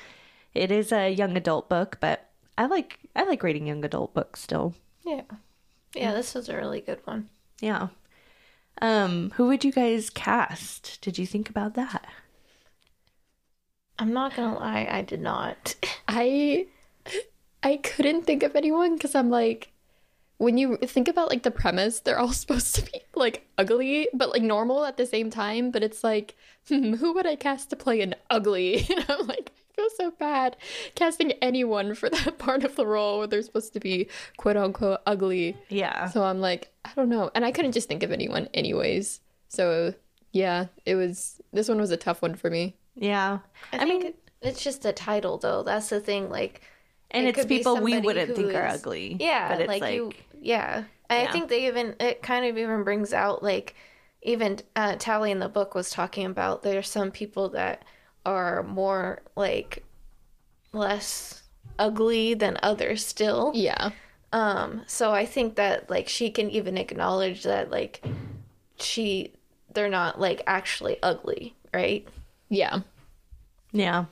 It 0.54 0.70
is 0.70 0.92
a 0.92 1.10
young 1.10 1.36
adult 1.36 1.68
book, 1.68 1.98
but 2.00 2.30
I 2.58 2.66
like 2.66 2.98
I 3.14 3.24
like 3.24 3.42
reading 3.42 3.66
young 3.66 3.84
adult 3.84 4.14
books 4.14 4.40
still. 4.40 4.74
Yeah. 5.04 5.22
Yeah, 5.94 6.12
this 6.12 6.34
was 6.34 6.48
a 6.48 6.56
really 6.56 6.80
good 6.80 7.00
one. 7.04 7.28
Yeah. 7.60 7.88
Um, 8.82 9.32
who 9.36 9.46
would 9.46 9.64
you 9.64 9.72
guys 9.72 10.10
cast? 10.10 11.00
Did 11.00 11.16
you 11.18 11.26
think 11.26 11.48
about 11.48 11.74
that? 11.74 12.06
I'm 13.98 14.12
not 14.12 14.36
gonna 14.36 14.58
lie, 14.58 14.86
I 14.90 15.02
did 15.02 15.20
not. 15.20 15.74
I 16.08 16.66
I 17.62 17.78
couldn't 17.78 18.26
think 18.26 18.42
of 18.42 18.54
anyone 18.54 18.96
because 18.96 19.14
I'm 19.14 19.30
like 19.30 19.72
when 20.38 20.58
you 20.58 20.76
think 20.78 21.08
about 21.08 21.30
like 21.30 21.42
the 21.42 21.50
premise, 21.50 22.00
they're 22.00 22.18
all 22.18 22.32
supposed 22.32 22.74
to 22.76 22.82
be 22.82 23.02
like 23.14 23.46
ugly, 23.58 24.08
but 24.12 24.30
like 24.30 24.42
normal 24.42 24.84
at 24.84 24.96
the 24.96 25.06
same 25.06 25.30
time. 25.30 25.70
But 25.70 25.82
it's 25.82 26.04
like, 26.04 26.34
hmm, 26.68 26.94
who 26.94 27.12
would 27.14 27.26
I 27.26 27.36
cast 27.36 27.70
to 27.70 27.76
play 27.76 28.00
an 28.02 28.14
ugly? 28.30 28.86
And 28.90 29.04
I'm 29.08 29.26
like, 29.26 29.52
I 29.56 29.74
feel 29.76 29.88
so 29.96 30.10
bad 30.10 30.56
casting 30.94 31.32
anyone 31.42 31.94
for 31.94 32.08
that 32.08 32.38
part 32.46 32.64
of 32.64 32.76
the 32.76 32.86
role 32.86 33.18
where 33.18 33.26
they're 33.26 33.42
supposed 33.42 33.72
to 33.74 33.80
be 33.80 34.08
quote 34.36 34.56
unquote 34.56 35.00
ugly. 35.06 35.56
Yeah. 35.68 36.08
So 36.08 36.22
I'm 36.24 36.40
like, 36.40 36.70
I 36.84 36.90
don't 36.96 37.08
know. 37.10 37.30
And 37.34 37.44
I 37.44 37.52
couldn't 37.52 37.72
just 37.72 37.88
think 37.88 38.02
of 38.02 38.12
anyone 38.12 38.48
anyways. 38.54 39.20
So 39.48 39.94
yeah, 40.32 40.66
it 40.84 40.94
was 40.96 41.40
this 41.52 41.68
one 41.68 41.78
was 41.78 41.90
a 41.90 41.96
tough 41.96 42.20
one 42.22 42.34
for 42.34 42.50
me. 42.50 42.76
Yeah. 42.94 43.38
I, 43.72 43.76
I 43.76 43.78
think 43.80 44.02
mean- 44.04 44.14
it's 44.42 44.62
just 44.62 44.82
the 44.82 44.92
title 44.92 45.38
though. 45.38 45.62
That's 45.62 45.88
the 45.88 46.00
thing. 46.00 46.28
Like, 46.30 46.60
And 47.10 47.26
it 47.26 47.36
it's 47.36 47.46
people 47.46 47.80
we 47.80 47.98
wouldn't 47.98 48.34
think 48.34 48.54
are 48.54 48.66
ugly. 48.66 49.16
Yeah, 49.20 49.48
But 49.48 49.60
it's 49.60 49.68
like, 49.68 49.80
like, 49.82 49.94
you. 49.94 50.12
Yeah, 50.40 50.84
And 51.08 51.22
Yeah. 51.22 51.28
I 51.28 51.32
think 51.32 51.48
they 51.48 51.66
even 51.66 51.94
it 52.00 52.22
kind 52.22 52.44
of 52.44 52.58
even 52.58 52.84
brings 52.84 53.12
out 53.12 53.42
like 53.42 53.74
even 54.22 54.58
uh, 54.74 54.96
Tally 54.98 55.30
in 55.30 55.38
the 55.38 55.48
book 55.48 55.74
was 55.74 55.90
talking 55.90 56.26
about 56.26 56.62
there 56.62 56.78
are 56.78 56.82
some 56.82 57.10
people 57.10 57.48
that 57.50 57.84
are 58.24 58.62
more 58.64 59.22
like 59.36 59.84
less 60.72 61.42
ugly 61.78 62.34
than 62.34 62.58
others 62.62 63.06
still. 63.06 63.52
Yeah. 63.54 63.90
Um, 64.32 64.82
so 64.86 65.12
I 65.12 65.24
think 65.24 65.54
that 65.56 65.88
like 65.88 66.08
she 66.08 66.30
can 66.30 66.50
even 66.50 66.76
acknowledge 66.76 67.44
that 67.44 67.70
like 67.70 68.04
she 68.78 69.32
they're 69.72 69.88
not 69.88 70.20
like 70.20 70.42
actually 70.46 70.98
ugly, 71.02 71.54
right? 71.72 72.06
Yeah. 72.48 72.80
yeah. 73.72 74.06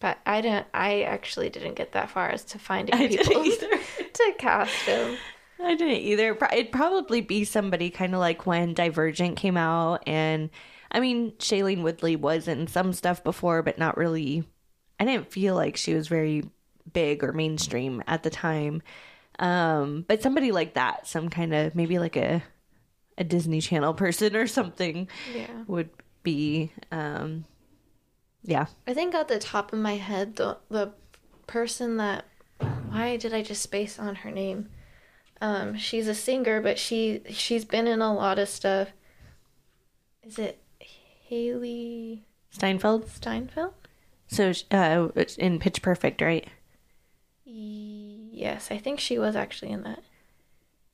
But 0.00 0.18
I 0.26 0.40
didn't 0.40 0.66
I 0.72 1.02
actually 1.02 1.50
didn't 1.50 1.74
get 1.74 1.92
that 1.92 2.10
far 2.10 2.28
as 2.30 2.44
to 2.46 2.58
finding 2.58 2.94
I 2.94 3.08
people 3.08 3.42
to 4.12 4.32
cast 4.38 4.74
him. 4.82 5.16
I 5.60 5.74
didn't 5.74 6.02
either. 6.02 6.38
It'd 6.52 6.70
probably 6.72 7.20
be 7.20 7.44
somebody 7.44 7.90
kind 7.90 8.14
of 8.14 8.20
like 8.20 8.46
when 8.46 8.74
Divergent 8.74 9.36
came 9.36 9.56
out, 9.56 10.04
and 10.06 10.50
I 10.92 11.00
mean, 11.00 11.32
Shailene 11.32 11.82
Woodley 11.82 12.14
was 12.14 12.46
in 12.46 12.68
some 12.68 12.92
stuff 12.92 13.24
before, 13.24 13.62
but 13.62 13.76
not 13.78 13.96
really. 13.96 14.44
I 15.00 15.04
didn't 15.04 15.32
feel 15.32 15.54
like 15.56 15.76
she 15.76 15.94
was 15.94 16.06
very 16.08 16.44
big 16.92 17.22
or 17.24 17.32
mainstream 17.32 18.02
at 18.06 18.22
the 18.22 18.30
time. 18.30 18.82
Um, 19.40 20.04
but 20.08 20.22
somebody 20.22 20.50
like 20.52 20.74
that, 20.74 21.06
some 21.06 21.28
kind 21.28 21.52
of 21.54 21.74
maybe 21.74 21.98
like 21.98 22.16
a 22.16 22.42
a 23.16 23.24
Disney 23.24 23.60
Channel 23.60 23.94
person 23.94 24.36
or 24.36 24.46
something, 24.46 25.08
Yeah. 25.34 25.64
would 25.66 25.90
be. 26.22 26.72
Um, 26.92 27.44
yeah, 28.42 28.66
I 28.86 28.94
think 28.94 29.14
at 29.14 29.28
the 29.28 29.38
top 29.38 29.72
of 29.72 29.78
my 29.78 29.96
head 29.96 30.36
the 30.36 30.58
the 30.68 30.92
person 31.46 31.96
that 31.96 32.24
why 32.88 33.16
did 33.16 33.32
I 33.34 33.42
just 33.42 33.62
space 33.62 33.98
on 33.98 34.16
her 34.16 34.30
name? 34.30 34.68
Um, 35.40 35.76
she's 35.76 36.08
a 36.08 36.14
singer, 36.14 36.60
but 36.60 36.78
she 36.78 37.22
she's 37.30 37.64
been 37.64 37.86
in 37.86 38.00
a 38.00 38.14
lot 38.14 38.38
of 38.38 38.48
stuff. 38.48 38.88
Is 40.22 40.38
it 40.38 40.60
Hailee 41.30 42.22
Steinfeld. 42.50 43.08
Steinfeld? 43.10 43.74
So 44.26 44.52
uh, 44.70 45.08
it's 45.14 45.36
in 45.36 45.58
Pitch 45.58 45.80
Perfect, 45.80 46.20
right? 46.20 46.46
Yes, 47.44 48.70
I 48.70 48.78
think 48.78 49.00
she 49.00 49.18
was 49.18 49.36
actually 49.36 49.70
in 49.70 49.82
that. 49.82 50.02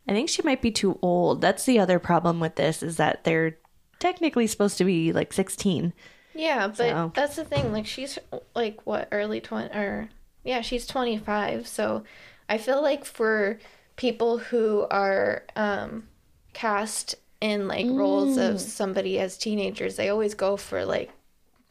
I 0.06 0.12
think 0.12 0.28
she 0.28 0.42
might 0.42 0.62
be 0.62 0.70
too 0.70 0.98
old. 1.02 1.40
That's 1.40 1.64
the 1.64 1.78
other 1.78 1.98
problem 1.98 2.38
with 2.38 2.56
this 2.56 2.82
is 2.82 2.96
that 2.96 3.24
they're 3.24 3.58
technically 3.98 4.46
supposed 4.46 4.78
to 4.78 4.84
be 4.84 5.12
like 5.12 5.32
16. 5.32 5.92
Yeah, 6.34 6.66
but 6.68 6.76
So- 6.76 7.12
that's 7.14 7.36
the 7.36 7.44
thing. 7.44 7.72
Like 7.72 7.86
she's 7.86 8.18
like 8.54 8.84
what 8.86 9.08
early 9.12 9.40
twenty 9.40 9.74
or 9.74 10.08
yeah, 10.42 10.60
she's 10.60 10.86
twenty 10.86 11.16
five. 11.18 11.66
So 11.66 12.04
I 12.48 12.58
feel 12.58 12.82
like 12.82 13.04
for 13.04 13.58
people 13.96 14.38
who 14.38 14.86
are 14.90 15.44
um, 15.56 16.08
cast 16.52 17.14
in 17.40 17.68
like 17.68 17.86
roles 17.86 18.36
of 18.38 18.60
somebody 18.60 19.18
as 19.18 19.36
teenagers, 19.38 19.96
they 19.96 20.08
always 20.08 20.34
go 20.34 20.56
for 20.56 20.84
like 20.84 21.10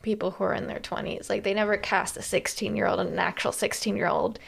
people 0.01 0.32
who 0.32 0.43
are 0.43 0.53
in 0.53 0.68
their 0.68 0.80
twenties. 0.80 1.30
Like 1.30 1.43
they 1.43 1.53
never 1.53 1.78
cast 1.78 2.18
a 2.18 2.22
sixteen 2.22 2.76
year 2.76 2.88
old 2.88 2.99
in 2.99 3.07
an 3.07 3.20
actual 3.20 3.51
sixteen 3.51 3.95
year 3.97 4.07
old 4.07 4.39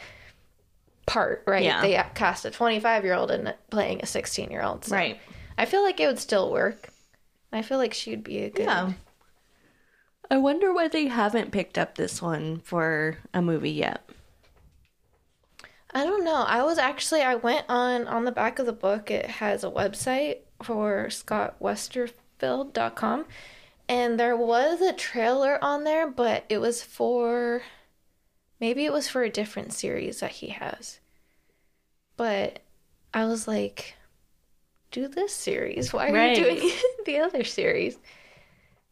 part, 1.06 1.44
right? 1.46 1.64
Yeah. 1.64 1.82
They 1.82 2.02
cast 2.16 2.46
a 2.46 2.52
twenty 2.52 2.80
five 2.80 3.04
year 3.04 3.14
old 3.16 3.32
in 3.32 3.54
playing 3.70 4.02
a 4.02 4.06
sixteen 4.06 4.50
year 4.52 4.64
old. 4.64 4.90
Right. 4.90 5.20
I 5.58 5.66
feel 5.66 5.84
like 5.84 6.00
it 6.00 6.08
would 6.08 6.20
still 6.20 6.52
work. 6.52 6.90
I 7.52 7.62
feel 7.62 7.78
like 7.78 7.94
she 7.94 8.10
would 8.12 8.24
be 8.24 8.40
a 8.40 8.50
good. 8.50 8.66
Yeah. 8.66 8.94
I 10.30 10.38
wonder 10.38 10.72
why 10.72 10.88
they 10.88 11.08
haven't 11.08 11.52
picked 11.52 11.80
up 11.80 11.96
this 11.96 12.22
one 12.22 12.60
for 12.60 13.18
a 13.34 13.42
movie 13.42 13.72
yet. 13.72 14.08
I 15.94 16.04
don't 16.04 16.26
know. 16.26 16.44
I 16.48 16.64
was 16.64 16.78
actually 16.78 17.22
I 17.22 17.36
went 17.36 17.66
on 17.70 18.08
on 18.08 18.26
the 18.26 18.32
back 18.32 18.60
of 18.60 18.66
the 18.66 18.74
book. 18.74 19.10
It 19.10 19.26
has 19.26 19.64
a 19.64 19.70
website 19.72 20.40
for 20.62 21.08
scottwesterfeld.com 21.08 23.26
and 23.88 24.20
there 24.20 24.36
was 24.38 24.82
a 24.82 24.94
trailer 24.94 25.64
on 25.64 25.84
there, 25.84 26.08
but 26.10 26.44
it 26.50 26.58
was 26.60 26.82
for 26.84 27.62
maybe 28.60 28.86
it 28.86 28.94
was 28.94 29.08
for 29.10 29.24
a 29.24 29.30
different 29.30 29.74
series 29.74 30.20
that 30.22 30.32
he 30.32 30.48
has. 30.50 31.00
But 32.18 32.60
I 33.14 33.26
was 33.26 33.48
like 33.48 33.96
do 34.92 35.08
this 35.08 35.34
series. 35.34 35.92
Why 35.94 36.10
are 36.10 36.14
Right. 36.14 36.38
you 36.38 36.44
doing 36.44 36.72
the 37.06 37.20
other 37.20 37.44
series? 37.44 37.98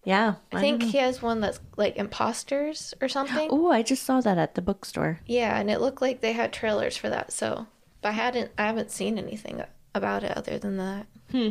Yeah. 0.05 0.35
I 0.51 0.59
think 0.59 0.83
he 0.83 0.97
has 0.97 1.21
one 1.21 1.39
that's 1.39 1.59
like 1.77 1.95
imposters 1.95 2.93
or 3.01 3.07
something. 3.07 3.49
Oh, 3.51 3.71
I 3.71 3.83
just 3.83 4.03
saw 4.03 4.19
that 4.21 4.37
at 4.37 4.55
the 4.55 4.61
bookstore. 4.61 5.19
Yeah, 5.25 5.57
and 5.57 5.69
it 5.71 5.79
looked 5.79 6.01
like 6.01 6.21
they 6.21 6.33
had 6.33 6.51
trailers 6.51 6.97
for 6.97 7.09
that. 7.09 7.31
So, 7.31 7.67
but 8.01 8.09
I 8.09 8.11
hadn't, 8.11 8.51
I 8.57 8.65
haven't 8.65 8.91
seen 8.91 9.17
anything 9.17 9.63
about 9.95 10.23
it 10.23 10.35
other 10.35 10.59
than 10.59 10.77
that. 10.77 11.07
Hmm. 11.31 11.49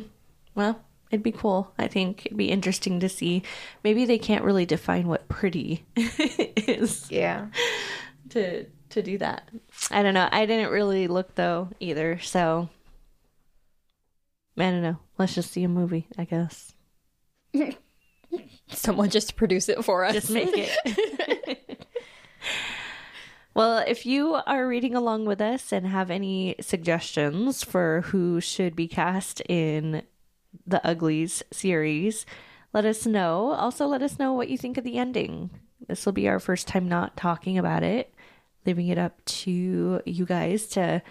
Well, 0.55 0.83
it'd 1.11 1.23
be 1.23 1.33
cool. 1.33 1.73
I 1.79 1.89
think 1.89 2.27
it'd 2.27 2.37
be 2.37 2.51
interesting 2.51 3.01
to 3.01 3.09
see. 3.09 3.43
Maybe 3.85 4.05
they 4.05 4.19
can't 4.19 4.45
really 4.45 4.67
define 4.67 5.09
what 5.09 5.29
pretty 5.29 5.87
is 5.97 7.11
Yeah, 7.11 7.47
to 8.31 8.67
to 8.91 9.03
do 9.03 9.17
that. 9.19 9.49
I 9.91 10.03
don't 10.03 10.15
know. 10.15 10.29
I 10.31 10.45
didn't 10.45 10.71
really 10.71 11.07
look 11.07 11.35
though 11.37 11.69
either, 11.81 12.19
so 12.19 12.69
I 14.59 14.71
don't 14.71 14.83
know. 14.83 14.99
Let's 15.17 15.35
just 15.35 15.53
see 15.53 15.65
a 15.65 15.69
movie, 15.69 16.07
I 16.19 16.25
guess. 16.25 16.75
Someone 18.73 19.11
just 19.11 19.37
produce 19.37 19.69
it 19.69 19.85
for 19.85 20.05
us. 20.05 20.15
Just 20.15 20.31
make 20.31 20.51
it. 20.53 21.87
well, 23.55 23.79
if 23.87 24.07
you 24.07 24.39
are 24.47 24.67
reading 24.67 24.95
along 24.95 25.25
with 25.27 25.41
us 25.41 25.73
and 25.73 25.87
have 25.87 26.11
any 26.11 26.57
suggestions 26.61 27.63
for 27.63 28.03
who 28.07 28.41
should 28.41 28.75
be 28.75 28.89
cast 28.89 29.41
in 29.49 30.03
the 30.67 30.85
Uglies 30.87 31.43
series, 31.51 32.27
let 32.73 32.85
us 32.85 33.07
know. 33.07 33.53
Also, 33.53 33.87
let 33.87 34.03
us 34.03 34.19
know 34.19 34.33
what 34.33 34.49
you 34.49 34.57
think 34.57 34.79
of 34.79 34.85
the 34.85 34.99
ending. 34.99 35.51
This 35.89 36.07
will 36.07 36.13
be 36.13 36.29
our 36.29 36.41
first 36.41 36.69
time 36.69 36.89
not 36.89 37.17
talking 37.17 37.59
about 37.59 37.83
it, 37.83 38.15
leaving 38.65 38.89
it 38.89 38.99
up 38.99 39.25
to 39.25 40.01
you 40.05 40.25
guys 40.25 40.67
to 40.69 41.03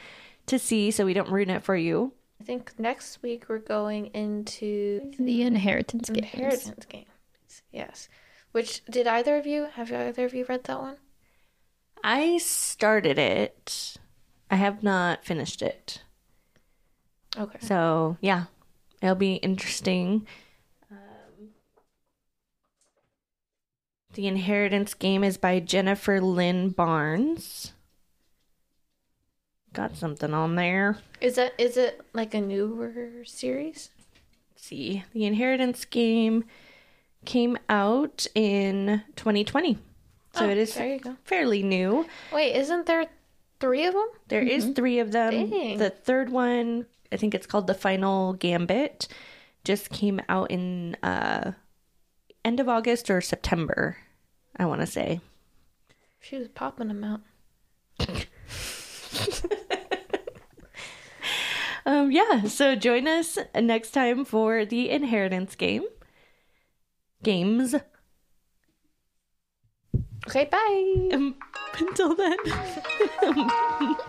to 0.48 0.58
see 0.58 0.92
so 0.92 1.06
we 1.06 1.14
don't 1.14 1.30
ruin 1.30 1.50
it 1.50 1.64
for 1.64 1.76
you. 1.76 2.14
I 2.42 2.44
think 2.44 2.74
next 2.80 3.22
week 3.22 3.46
we're 3.48 3.60
going 3.60 4.08
into 4.08 5.12
the 5.20 5.44
inheritance 5.44 6.10
games. 6.10 6.34
inheritance 6.34 6.86
games. 6.86 7.06
Yes, 7.72 8.10
which 8.52 8.84
did 8.86 9.08
either 9.08 9.38
of 9.38 9.46
you 9.46 9.68
have 9.74 9.92
either 9.92 10.26
of 10.26 10.34
you 10.34 10.46
read 10.48 10.64
that 10.66 10.80
one? 10.80 10.98
I 12.04 12.38
started 12.40 13.18
it. 13.20 13.98
I 14.50 14.56
have 14.56 14.84
not 14.84 15.24
finished 15.26 15.62
it. 15.62 16.02
Okay, 17.38 17.60
So 17.62 18.18
yeah, 18.22 18.46
it'll 19.02 19.16
be 19.16 19.36
interesting. 19.36 20.26
Um, 20.92 21.50
the 24.14 24.28
Inheritance 24.28 24.94
Game 24.94 25.24
is 25.24 25.38
by 25.38 25.60
Jennifer 25.62 26.20
Lynn 26.20 26.70
Barnes. 26.72 27.72
Got 29.74 29.96
something 29.96 30.34
on 30.34 30.56
there. 30.56 30.98
is 31.22 31.36
that 31.36 31.54
is 31.58 31.78
it 31.78 32.02
like 32.14 32.34
a 32.34 32.42
newer 32.42 33.24
series? 33.24 33.90
Let's 34.52 34.66
see, 34.66 35.06
the 35.14 35.24
Inheritance 35.26 35.86
Game 35.86 36.44
came 37.26 37.58
out 37.70 38.26
in 38.36 39.04
2020, 39.16 39.78
so 40.34 40.46
Oh, 40.46 40.50
it 40.50 40.58
is 40.58 40.74
there 40.76 40.88
you 40.94 41.00
go. 41.00 41.16
fairly 41.24 41.62
new. 41.64 42.06
Wait, 42.34 42.56
isn't 42.56 42.86
there 42.86 43.06
three 43.60 43.86
of 43.86 43.94
them? 43.94 44.08
There 44.28 44.42
is 44.42 44.72
three 44.76 45.00
of 45.00 45.12
them. 45.12 45.34
Mm-hmm. 45.34 45.52
Dang. 45.52 45.78
The 45.78 45.90
third 45.92 46.30
one, 46.30 46.86
I 47.12 47.18
think 47.18 47.34
it's 47.36 47.46
called 47.48 47.68
the 47.68 47.74
Final 47.76 48.34
Gambit, 48.34 49.08
just 49.64 49.90
came 49.90 50.20
out 50.30 50.50
in 50.52 50.96
uh 51.04 51.52
end 52.44 52.60
of 52.60 52.68
August 52.68 53.10
or 53.12 53.22
September, 53.22 53.98
I 54.58 54.66
want 54.66 54.82
to 54.82 54.88
say. 54.88 55.22
She 56.20 56.38
was 56.38 56.48
popping 56.48 56.88
them 56.88 57.04
out. 57.04 57.22
Um 61.84 62.12
yeah, 62.12 62.44
so 62.44 62.76
join 62.76 63.08
us 63.08 63.40
next 63.56 63.90
time 63.92 64.24
for 64.24 64.66
the 64.66 64.92
Inheritance 64.92 65.56
game. 65.56 65.84
Games. 67.24 67.76
Okay, 70.28 70.46
bye. 70.46 71.10
Um, 71.14 71.36
until 71.80 72.16
then. 72.16 72.38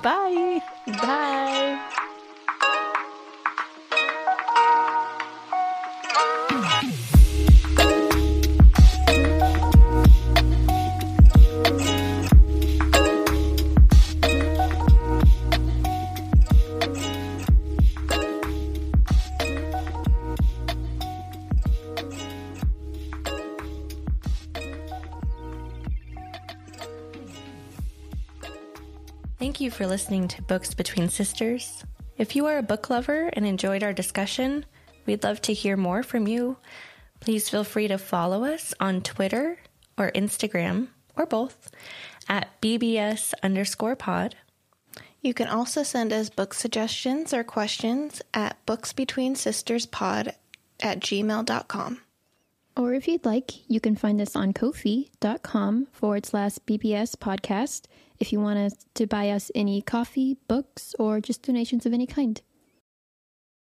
Bye. 0.03 0.63
Bye. 0.87 1.99
You 29.63 29.71
for 29.71 29.87
listening 29.87 30.27
to 30.27 30.43
Books 30.43 30.75
Between 30.75 31.09
Sisters. 31.09 31.85
If 32.19 32.35
you 32.35 32.47
are 32.47 32.59
a 32.59 32.63
book 32.63 32.91
lover 32.91 33.31
and 33.33 33.47
enjoyed 33.47 33.85
our 33.85 33.93
discussion, 33.93 34.67
we'd 35.07 35.23
love 35.23 35.41
to 35.43 35.53
hear 35.53 35.77
more 35.77 36.03
from 36.03 36.27
you. 36.27 36.57
Please 37.21 37.49
feel 37.49 37.63
free 37.63 37.87
to 37.87 37.97
follow 37.97 38.45
us 38.45 38.75
on 38.81 39.03
Twitter 39.03 39.59
or 39.97 40.11
Instagram 40.11 40.89
or 41.17 41.27
both 41.27 41.71
at 42.29 42.61
BBS 42.61 43.35
underscore 43.45 43.95
pod. 43.95 44.35
You 45.21 45.33
can 45.33 45.47
also 45.47 45.85
send 45.85 46.13
us 46.13 46.29
book 46.29 46.55
suggestions 46.55 47.33
or 47.33 47.45
questions 47.45 48.21
at 48.35 48.67
booksbetweensisterspod 48.67 50.35
at 50.81 50.99
gmail.com. 50.99 52.01
Or 52.77 52.95
if 52.95 53.07
you'd 53.07 53.25
like, 53.25 53.68
you 53.68 53.81
can 53.81 53.97
find 53.97 54.20
us 54.20 54.35
on 54.35 54.53
ko-fi.com 54.53 55.89
forward 55.93 56.25
slash 56.25 56.53
BBS 56.66 57.16
podcast 57.16 57.83
if 58.18 58.33
you 58.33 58.41
want 58.41 58.59
us 58.59 58.87
to 58.95 59.07
buy 59.07 59.31
us 59.31 59.51
any 59.55 59.83
coffee, 59.83 60.37
books, 60.49 60.95
or 60.99 61.20
just 61.20 61.43
donations 61.43 61.85
of 61.85 61.93
any 61.93 62.07
kind. 62.07 62.41